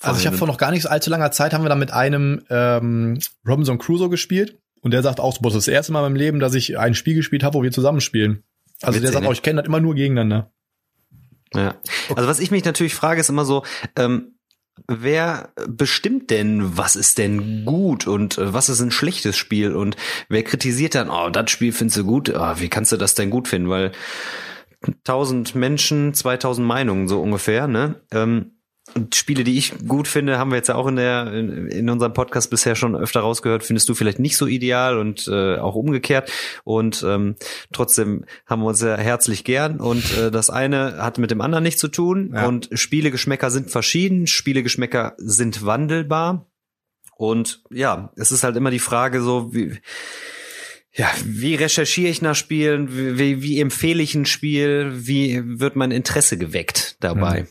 [0.02, 2.44] Also ich habe vor noch gar nicht allzu langer Zeit haben wir dann mit einem
[2.52, 6.06] ähm, Robinson Crusoe gespielt und der sagt auch, boah, das ist das erste Mal in
[6.06, 8.44] meinem Leben, dass ich ein Spiel gespielt habe, wo wir zusammenspielen.
[8.82, 10.52] Also Witzig, der sagt auch, ich kenne das immer nur gegeneinander.
[11.54, 11.76] Ja.
[12.16, 13.64] Also was ich mich natürlich frage, ist immer so,
[13.95, 14.38] ähm,
[14.88, 19.95] wer bestimmt denn, was ist denn gut und äh, was ist ein schlechtes Spiel und
[20.30, 23.30] wer kritisiert dann, oh, das Spiel findest du gut, oh, wie kannst du das denn
[23.30, 23.91] gut finden, weil
[24.84, 28.02] 1000 Menschen, 2000 Meinungen so ungefähr, ne?
[28.12, 28.56] Ähm,
[28.98, 31.90] und Spiele, die ich gut finde, haben wir jetzt ja auch in der in, in
[31.90, 35.76] unserem Podcast bisher schon öfter rausgehört, findest du vielleicht nicht so ideal und äh, auch
[35.76, 36.32] umgekehrt.
[36.64, 37.36] Und ähm,
[37.72, 39.80] trotzdem haben wir uns sehr herzlich gern.
[39.80, 42.32] Und äh, das eine hat mit dem anderen nichts zu tun.
[42.34, 42.48] Ja.
[42.48, 46.45] Und Spielegeschmäcker sind verschieden, Spielegeschmäcker sind wandelbar.
[47.15, 49.80] Und ja, es ist halt immer die Frage so, wie
[50.94, 53.18] ja, wie recherchiere ich nach Spielen?
[53.19, 54.91] Wie, wie empfehle ich ein Spiel?
[54.95, 57.44] Wie wird mein Interesse geweckt dabei?
[57.44, 57.48] Mhm.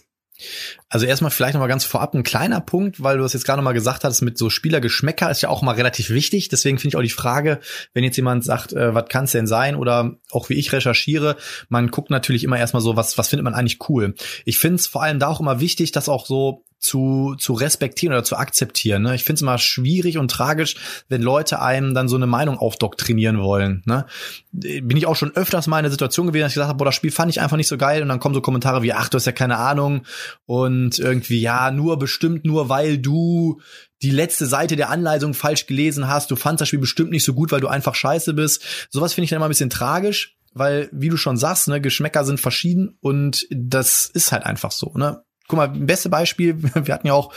[0.89, 3.59] Also erstmal vielleicht noch mal ganz vorab ein kleiner Punkt, weil du das jetzt gerade
[3.59, 6.49] noch mal gesagt hast, mit so Spielergeschmäcker ist ja auch mal relativ wichtig.
[6.49, 7.61] Deswegen finde ich auch die Frage,
[7.95, 11.37] wenn jetzt jemand sagt, äh, was kann es denn sein oder auch wie ich recherchiere,
[11.69, 14.15] man guckt natürlich immer erstmal so, was was findet man eigentlich cool.
[14.45, 18.13] Ich finde es vor allem da auch immer wichtig, dass auch so zu, zu respektieren
[18.13, 19.03] oder zu akzeptieren.
[19.03, 19.15] Ne?
[19.15, 20.77] Ich finde es immer schwierig und tragisch,
[21.09, 23.83] wenn Leute einem dann so eine Meinung aufdoktrinieren wollen.
[23.87, 24.07] Ne?
[24.53, 26.85] Bin ich auch schon öfters mal in der Situation gewesen, dass ich gesagt habe, boah,
[26.85, 29.09] das Spiel fand ich einfach nicht so geil und dann kommen so Kommentare wie, ach,
[29.09, 30.03] du hast ja keine Ahnung
[30.45, 33.61] und irgendwie, ja, nur bestimmt nur, weil du
[34.03, 37.33] die letzte Seite der Anleitung falsch gelesen hast, du fandst das Spiel bestimmt nicht so
[37.33, 38.63] gut, weil du einfach scheiße bist.
[38.91, 42.25] Sowas finde ich dann immer ein bisschen tragisch, weil, wie du schon sagst, ne, Geschmäcker
[42.25, 45.23] sind verschieden und das ist halt einfach so, ne?
[45.49, 46.57] Guck mal, beste Beispiel,
[46.87, 47.33] wir hatten ja auch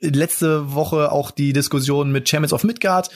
[0.00, 3.08] letzte Woche auch die Diskussion mit Champions of Midgard,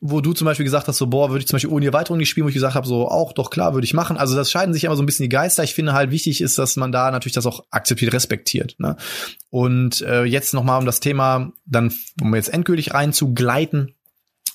[0.00, 2.28] wo du zum Beispiel gesagt hast, so, boah, würde ich zum Beispiel ohne Erweiterung nicht
[2.28, 4.16] spielen, wo ich gesagt habe, so, auch, doch klar, würde ich machen.
[4.16, 5.64] Also das scheiden sich immer so ein bisschen die Geister.
[5.64, 8.76] Ich finde halt wichtig ist, dass man da natürlich das auch akzeptiert, respektiert.
[8.78, 8.96] Ne?
[9.50, 13.94] Und äh, jetzt nochmal um das Thema, dann, um jetzt endgültig reinzugleiten,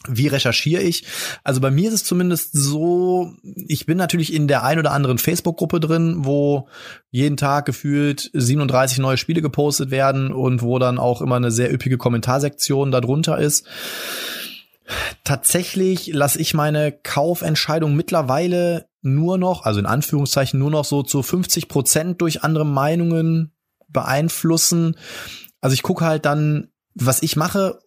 [0.08, 1.06] wie recherchiere ich?
[1.44, 5.18] Also bei mir ist es zumindest so, ich bin natürlich in der ein oder anderen
[5.18, 6.68] Facebook-Gruppe drin, wo
[7.10, 11.74] jeden Tag gefühlt 37 neue Spiele gepostet werden und wo dann auch immer eine sehr
[11.74, 13.66] üppige Kommentarsektion darunter ist.
[15.24, 21.24] Tatsächlich lasse ich meine Kaufentscheidung mittlerweile nur noch, also in Anführungszeichen nur noch so zu
[21.24, 23.54] 50 Prozent durch andere Meinungen
[23.90, 24.98] beeinflussen.
[25.62, 27.80] Also ich gucke halt dann, was ich mache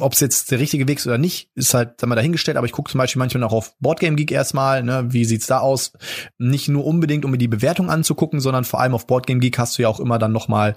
[0.00, 2.66] ob es jetzt der richtige Weg ist oder nicht, ist halt sag mal dahingestellt, aber
[2.66, 5.92] ich gucke zum Beispiel manchmal auch auf Boardgame Geek erstmal, ne, wie sieht's da aus?
[6.38, 9.78] Nicht nur unbedingt, um mir die Bewertung anzugucken, sondern vor allem auf Boardgame Geek hast
[9.78, 10.76] du ja auch immer dann nochmal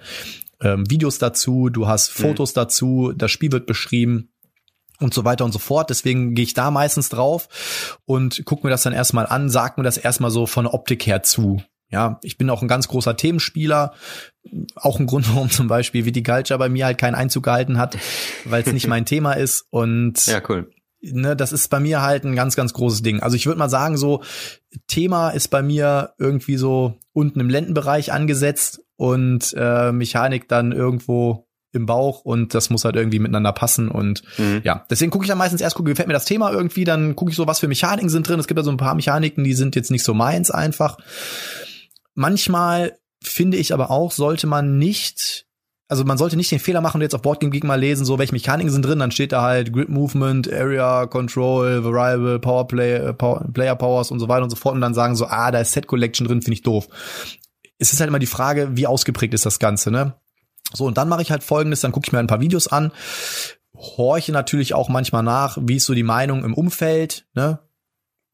[0.61, 2.23] ähm, Videos dazu, du hast mhm.
[2.23, 2.55] Fotos mhm.
[2.55, 4.29] dazu, das Spiel wird beschrieben
[4.99, 5.89] und so weiter und so fort.
[5.89, 9.83] Deswegen gehe ich da meistens drauf und guck mir das dann erstmal an, sag mir
[9.83, 11.61] das erstmal so von der Optik her zu.
[11.89, 13.93] Ja, ich bin auch ein ganz großer Themenspieler.
[14.75, 17.97] Auch ein Grund, warum zum Beispiel Viticulture bei mir halt keinen Einzug gehalten hat,
[18.45, 19.65] weil es nicht mein Thema ist.
[19.69, 20.69] Und ja, cool.
[20.99, 23.21] Ne, das ist bei mir halt ein ganz, ganz großes Ding.
[23.21, 24.23] Also ich würde mal sagen, so
[24.87, 31.47] Thema ist bei mir irgendwie so unten im Lendenbereich angesetzt und äh, Mechanik dann irgendwo
[31.71, 34.61] im Bauch und das muss halt irgendwie miteinander passen und mhm.
[34.63, 37.29] ja, deswegen gucke ich dann meistens erst, gucke, gefällt mir das Thema irgendwie, dann gucke
[37.29, 38.39] ich so, was für Mechaniken sind drin.
[38.39, 40.97] Es gibt ja so ein paar Mechaniken, die sind jetzt nicht so meins einfach.
[42.19, 45.45] Manchmal finde ich aber auch, sollte man nicht
[45.87, 48.19] also man sollte nicht den Fehler machen und jetzt auf Boardgame Geek mal lesen, so
[48.19, 53.13] welche Mechaniken sind drin, dann steht da halt Grid Movement, Area Control, Variable, Powerplay, äh,
[53.13, 55.61] Power, Player Powers und so weiter und so fort und dann sagen so, ah, da
[55.61, 56.87] ist Set Collection drin, finde ich doof.
[57.77, 60.15] Es ist halt immer die Frage, wie ausgeprägt ist das Ganze, ne?
[60.73, 62.91] So, und dann mache ich halt folgendes, dann gucke ich mir ein paar Videos an,
[63.73, 67.59] horche natürlich auch manchmal nach, wie ist so die Meinung im Umfeld, ne?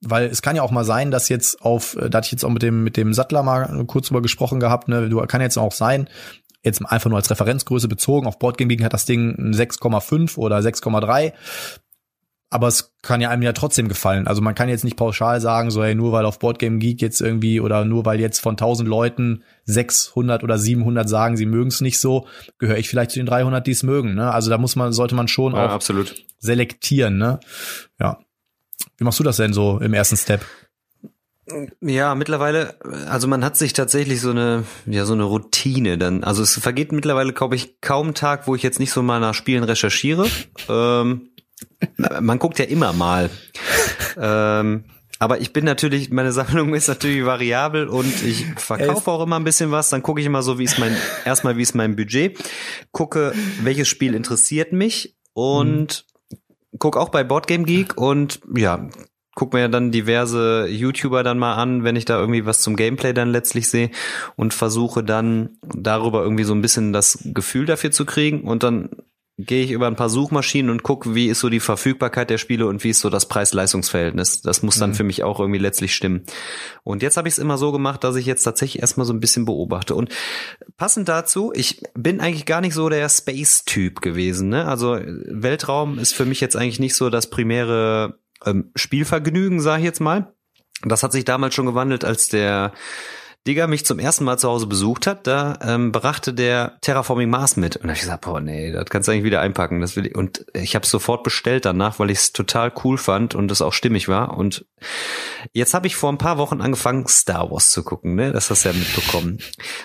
[0.06, 2.50] Weil es kann ja auch mal sein, dass jetzt auf, da hatte ich jetzt auch
[2.50, 5.72] mit dem, mit dem Sattler mal kurz drüber gesprochen gehabt, ne, du kann jetzt auch
[5.72, 6.10] sein,
[6.64, 11.34] jetzt einfach nur als Referenzgröße bezogen, auf Boardgame Geek hat das Ding 6,5 oder 6,3
[12.54, 14.28] aber es kann ja einem ja trotzdem gefallen.
[14.28, 17.20] Also man kann jetzt nicht pauschal sagen, so hey, nur weil auf Boardgame Geek jetzt
[17.20, 21.82] irgendwie oder nur weil jetzt von 1000 Leuten 600 oder 700 sagen, sie mögen es
[21.82, 22.28] nicht so,
[22.60, 24.14] gehöre ich vielleicht zu den 300, die es mögen.
[24.14, 24.32] Ne?
[24.32, 26.14] Also da muss man, sollte man schon ja, auch absolut.
[26.38, 27.18] selektieren.
[27.18, 27.40] Ne?
[28.00, 28.20] Ja.
[28.98, 30.45] Wie machst du das denn so im ersten Step?
[31.82, 32.80] Ja, mittlerweile,
[33.10, 36.24] also man hat sich tatsächlich so eine, ja, so eine Routine dann.
[36.24, 39.34] Also es vergeht mittlerweile, glaube ich, kaum Tag, wo ich jetzt nicht so mal nach
[39.34, 40.26] Spielen recherchiere.
[40.70, 41.30] Ähm,
[41.98, 43.30] man guckt ja immer mal.
[44.18, 44.86] ähm,
[45.20, 49.44] aber ich bin natürlich, meine Sammlung ist natürlich variabel und ich verkaufe auch immer ein
[49.44, 49.90] bisschen was.
[49.90, 50.95] Dann gucke ich immer so, wie ist mein,
[51.26, 52.38] erstmal, wie ist mein Budget,
[52.91, 56.06] gucke, welches Spiel interessiert mich und
[56.80, 58.88] gucke auch bei Boardgame Geek und ja,
[59.36, 63.14] guck mir dann diverse YouTuber dann mal an, wenn ich da irgendwie was zum Gameplay
[63.14, 63.90] dann letztlich sehe
[64.36, 68.90] und versuche dann darüber irgendwie so ein bisschen das Gefühl dafür zu kriegen und dann
[69.38, 72.68] gehe ich über ein paar Suchmaschinen und gucke, wie ist so die Verfügbarkeit der Spiele
[72.68, 74.41] und wie ist so das Preis-Leistungs-Verhältnis.
[74.41, 74.95] Das muss dann mhm.
[74.95, 76.23] für mich auch irgendwie letztlich stimmen.
[76.84, 79.19] Und jetzt habe ich es immer so gemacht, dass ich jetzt tatsächlich erstmal so ein
[79.19, 79.95] bisschen beobachte.
[79.95, 80.10] Und
[80.77, 84.49] passend dazu, ich bin eigentlich gar nicht so der Space-Typ gewesen.
[84.49, 84.68] Ne?
[84.68, 89.85] Also Weltraum ist für mich jetzt eigentlich nicht so das primäre ähm, Spielvergnügen, sage ich
[89.85, 90.31] jetzt mal.
[90.84, 92.73] Das hat sich damals schon gewandelt, als der
[93.45, 97.57] Digger mich zum ersten Mal zu Hause besucht hat, da ähm, brachte der Terraforming Mars
[97.57, 97.76] mit.
[97.76, 99.82] Und da hab ich gesagt, boah, nee, das kannst du eigentlich wieder einpacken.
[99.82, 100.15] Das will ich.
[100.15, 103.74] Und ich habe sofort bestellt danach, weil ich es total cool fand und es auch
[103.74, 104.38] stimmig war.
[104.38, 104.65] Und
[105.52, 108.32] jetzt habe ich vor ein paar Wochen angefangen, Star Wars zu gucken, ne?
[108.32, 109.40] Das hast du ja mitbekommen.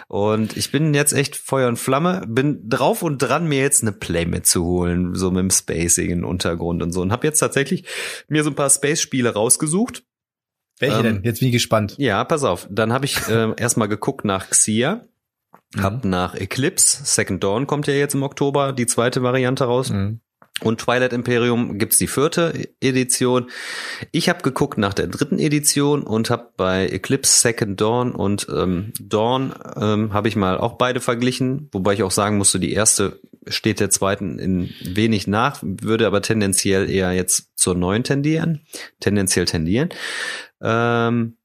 [0.06, 3.92] Und ich bin jetzt echt Feuer und Flamme, bin drauf und dran, mir jetzt eine
[3.92, 7.00] Play mitzuholen, so mit dem Spacing im Untergrund und so.
[7.00, 7.84] Und habe jetzt tatsächlich
[8.28, 10.04] mir so ein paar Space-Spiele rausgesucht
[10.80, 11.20] welche ähm, denn?
[11.24, 11.94] Jetzt bin ich gespannt.
[11.98, 12.66] Ja, pass auf.
[12.70, 15.04] Dann habe ich äh, erstmal geguckt nach Xia,
[15.74, 15.82] mhm.
[15.82, 19.90] hab nach Eclipse, Second Dawn kommt ja jetzt im Oktober, die zweite Variante raus.
[19.90, 20.20] Mhm.
[20.60, 23.48] Und Twilight Imperium gibt's die vierte Edition.
[24.10, 28.92] Ich habe geguckt nach der dritten Edition und habe bei Eclipse, Second Dawn und ähm,
[29.00, 33.20] Dawn ähm, habe ich mal auch beide verglichen, wobei ich auch sagen musste, die erste
[33.46, 38.66] steht der zweiten in wenig nach, würde aber tendenziell eher jetzt zur neuen tendieren,
[39.00, 39.90] tendenziell tendieren.
[40.60, 41.36] Ähm,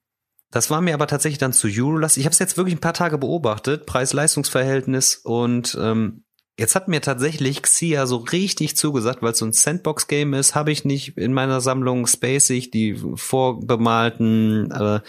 [0.52, 2.18] das war mir aber tatsächlich dann zu Eurolast.
[2.18, 6.24] Ich habe es jetzt wirklich ein paar Tage beobachtet, Preis-Leistungs-Verhältnis und ähm,
[6.58, 10.72] jetzt hat mir tatsächlich Xia so richtig zugesagt, weil es so ein Sandbox-Game ist, habe
[10.72, 15.00] ich nicht in meiner Sammlung Spacig die vorbemalten äh,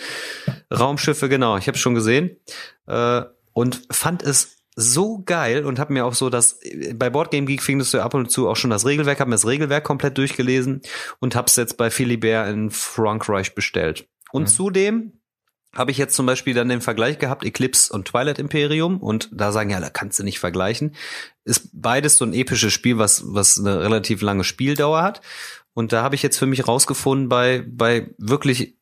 [0.74, 2.38] Raumschiffe, genau, ich habe schon gesehen
[2.86, 6.58] äh, und fand es so geil und habe mir auch so das
[6.94, 9.46] bei Boardgame Geek findest du ab und zu auch schon das Regelwerk, habe mir das
[9.46, 10.82] Regelwerk komplett durchgelesen
[11.20, 14.08] und hab's jetzt bei Philibert in Frankreich bestellt.
[14.32, 14.48] Und mhm.
[14.48, 15.12] zudem
[15.74, 19.52] habe ich jetzt zum Beispiel dann den Vergleich gehabt, Eclipse und Twilight Imperium und da
[19.52, 20.94] sagen ja, da kannst du nicht vergleichen.
[21.44, 25.20] Ist beides so ein episches Spiel, was, was eine relativ lange Spieldauer hat.
[25.72, 28.78] Und da habe ich jetzt für mich rausgefunden, bei, bei wirklich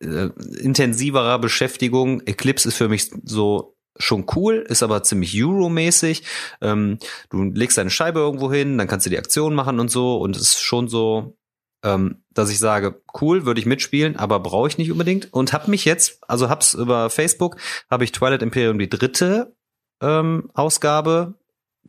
[0.00, 0.30] äh,
[0.60, 6.24] intensiverer Beschäftigung, Eclipse ist für mich so schon cool, ist aber ziemlich Euro-mäßig.
[6.60, 6.98] Ähm,
[7.28, 10.36] du legst deine Scheibe irgendwo hin, dann kannst du die Aktion machen und so und
[10.36, 11.36] es ist schon so,
[11.82, 15.32] ähm, dass ich sage, cool, würde ich mitspielen, aber brauche ich nicht unbedingt.
[15.32, 17.56] Und hab mich jetzt, also hab's über Facebook,
[17.90, 19.54] habe ich Twilight Imperium die dritte
[20.00, 21.34] ähm, Ausgabe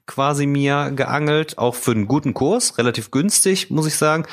[0.07, 4.26] quasi mir geangelt, auch für einen guten Kurs, relativ günstig, muss ich sagen.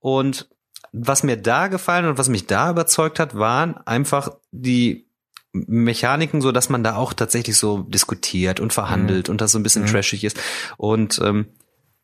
[0.00, 0.48] Und
[0.92, 5.09] was mir da gefallen und was mich da überzeugt hat, waren einfach die
[5.52, 9.32] Mechaniken, so dass man da auch tatsächlich so diskutiert und verhandelt mhm.
[9.32, 9.88] und das so ein bisschen mhm.
[9.88, 10.38] trashig ist.
[10.76, 11.46] Und ähm,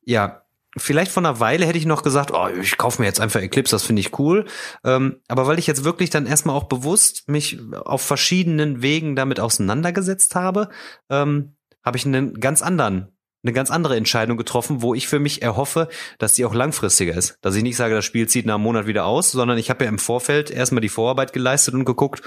[0.05, 0.43] ja,
[0.77, 3.74] vielleicht vor einer Weile hätte ich noch gesagt, oh, ich kaufe mir jetzt einfach Eclipse,
[3.74, 4.47] das finde ich cool.
[4.85, 9.40] Ähm, aber weil ich jetzt wirklich dann erstmal auch bewusst mich auf verschiedenen Wegen damit
[9.40, 10.68] auseinandergesetzt habe,
[11.09, 13.15] ähm, habe ich einen ganz anderen
[13.47, 17.39] eine ganz andere Entscheidung getroffen, wo ich für mich erhoffe, dass die auch langfristiger ist.
[17.43, 19.85] Dass ich nicht sage, das Spiel zieht nach einem Monat wieder aus, sondern ich habe
[19.85, 22.23] ja im Vorfeld erstmal die Vorarbeit geleistet und geguckt,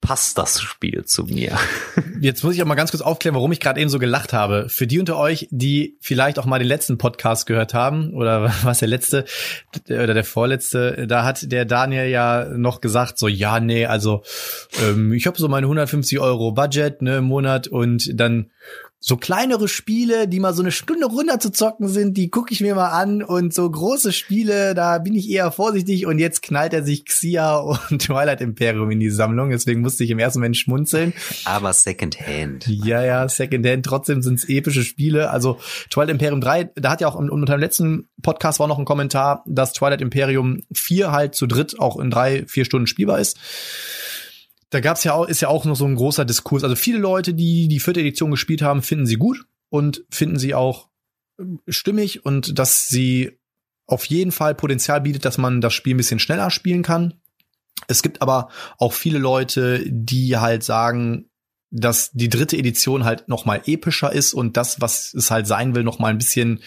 [0.00, 1.58] passt das Spiel zu mir?
[2.20, 4.68] Jetzt muss ich auch mal ganz kurz aufklären, warum ich gerade eben so gelacht habe.
[4.68, 8.78] Für die unter euch, die vielleicht auch mal den letzten Podcast gehört haben, oder was
[8.78, 9.24] der letzte
[9.88, 14.22] oder der vorletzte, da hat der Daniel ja noch gesagt, so ja, nee, also
[14.82, 18.50] ähm, ich habe so meine 150 Euro Budget ne, im Monat und dann
[19.04, 22.60] so kleinere Spiele, die mal so eine Stunde runter zu zocken sind, die gucke ich
[22.60, 26.72] mir mal an und so große Spiele, da bin ich eher vorsichtig und jetzt knallt
[26.72, 30.56] er sich Xia und Twilight Imperium in die Sammlung, deswegen musste ich im ersten Moment
[30.56, 31.14] schmunzeln.
[31.44, 32.68] Aber Secondhand.
[32.68, 35.30] Ja, ja, Secondhand, trotzdem sind es epische Spiele.
[35.30, 35.58] Also
[35.90, 39.42] Twilight Imperium 3, da hat ja auch unter dem letzten Podcast war noch ein Kommentar,
[39.46, 43.36] dass Twilight Imperium 4 halt zu dritt auch in drei, vier Stunden spielbar ist
[44.72, 46.64] da gab's ja auch, ist ja auch noch so ein großer Diskurs.
[46.64, 50.54] Also viele Leute, die die vierte Edition gespielt haben, finden sie gut und finden sie
[50.54, 50.88] auch
[51.38, 53.38] ähm, stimmig und dass sie
[53.86, 57.20] auf jeden Fall Potenzial bietet, dass man das Spiel ein bisschen schneller spielen kann.
[57.86, 61.28] Es gibt aber auch viele Leute, die halt sagen,
[61.70, 65.74] dass die dritte Edition halt noch mal epischer ist und das, was es halt sein
[65.74, 66.60] will, noch mal ein bisschen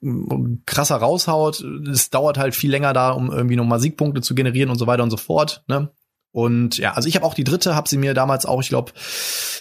[0.00, 1.60] mm, krasser raushaut.
[1.88, 4.88] Es dauert halt viel länger da, um irgendwie noch mal Siegpunkte zu generieren und so
[4.88, 5.62] weiter und so fort.
[5.68, 5.92] Ne?
[6.32, 8.92] Und ja, also ich habe auch die dritte, habe sie mir damals auch, ich glaube,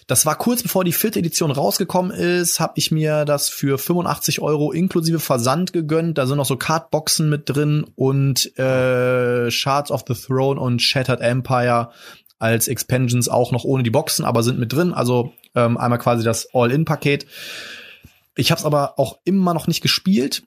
[0.05, 4.39] das war kurz bevor die vierte Edition rausgekommen ist, habe ich mir das für 85
[4.41, 6.17] Euro inklusive Versand gegönnt.
[6.17, 11.21] Da sind noch so Cardboxen mit drin und äh, Shards of the Throne und Shattered
[11.21, 11.89] Empire
[12.37, 14.93] als Expansions auch noch ohne die Boxen, aber sind mit drin.
[14.93, 17.25] Also ähm, einmal quasi das All-In-Paket.
[18.35, 20.43] Ich habe es aber auch immer noch nicht gespielt,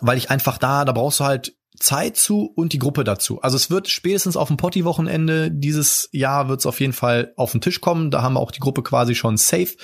[0.00, 3.40] weil ich einfach da, da brauchst du halt Zeit zu und die Gruppe dazu.
[3.40, 7.52] Also es wird spätestens auf dem Potti-Wochenende dieses Jahr wird es auf jeden Fall auf
[7.52, 8.10] den Tisch kommen.
[8.10, 9.74] Da haben wir auch die Gruppe quasi schon safe.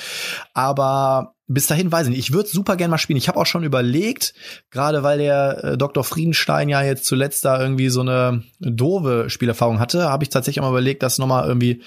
[0.55, 2.21] Aber bis dahin weiß ich nicht.
[2.21, 3.17] Ich würde super gern mal spielen.
[3.17, 4.35] Ich habe auch schon überlegt,
[4.71, 6.05] gerade weil der äh, Dr.
[6.05, 10.67] Friedenstein ja jetzt zuletzt da irgendwie so eine doofe Spielerfahrung hatte, habe ich tatsächlich auch
[10.67, 11.83] mal überlegt, das nochmal irgendwie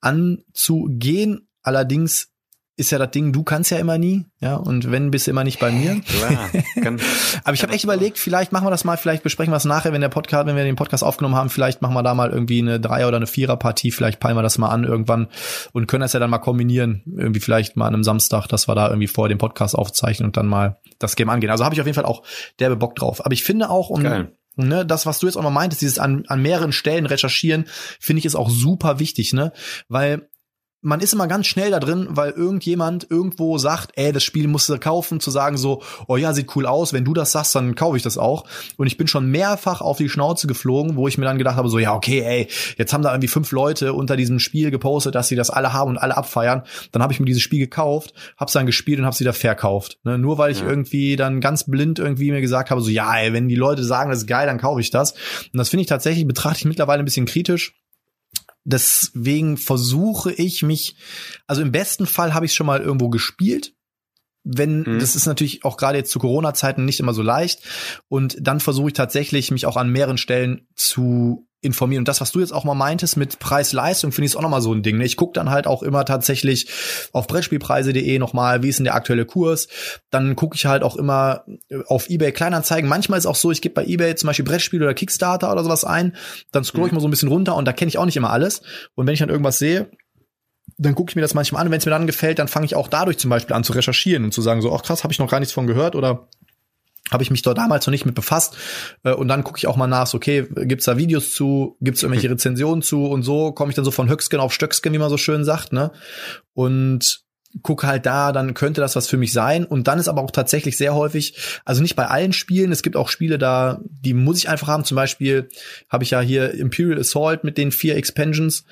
[0.00, 1.48] anzugehen.
[1.62, 2.28] Allerdings
[2.78, 5.42] ist ja das Ding, du kannst ja immer nie, ja, und wenn bist du immer
[5.42, 6.00] nicht bei mir.
[6.06, 6.48] Klar.
[6.80, 7.00] Kann,
[7.44, 9.92] Aber ich habe echt überlegt, vielleicht machen wir das mal, vielleicht besprechen wir es nachher,
[9.92, 12.60] wenn der Podcast, wenn wir den Podcast aufgenommen haben, vielleicht machen wir da mal irgendwie
[12.60, 15.26] eine Dreier- oder eine Vierer-Partie, vielleicht peilen wir das mal an irgendwann
[15.72, 18.76] und können das ja dann mal kombinieren, irgendwie vielleicht mal an einem Samstag, dass wir
[18.76, 21.50] da irgendwie vor dem Podcast aufzeichnen und dann mal das Game angehen.
[21.50, 22.22] Also habe ich auf jeden Fall auch
[22.60, 23.24] derbe Bock drauf.
[23.24, 24.32] Aber ich finde auch, um Geil.
[24.60, 27.66] Ne, das, was du jetzt auch noch meintest, dieses an, an mehreren Stellen recherchieren,
[28.00, 29.52] finde ich ist auch super wichtig, ne?
[29.88, 30.28] Weil
[30.80, 34.68] man ist immer ganz schnell da drin, weil irgendjemand irgendwo sagt, ey, das Spiel musst
[34.68, 37.74] du kaufen, zu sagen so, oh ja, sieht cool aus, wenn du das sagst, dann
[37.74, 38.44] kaufe ich das auch.
[38.76, 41.68] Und ich bin schon mehrfach auf die Schnauze geflogen, wo ich mir dann gedacht habe,
[41.68, 45.26] so, ja, okay, ey, jetzt haben da irgendwie fünf Leute unter diesem Spiel gepostet, dass
[45.26, 46.62] sie das alle haben und alle abfeiern.
[46.92, 49.98] Dann habe ich mir dieses Spiel gekauft, hab's dann gespielt und hab's wieder verkauft.
[50.04, 50.16] Ne?
[50.16, 50.68] Nur weil ich ja.
[50.68, 54.10] irgendwie dann ganz blind irgendwie mir gesagt habe, so, ja, ey, wenn die Leute sagen,
[54.10, 55.12] das ist geil, dann kaufe ich das.
[55.52, 57.74] Und das finde ich tatsächlich, betrachte ich mittlerweile ein bisschen kritisch
[58.70, 60.96] Deswegen versuche ich mich,
[61.46, 63.72] also im besten Fall habe ich schon mal irgendwo gespielt.
[64.44, 64.98] Wenn, mhm.
[64.98, 67.62] das ist natürlich auch gerade jetzt zu Corona-Zeiten nicht immer so leicht.
[68.08, 72.02] Und dann versuche ich tatsächlich, mich auch an mehreren Stellen zu informieren.
[72.02, 74.72] Und das, was du jetzt auch mal meintest mit Preis-Leistung, finde ich auch nochmal so
[74.72, 74.98] ein Ding.
[74.98, 75.04] Ne?
[75.04, 76.68] Ich gucke dann halt auch immer tatsächlich
[77.12, 79.68] auf Brettspielpreise.de nochmal, wie ist denn der aktuelle Kurs.
[80.10, 81.44] Dann gucke ich halt auch immer
[81.86, 82.88] auf Ebay Kleinanzeigen.
[82.88, 85.84] Manchmal ist auch so, ich gebe bei Ebay zum Beispiel Brettspiel oder Kickstarter oder sowas
[85.84, 86.14] ein.
[86.52, 86.96] Dann scroll ich mhm.
[86.96, 88.62] mal so ein bisschen runter und da kenne ich auch nicht immer alles.
[88.94, 89.90] Und wenn ich dann irgendwas sehe,
[90.76, 91.72] dann gucke ich mir das manchmal an.
[91.72, 94.24] Wenn es mir dann gefällt, dann fange ich auch dadurch zum Beispiel an zu recherchieren
[94.24, 96.28] und zu sagen, so, ach krass, habe ich noch gar nichts von gehört oder
[97.10, 98.56] habe ich mich dort damals noch nicht mit befasst
[99.04, 102.02] äh, und dann gucke ich auch mal nach, so, okay, gibt's da Videos zu, gibt's
[102.02, 105.10] irgendwelche Rezensionen zu und so komme ich dann so von Höcksken auf Stöcksken, wie man
[105.10, 105.92] so schön sagt, ne?
[106.54, 107.24] Und
[107.62, 109.64] gucke halt da, dann könnte das was für mich sein.
[109.64, 112.96] Und dann ist aber auch tatsächlich sehr häufig, also nicht bei allen Spielen, es gibt
[112.96, 114.84] auch Spiele da, die muss ich einfach haben.
[114.84, 115.48] Zum Beispiel
[115.88, 118.64] habe ich ja hier Imperial Assault mit den vier Expansions.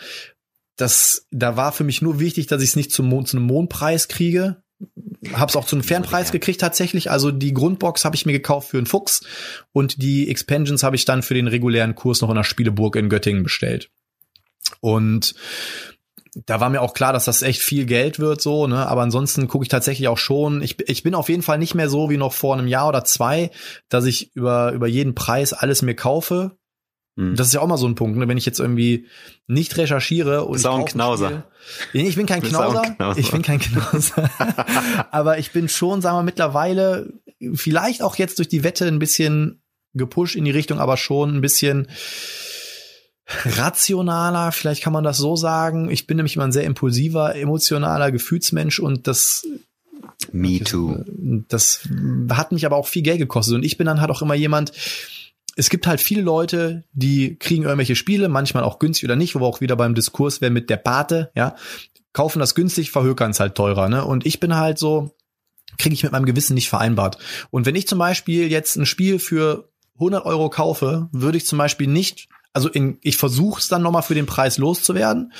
[0.76, 4.08] Das, da war für mich nur wichtig, dass ich es nicht zum, zu einem Mondpreis
[4.08, 4.62] kriege,
[5.32, 7.10] Hab's auch zu einem Fernpreis gekriegt tatsächlich.
[7.10, 9.22] Also die Grundbox habe ich mir gekauft für einen Fuchs
[9.72, 13.08] und die Expansions habe ich dann für den regulären Kurs noch in der Spieleburg in
[13.08, 13.90] Göttingen bestellt.
[14.80, 15.34] Und
[16.44, 18.86] da war mir auch klar, dass das echt viel Geld wird, so, ne?
[18.86, 20.60] Aber ansonsten gucke ich tatsächlich auch schon.
[20.60, 23.04] Ich, ich bin auf jeden Fall nicht mehr so wie noch vor einem Jahr oder
[23.04, 23.50] zwei,
[23.88, 26.58] dass ich über, über jeden Preis alles mir kaufe.
[27.16, 27.34] Mhm.
[27.34, 28.28] Das ist ja auch mal so ein Punkt, ne?
[28.28, 29.06] wenn ich jetzt irgendwie
[29.46, 31.44] nicht recherchiere und ist auch ein Knauser.
[31.88, 34.30] Spiel, ich bin kein Knauser, Knauser, ich bin kein Knauser,
[35.10, 37.12] aber ich bin schon, sagen wir mittlerweile
[37.54, 39.62] vielleicht auch jetzt durch die Wette ein bisschen
[39.94, 41.88] gepusht in die Richtung, aber schon ein bisschen
[43.26, 45.90] rationaler, vielleicht kann man das so sagen.
[45.90, 49.46] Ich bin nämlich immer ein sehr impulsiver, emotionaler Gefühlsmensch und das
[50.32, 51.04] Me too.
[51.48, 51.88] Das
[52.30, 54.72] hat mich aber auch viel Geld gekostet und ich bin dann halt auch immer jemand,
[55.56, 59.40] es gibt halt viele Leute, die kriegen irgendwelche Spiele, manchmal auch günstig oder nicht, wo
[59.40, 61.56] wir auch wieder beim Diskurs wären mit der Pate, ja,
[62.12, 64.04] kaufen das günstig, verhökern es halt teurer, ne?
[64.04, 65.16] Und ich bin halt so,
[65.78, 67.18] kriege ich mit meinem Gewissen nicht vereinbart.
[67.50, 71.58] Und wenn ich zum Beispiel jetzt ein Spiel für 100 Euro kaufe, würde ich zum
[71.58, 75.34] Beispiel nicht also in, ich versuche es dann nochmal für den Preis loszuwerden,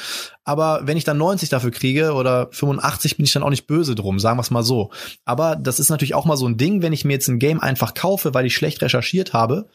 [0.45, 3.95] aber wenn ich dann 90 dafür kriege oder 85, bin ich dann auch nicht böse
[3.95, 4.91] drum, sagen wir es mal so.
[5.25, 7.59] Aber das ist natürlich auch mal so ein Ding, wenn ich mir jetzt ein Game
[7.59, 9.71] einfach kaufe, weil ich schlecht recherchiert habe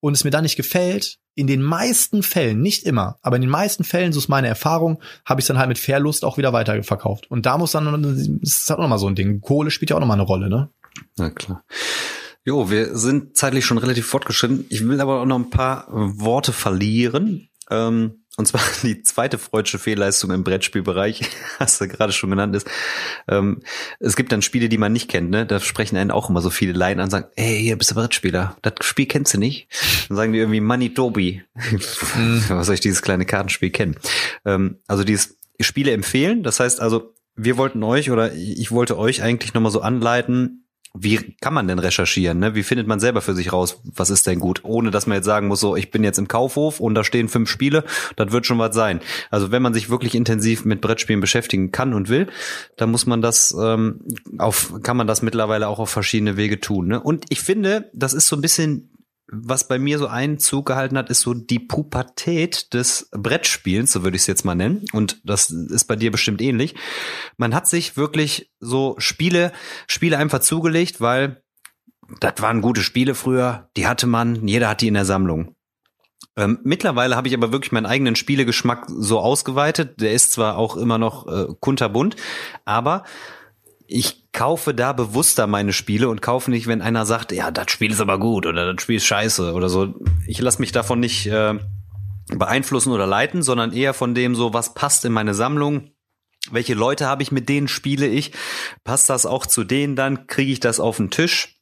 [0.00, 3.52] und es mir dann nicht gefällt, in den meisten Fällen, nicht immer, aber in den
[3.52, 7.30] meisten Fällen, so ist meine Erfahrung, habe ich dann halt mit Verlust auch wieder weiterverkauft.
[7.30, 9.40] Und da muss dann, das ist halt auch nochmal so ein Ding.
[9.40, 10.70] Kohle spielt ja auch nochmal eine Rolle, ne?
[11.16, 11.62] Na klar.
[12.44, 14.64] Jo, wir sind zeitlich schon relativ fortgeschritten.
[14.70, 17.50] Ich will aber auch noch ein paar Worte verlieren.
[17.70, 21.20] Ähm, und zwar die zweite freudsche Fehlleistung im Brettspielbereich,
[21.58, 22.66] hast du gerade schon genannt ist.
[23.28, 23.60] Ähm,
[23.98, 25.44] es gibt dann Spiele, die man nicht kennt, ne?
[25.44, 27.94] Da sprechen einen auch immer so viele Laien an und sagen, ey, hier bist du
[27.94, 28.56] Brettspieler.
[28.62, 29.68] Das Spiel kennst du nicht.
[30.08, 31.42] Dann sagen die irgendwie Money Dobi.
[32.48, 33.96] Was soll ich dieses kleine Kartenspiel kennen?
[34.46, 36.42] Ähm, also dieses Spiele empfehlen.
[36.42, 40.59] Das heißt also, wir wollten euch oder ich wollte euch eigentlich nochmal so anleiten,
[40.92, 42.40] wie kann man denn recherchieren?
[42.40, 42.54] Ne?
[42.54, 45.24] Wie findet man selber für sich raus, was ist denn gut, ohne dass man jetzt
[45.24, 47.84] sagen muss, so ich bin jetzt im Kaufhof und da stehen fünf Spiele,
[48.16, 49.00] das wird schon was sein.
[49.30, 52.26] Also wenn man sich wirklich intensiv mit Brettspielen beschäftigen kann und will,
[52.76, 54.00] dann muss man das ähm,
[54.38, 56.88] auf, kann man das mittlerweile auch auf verschiedene Wege tun.
[56.88, 57.00] Ne?
[57.00, 58.90] Und ich finde, das ist so ein bisschen
[59.32, 64.16] was bei mir so Einzug gehalten hat, ist so die Pubertät des Brettspielens, so würde
[64.16, 64.84] ich es jetzt mal nennen.
[64.92, 66.74] Und das ist bei dir bestimmt ähnlich.
[67.36, 69.52] Man hat sich wirklich so Spiele,
[69.86, 71.42] Spiele einfach zugelegt, weil
[72.18, 75.54] das waren gute Spiele früher, die hatte man, jeder hat die in der Sammlung.
[76.36, 80.00] Ähm, mittlerweile habe ich aber wirklich meinen eigenen Spielegeschmack so ausgeweitet.
[80.00, 82.16] Der ist zwar auch immer noch äh, kunterbunt,
[82.64, 83.04] aber
[83.92, 87.90] ich kaufe da bewusster meine Spiele und kaufe nicht, wenn einer sagt, ja, das Spiel
[87.90, 89.94] ist aber gut oder das Spiel ist scheiße oder so.
[90.28, 91.58] Ich lasse mich davon nicht äh,
[92.28, 95.90] beeinflussen oder leiten, sondern eher von dem so, was passt in meine Sammlung.
[96.52, 98.32] Welche Leute habe ich, mit denen spiele ich?
[98.84, 100.28] Passt das auch zu denen dann?
[100.28, 101.60] Kriege ich das auf den Tisch?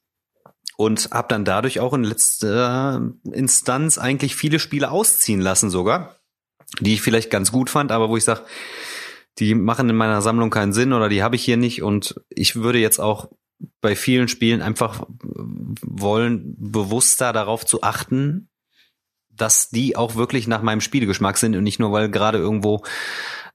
[0.77, 6.15] Und habe dann dadurch auch in letzter Instanz eigentlich viele Spiele ausziehen lassen sogar,
[6.79, 8.45] die ich vielleicht ganz gut fand, aber wo ich sage,
[9.37, 12.55] die machen in meiner Sammlung keinen Sinn oder die habe ich hier nicht und ich
[12.55, 13.29] würde jetzt auch
[13.81, 15.05] bei vielen Spielen einfach
[15.81, 18.49] wollen, bewusster darauf zu achten,
[19.29, 22.83] dass die auch wirklich nach meinem Spielegeschmack sind und nicht nur, weil gerade irgendwo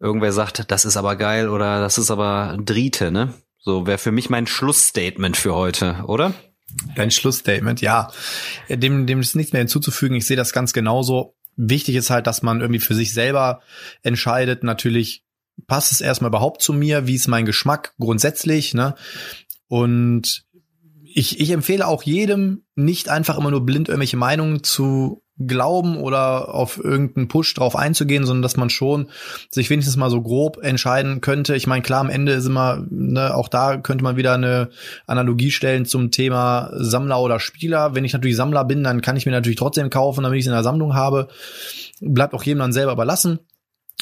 [0.01, 3.35] irgendwer sagt, das ist aber geil oder das ist aber Driete, ne?
[3.59, 6.35] So wäre für mich mein Schlussstatement für heute, oder?
[6.97, 8.11] Dein Schlussstatement, ja.
[8.69, 10.17] Dem, dem ist nichts mehr hinzuzufügen.
[10.17, 11.37] Ich sehe das ganz genauso.
[11.57, 13.63] Wichtig ist halt, dass man irgendwie für sich selber
[14.03, 15.24] entscheidet, natürlich,
[15.67, 18.95] passt es erstmal überhaupt zu mir, wie ist mein Geschmack grundsätzlich, ne?
[19.69, 20.45] Und
[21.03, 26.55] ich, ich empfehle auch jedem, nicht einfach immer nur blind irgendwelche Meinungen zu glauben oder
[26.55, 29.11] auf irgendeinen Push drauf einzugehen, sondern dass man schon
[29.51, 31.57] sich wenigstens mal so grob entscheiden könnte.
[31.57, 34.71] Ich meine, klar, am Ende ist immer, ne, auch da könnte man wieder eine
[35.07, 37.95] Analogie stellen zum Thema Sammler oder Spieler.
[37.95, 40.49] Wenn ich natürlich Sammler bin, dann kann ich mir natürlich trotzdem kaufen, damit ich es
[40.49, 41.29] in der Sammlung habe.
[42.01, 43.41] Bleibt auch jedem dann selber überlassen.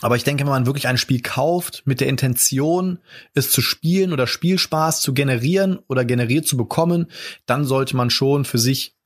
[0.01, 2.99] Aber ich denke, wenn man wirklich ein Spiel kauft mit der Intention,
[3.35, 7.07] es zu spielen oder Spielspaß zu generieren oder generiert zu bekommen,
[7.47, 8.97] dann sollte man schon für sich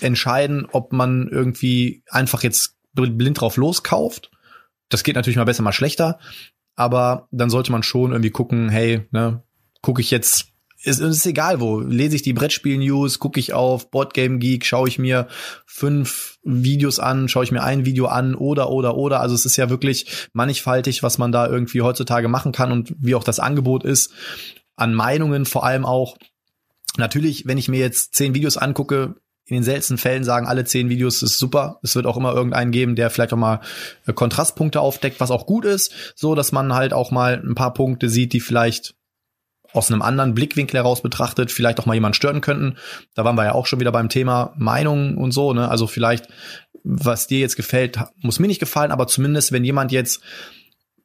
[0.00, 4.30] entscheiden, ob man irgendwie einfach jetzt blind drauf loskauft.
[4.88, 6.18] Das geht natürlich mal besser, mal schlechter.
[6.76, 9.42] Aber dann sollte man schon irgendwie gucken, hey, ne,
[9.82, 10.52] gucke ich jetzt
[10.82, 11.80] ist, ist egal wo.
[11.80, 15.28] Lese ich die Brettspiel-News, gucke ich auf Boardgame Geek, schaue ich mir
[15.66, 19.20] fünf Videos an, schaue ich mir ein Video an oder oder oder.
[19.20, 23.14] Also es ist ja wirklich mannigfaltig, was man da irgendwie heutzutage machen kann und wie
[23.14, 24.12] auch das Angebot ist
[24.76, 26.16] an Meinungen vor allem auch.
[26.96, 29.16] Natürlich, wenn ich mir jetzt zehn Videos angucke,
[29.48, 31.80] in den seltensten Fällen sagen alle zehn Videos ist super.
[31.82, 33.60] Es wird auch immer irgendeinen geben, der vielleicht auch mal
[34.06, 37.72] äh, Kontrastpunkte aufdeckt, was auch gut ist, so dass man halt auch mal ein paar
[37.72, 38.94] Punkte sieht, die vielleicht
[39.72, 42.76] aus einem anderen Blickwinkel heraus betrachtet vielleicht auch mal jemand stören könnten.
[43.14, 45.68] Da waren wir ja auch schon wieder beim Thema Meinung und so, ne?
[45.68, 46.28] Also vielleicht,
[46.84, 50.22] was dir jetzt gefällt, muss mir nicht gefallen, aber zumindest, wenn jemand jetzt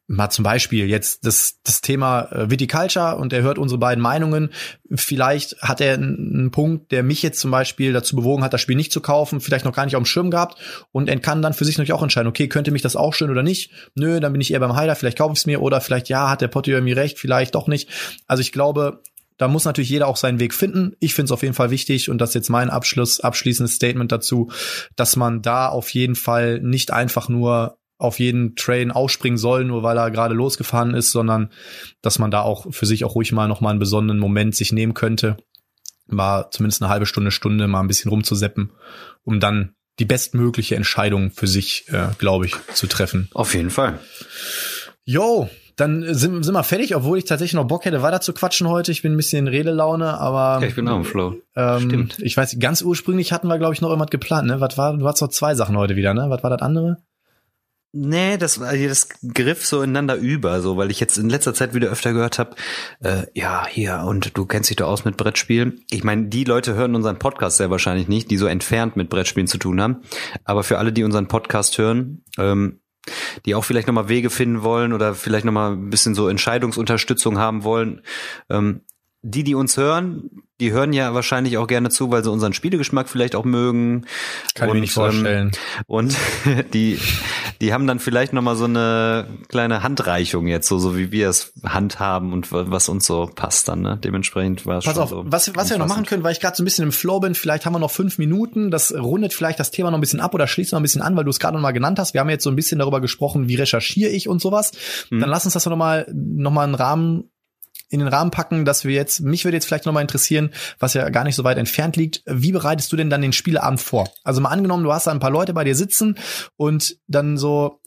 [0.06, 4.50] mal zum Beispiel jetzt das, das Thema äh, Viticulture und er hört unsere beiden Meinungen.
[4.94, 8.76] Vielleicht hat er einen Punkt, der mich jetzt zum Beispiel dazu bewogen hat, das Spiel
[8.76, 10.58] nicht zu kaufen, vielleicht noch gar nicht auf dem Schirm gehabt
[10.92, 13.30] und er kann dann für sich natürlich auch entscheiden, okay, könnte mich das auch schön
[13.30, 13.70] oder nicht?
[13.94, 16.28] Nö, dann bin ich eher beim Heiler, vielleicht kaufe ich es mir oder vielleicht ja,
[16.28, 17.88] hat der Potti irgendwie recht, vielleicht doch nicht.
[18.26, 19.00] Also ich glaube,
[19.38, 20.94] da muss natürlich jeder auch seinen Weg finden.
[21.00, 24.12] Ich finde es auf jeden Fall wichtig und das ist jetzt mein Abschluss, abschließendes Statement
[24.12, 24.50] dazu,
[24.96, 29.82] dass man da auf jeden Fall nicht einfach nur auf jeden Train ausspringen soll, nur
[29.82, 31.50] weil er gerade losgefahren ist, sondern
[32.02, 34.72] dass man da auch für sich auch ruhig mal noch mal einen besonderen Moment sich
[34.72, 35.36] nehmen könnte,
[36.06, 38.72] mal zumindest eine halbe Stunde, Stunde mal ein bisschen rumzuseppen,
[39.24, 43.28] um dann die bestmögliche Entscheidung für sich, äh, glaube ich, zu treffen.
[43.32, 43.98] Auf jeden Fall.
[45.04, 48.68] Jo, dann sind, sind wir fertig, obwohl ich tatsächlich noch Bock hätte, weiter zu quatschen
[48.68, 48.92] heute.
[48.92, 50.60] Ich bin ein bisschen in Redelaune, aber.
[50.60, 51.36] Ja, ich bin auch im Flow.
[51.56, 52.18] Ähm, Stimmt.
[52.20, 54.60] Ich weiß, ganz ursprünglich hatten wir, glaube ich, noch irgendwas geplant, ne?
[54.60, 56.26] Was war, du hast noch zwei Sachen heute wieder, ne?
[56.28, 56.98] Was war das andere?
[57.96, 61.74] Nee, das war das griff so ineinander über, so weil ich jetzt in letzter Zeit
[61.74, 62.56] wieder öfter gehört habe,
[62.98, 65.84] äh, ja, hier, und du kennst dich doch aus mit Brettspielen.
[65.90, 69.46] Ich meine, die Leute hören unseren Podcast sehr wahrscheinlich nicht, die so entfernt mit Brettspielen
[69.46, 70.02] zu tun haben.
[70.44, 72.80] Aber für alle, die unseren Podcast hören, ähm,
[73.46, 77.62] die auch vielleicht nochmal Wege finden wollen oder vielleicht nochmal ein bisschen so Entscheidungsunterstützung haben
[77.62, 78.00] wollen,
[78.50, 78.80] ähm,
[79.24, 80.30] die, die uns hören,
[80.60, 84.04] die hören ja wahrscheinlich auch gerne zu, weil sie unseren Spielegeschmack vielleicht auch mögen.
[84.54, 85.48] Kann und, ich mir nicht vorstellen.
[85.48, 86.16] Ähm, und
[86.74, 87.00] die,
[87.60, 91.30] die haben dann vielleicht noch mal so eine kleine Handreichung jetzt, so, so wie wir
[91.30, 93.80] es handhaben und was uns so passt dann.
[93.80, 93.98] Ne?
[94.04, 95.24] Dementsprechend war es Pass schon auf, so.
[95.26, 97.34] was, was wir noch machen können, weil ich gerade so ein bisschen im Flow bin,
[97.34, 98.70] vielleicht haben wir noch fünf Minuten.
[98.70, 101.16] Das rundet vielleicht das Thema noch ein bisschen ab oder schließt noch ein bisschen an,
[101.16, 102.12] weil du es gerade noch mal genannt hast.
[102.12, 104.72] Wir haben jetzt so ein bisschen darüber gesprochen, wie recherchiere ich und sowas.
[105.10, 105.20] Mhm.
[105.20, 107.30] Dann lass uns das noch mal, noch mal einen Rahmen
[107.94, 111.08] in den Rahmen packen, dass wir jetzt, mich würde jetzt vielleicht nochmal interessieren, was ja
[111.08, 114.08] gar nicht so weit entfernt liegt, wie bereitest du denn dann den Spieleabend vor?
[114.24, 116.18] Also mal angenommen, du hast da ein paar Leute bei dir sitzen
[116.56, 117.80] und dann so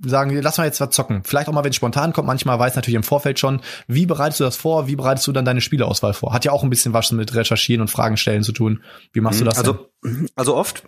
[0.00, 1.22] sagen, lass mal jetzt was zocken.
[1.24, 4.40] Vielleicht auch mal, wenn es spontan kommt, manchmal weiß natürlich im Vorfeld schon, wie bereitest
[4.40, 6.32] du das vor, wie bereitest du dann deine Spieleauswahl vor?
[6.32, 8.82] Hat ja auch ein bisschen was mit Recherchieren und Fragen stellen zu tun.
[9.12, 9.58] Wie machst du das?
[9.58, 10.28] Also, denn?
[10.34, 10.84] also oft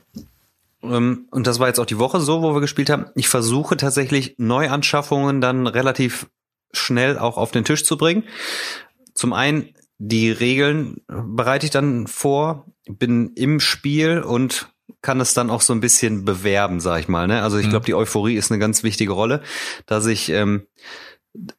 [0.82, 3.06] ähm, und das war jetzt auch die Woche so, wo wir gespielt haben.
[3.14, 6.26] Ich versuche tatsächlich Neuanschaffungen dann relativ
[6.76, 8.24] schnell auch auf den Tisch zu bringen.
[9.14, 14.68] Zum einen die Regeln bereite ich dann vor, bin im Spiel und
[15.02, 17.26] kann es dann auch so ein bisschen bewerben, sag ich mal.
[17.26, 17.42] Ne?
[17.42, 17.70] Also ich mhm.
[17.70, 19.42] glaube, die Euphorie ist eine ganz wichtige Rolle,
[19.86, 20.66] dass ich ähm,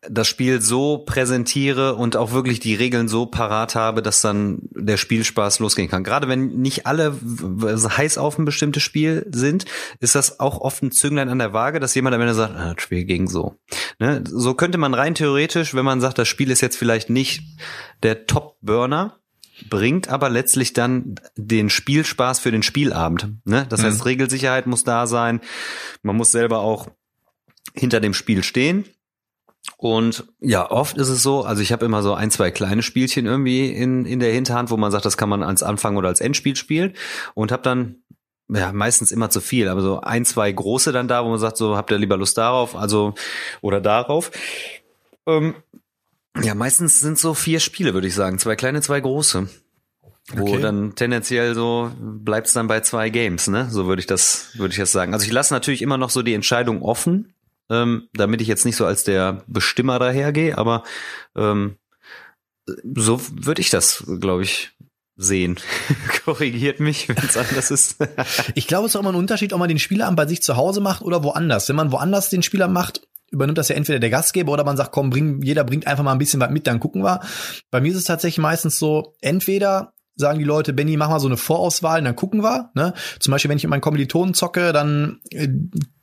[0.09, 4.97] das Spiel so präsentiere und auch wirklich die Regeln so parat habe, dass dann der
[4.97, 6.03] Spielspaß losgehen kann.
[6.03, 7.17] Gerade wenn nicht alle
[7.65, 9.65] heiß auf ein bestimmtes Spiel sind,
[9.99, 12.73] ist das auch oft ein Zünglein an der Waage, dass jemand am Ende sagt, ah,
[12.73, 13.55] das Spiel ging so.
[13.99, 14.23] Ne?
[14.25, 17.43] So könnte man rein theoretisch, wenn man sagt, das Spiel ist jetzt vielleicht nicht
[18.03, 19.19] der Top-Burner,
[19.69, 23.29] bringt aber letztlich dann den Spielspaß für den Spielabend.
[23.45, 23.65] Ne?
[23.69, 23.85] Das mhm.
[23.85, 25.41] heißt, Regelsicherheit muss da sein.
[26.03, 26.87] Man muss selber auch
[27.73, 28.85] hinter dem Spiel stehen
[29.75, 33.25] und ja, oft ist es so, also ich habe immer so ein, zwei kleine Spielchen
[33.25, 36.21] irgendwie in, in der Hinterhand, wo man sagt, das kann man als Anfang oder als
[36.21, 36.93] Endspiel spielen
[37.35, 37.97] und habe dann
[38.49, 41.57] ja, meistens immer zu viel, aber so ein, zwei große dann da, wo man sagt,
[41.57, 43.13] so habt ihr lieber Lust darauf, also
[43.61, 44.31] oder darauf.
[45.25, 45.55] Ähm,
[46.41, 49.49] ja, meistens sind so vier Spiele, würde ich sagen, zwei kleine, zwei große.
[50.33, 50.61] Wo okay.
[50.61, 53.69] dann tendenziell so bleibt es dann bei zwei Games, ne?
[53.69, 55.13] So würde ich das, würde ich das sagen.
[55.13, 57.33] Also ich lasse natürlich immer noch so die Entscheidung offen,
[57.69, 60.83] ähm, damit ich jetzt nicht so als der Bestimmer dahergehe, aber
[61.35, 61.77] ähm,
[62.95, 64.71] so würde ich das, glaube ich,
[65.15, 65.57] sehen.
[66.25, 67.97] Korrigiert mich, wenn es anders ist.
[68.55, 70.55] ich glaube, es ist auch immer ein Unterschied, ob man den Spielabend bei sich zu
[70.55, 71.67] Hause macht oder woanders.
[71.69, 74.91] Wenn man woanders den Spieler macht, übernimmt das ja entweder der Gastgeber oder man sagt,
[74.91, 77.21] komm, bring, jeder bringt einfach mal ein bisschen was mit, dann gucken wir.
[77.71, 81.27] Bei mir ist es tatsächlich meistens so, entweder sagen die Leute, Benny, mach mal so
[81.27, 82.71] eine Vorauswahl, und dann gucken wir.
[82.73, 82.93] Ne?
[83.19, 85.47] Zum Beispiel, wenn ich mit meinen Kommilitonen zocke, dann äh,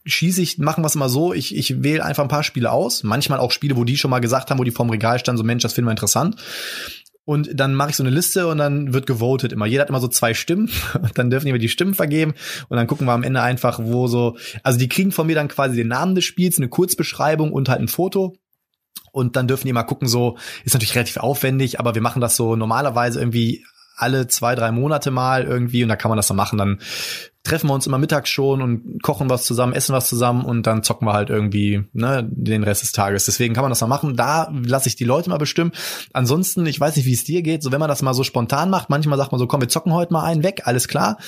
[0.07, 3.03] schieße ich, machen wir es mal so, ich, ich wähle einfach ein paar Spiele aus.
[3.03, 5.45] Manchmal auch Spiele, wo die schon mal gesagt haben, wo die vorm Regal standen, so
[5.45, 6.37] Mensch, das finden wir interessant.
[7.27, 9.65] Und dann mache ich so eine Liste und dann wird gewotet immer.
[9.65, 10.71] Jeder hat immer so zwei Stimmen
[11.01, 12.35] und dann dürfen die die Stimmen vergeben
[12.69, 15.49] und dann gucken wir am Ende einfach, wo so, also die kriegen von mir dann
[15.49, 18.37] quasi den Namen des Spiels, eine Kurzbeschreibung und halt ein Foto
[19.15, 22.37] und dann dürfen die mal gucken, so, ist natürlich relativ aufwendig, aber wir machen das
[22.37, 23.65] so normalerweise irgendwie
[23.97, 26.59] alle zwei, drei Monate mal irgendwie und da kann man das dann machen.
[26.59, 26.81] Dann
[27.45, 30.83] treffen wir uns immer mittags schon und kochen was zusammen, essen was zusammen und dann
[30.83, 33.27] zocken wir halt irgendwie ne, den Rest des Tages.
[33.27, 34.17] Deswegen kann man das mal machen.
[34.17, 35.73] Da lasse ich die Leute mal bestimmen.
[36.13, 38.71] Ansonsten, ich weiß nicht, wie es dir geht, so wenn man das mal so spontan
[38.71, 41.19] macht, manchmal sagt man so, komm, wir zocken heute mal einen weg, alles klar.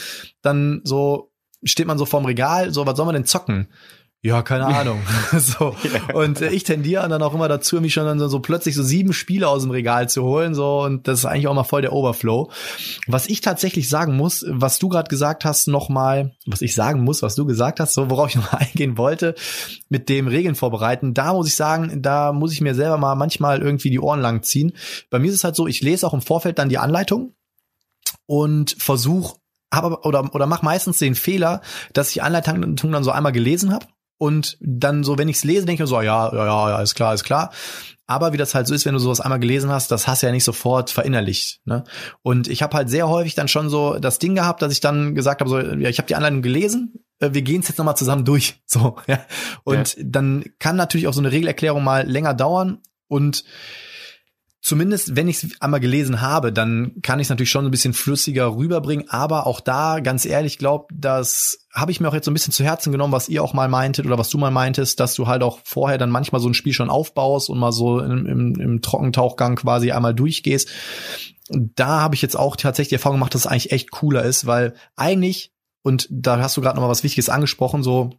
[0.40, 1.32] Dann so
[1.64, 3.68] steht man so vorm Regal, so, was soll man denn zocken?
[4.26, 5.00] Ja, keine Ahnung.
[5.38, 5.76] so.
[5.84, 6.14] Ja.
[6.14, 8.82] Und äh, ich tendiere dann auch immer dazu, mich schon dann so, so, plötzlich so
[8.82, 10.52] sieben Spiele aus dem Regal zu holen.
[10.52, 12.50] So, und das ist eigentlich auch mal voll der Overflow.
[13.06, 17.22] Was ich tatsächlich sagen muss, was du gerade gesagt hast, nochmal, was ich sagen muss,
[17.22, 19.36] was du gesagt hast, so worauf ich noch eingehen wollte,
[19.88, 23.62] mit dem Regeln vorbereiten, da muss ich sagen, da muss ich mir selber mal manchmal
[23.62, 24.72] irgendwie die Ohren lang ziehen.
[25.08, 27.34] Bei mir ist es halt so, ich lese auch im Vorfeld dann die Anleitung
[28.26, 29.36] und versuche
[29.70, 31.60] aber oder oder mach meistens den Fehler,
[31.92, 33.86] dass ich die Anleitung dann so einmal gelesen habe
[34.18, 36.94] und dann so, wenn ich es lese, denke ich so, ja, ja, ja, ja, ist
[36.94, 37.50] klar, ist klar.
[38.06, 40.26] Aber wie das halt so ist, wenn du sowas einmal gelesen hast, das hast du
[40.26, 41.60] ja nicht sofort verinnerlicht.
[41.64, 41.82] Ne?
[42.22, 45.16] Und ich habe halt sehr häufig dann schon so das Ding gehabt, dass ich dann
[45.16, 47.96] gesagt habe, so, ja, ich habe die Anleitung gelesen, äh, wir gehen es jetzt nochmal
[47.96, 48.60] zusammen durch.
[48.66, 49.20] So, ja.
[49.64, 50.02] Und ja.
[50.04, 52.78] dann kann natürlich auch so eine Regelerklärung mal länger dauern.
[53.08, 53.44] Und
[54.66, 57.94] zumindest, wenn ich es einmal gelesen habe, dann kann ich es natürlich schon ein bisschen
[57.94, 59.08] flüssiger rüberbringen.
[59.08, 62.52] Aber auch da, ganz ehrlich, glaube, das habe ich mir auch jetzt so ein bisschen
[62.52, 65.28] zu Herzen genommen, was ihr auch mal meintet oder was du mal meintest, dass du
[65.28, 68.60] halt auch vorher dann manchmal so ein Spiel schon aufbaust und mal so im, im,
[68.60, 70.68] im Trockentauchgang quasi einmal durchgehst.
[71.48, 74.46] Da habe ich jetzt auch tatsächlich die Erfahrung gemacht, dass es eigentlich echt cooler ist,
[74.46, 75.52] weil eigentlich,
[75.84, 78.18] und da hast du gerade noch mal was Wichtiges angesprochen, so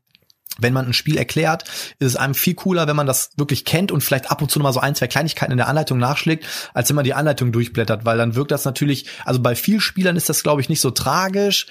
[0.59, 1.63] wenn man ein Spiel erklärt,
[1.99, 4.59] ist es einem viel cooler, wenn man das wirklich kennt und vielleicht ab und zu
[4.59, 7.51] noch mal so ein, zwei Kleinigkeiten in der Anleitung nachschlägt, als wenn man die Anleitung
[7.51, 10.81] durchblättert, weil dann wirkt das natürlich, also bei vielen Spielern ist das, glaube ich, nicht
[10.81, 11.67] so tragisch.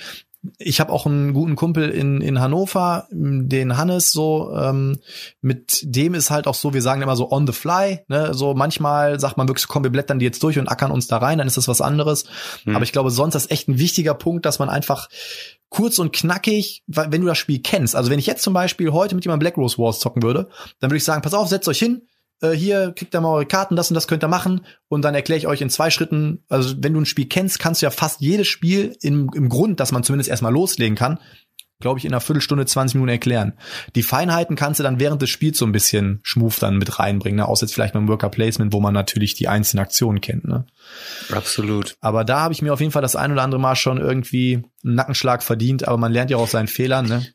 [0.58, 5.00] Ich habe auch einen guten Kumpel in, in Hannover, den Hannes, so, ähm,
[5.40, 8.32] mit dem ist halt auch so, wir sagen immer so on the fly, ne?
[8.32, 11.16] So manchmal sagt man wirklich komm, wir blättern die jetzt durch und ackern uns da
[11.16, 12.26] rein, dann ist das was anderes.
[12.62, 12.76] Hm.
[12.76, 15.08] Aber ich glaube, sonst ist echt ein wichtiger Punkt, dass man einfach
[15.68, 17.97] kurz und knackig, wenn du das Spiel kennst.
[17.97, 20.48] Also wenn ich jetzt zum Beispiel heute mit jemandem Black Rose Wars zocken würde,
[20.80, 22.02] dann würde ich sagen, pass auf, setzt euch hin,
[22.40, 25.14] äh, hier kriegt ihr mal eure Karten, das und das könnt ihr machen und dann
[25.14, 27.90] erkläre ich euch in zwei Schritten, also wenn du ein Spiel kennst, kannst du ja
[27.90, 31.18] fast jedes Spiel im, im Grund, dass man zumindest erstmal loslegen kann,
[31.81, 33.53] glaube ich, in einer Viertelstunde, 20 Minuten erklären.
[33.94, 37.39] Die Feinheiten kannst du dann während des Spiels so ein bisschen schmuf dann mit reinbringen,
[37.39, 37.47] ne?
[37.47, 40.47] außer jetzt vielleicht beim Worker Placement, wo man natürlich die einzelnen Aktionen kennt.
[40.47, 40.66] Ne?
[41.31, 41.97] Absolut.
[42.01, 44.62] Aber da habe ich mir auf jeden Fall das ein oder andere Mal schon irgendwie
[44.85, 47.07] einen Nackenschlag verdient, aber man lernt ja auch aus seinen Fehlern.
[47.07, 47.27] Ne?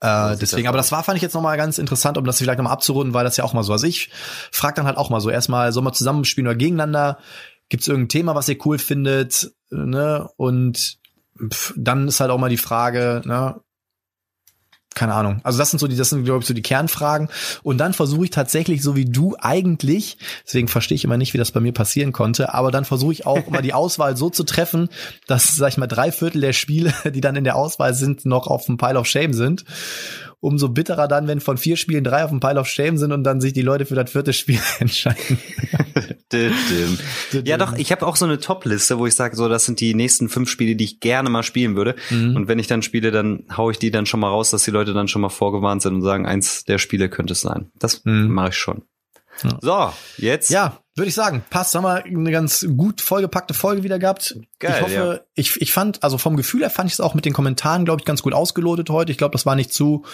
[0.00, 2.72] Äh, deswegen, aber das war, fand ich jetzt nochmal ganz interessant, um das vielleicht nochmal
[2.72, 3.72] abzurunden, weil das ja auch mal so.
[3.72, 4.10] Also ich
[4.50, 7.18] frage dann halt auch mal so, erstmal, sollen wir zusammenspielen oder gegeneinander?
[7.68, 9.52] Gibt es irgendein Thema, was ihr cool findet?
[9.70, 10.28] Ne?
[10.36, 10.98] Und
[11.48, 13.60] pff, dann ist halt auch mal die Frage, ne?
[14.94, 15.40] keine Ahnung.
[15.44, 17.28] Also das sind so die, das sind glaube ich so die Kernfragen.
[17.62, 21.38] Und dann versuche ich tatsächlich, so wie du eigentlich, deswegen verstehe ich immer nicht, wie
[21.38, 24.42] das bei mir passieren konnte, aber dann versuche ich auch immer die Auswahl so zu
[24.42, 24.88] treffen,
[25.26, 28.48] dass, sag ich mal, drei Viertel der Spiele, die dann in der Auswahl sind, noch
[28.48, 29.64] auf dem Pile of Shame sind
[30.40, 33.24] umso bitterer dann, wenn von vier Spielen drei auf dem Pile of Shame sind und
[33.24, 35.38] dann sich die Leute für das vierte Spiel entscheiden.
[37.44, 39.94] ja, doch, ich habe auch so eine Top-Liste, wo ich sage, so, das sind die
[39.94, 41.94] nächsten fünf Spiele, die ich gerne mal spielen würde.
[42.08, 42.36] Mhm.
[42.36, 44.70] Und wenn ich dann spiele, dann hau ich die dann schon mal raus, dass die
[44.70, 47.70] Leute dann schon mal vorgewarnt sind und sagen, eins der Spiele könnte es sein.
[47.78, 48.28] Das mhm.
[48.28, 48.82] mache ich schon.
[49.42, 49.58] Ja.
[49.60, 49.92] So,
[50.24, 50.50] jetzt.
[50.50, 51.74] Ja, würde ich sagen, passt.
[51.74, 54.36] Haben wir eine ganz gut vollgepackte Folge wieder gehabt.
[54.58, 55.20] Geil, ich hoffe, ja.
[55.34, 58.00] ich, ich fand, also vom Gefühl her fand ich es auch mit den Kommentaren, glaube
[58.00, 59.10] ich, ganz gut ausgelotet heute.
[59.10, 60.04] Ich glaube, das war nicht zu,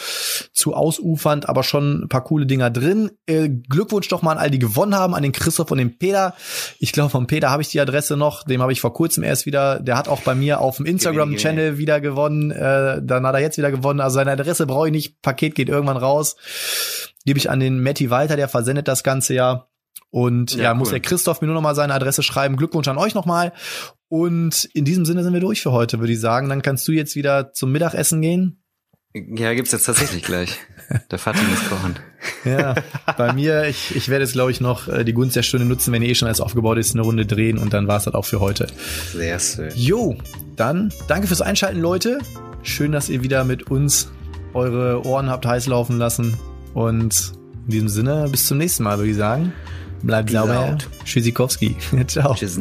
[0.53, 3.11] zu ausufernd, aber schon ein paar coole Dinger drin.
[3.27, 6.35] Äh, Glückwunsch doch mal an all die gewonnen haben, an den Christoph und den Peter.
[6.79, 8.45] Ich glaube, vom Peter habe ich die Adresse noch.
[8.45, 11.79] Dem habe ich vor kurzem erst wieder, der hat auch bei mir auf dem Instagram-Channel
[11.79, 12.53] wieder gewonnen.
[12.53, 14.01] Äh, dann hat er jetzt wieder gewonnen.
[14.01, 15.21] Also seine Adresse brauche ich nicht.
[15.21, 16.37] Paket geht irgendwann raus
[17.27, 19.67] gebe ich an den Matti weiter, der versendet das ganze ja.
[20.11, 22.57] Und ja, ja muss der Christoph mir nur noch mal seine Adresse schreiben.
[22.57, 23.53] Glückwunsch an euch nochmal.
[24.09, 26.49] Und in diesem Sinne sind wir durch für heute, würde ich sagen.
[26.49, 28.63] Dann kannst du jetzt wieder zum Mittagessen gehen.
[29.15, 30.59] Ja, gibt's jetzt tatsächlich gleich.
[31.11, 31.97] Der Vater muss kochen.
[32.45, 32.75] Ja,
[33.17, 35.93] bei mir, ich, ich werde jetzt, glaube ich, noch äh, die Gunst der Stunde nutzen,
[35.93, 38.25] wenn ihr eh schon alles aufgebaut ist, eine Runde drehen und dann war's das auch
[38.25, 38.67] für heute.
[39.13, 39.71] Sehr schön.
[39.75, 40.17] Jo,
[40.57, 42.19] dann danke fürs Einschalten, Leute.
[42.63, 44.11] Schön, dass ihr wieder mit uns
[44.55, 46.37] eure Ohren habt heiß laufen lassen.
[46.75, 47.33] Und
[47.65, 49.53] in diesem Sinne, bis zum nächsten Mal, würde ich sagen.
[50.07, 50.79] Bleibt sauber.
[51.05, 51.77] Tschüssikowski.
[52.07, 52.35] Ciao.
[52.35, 52.59] Tschüss.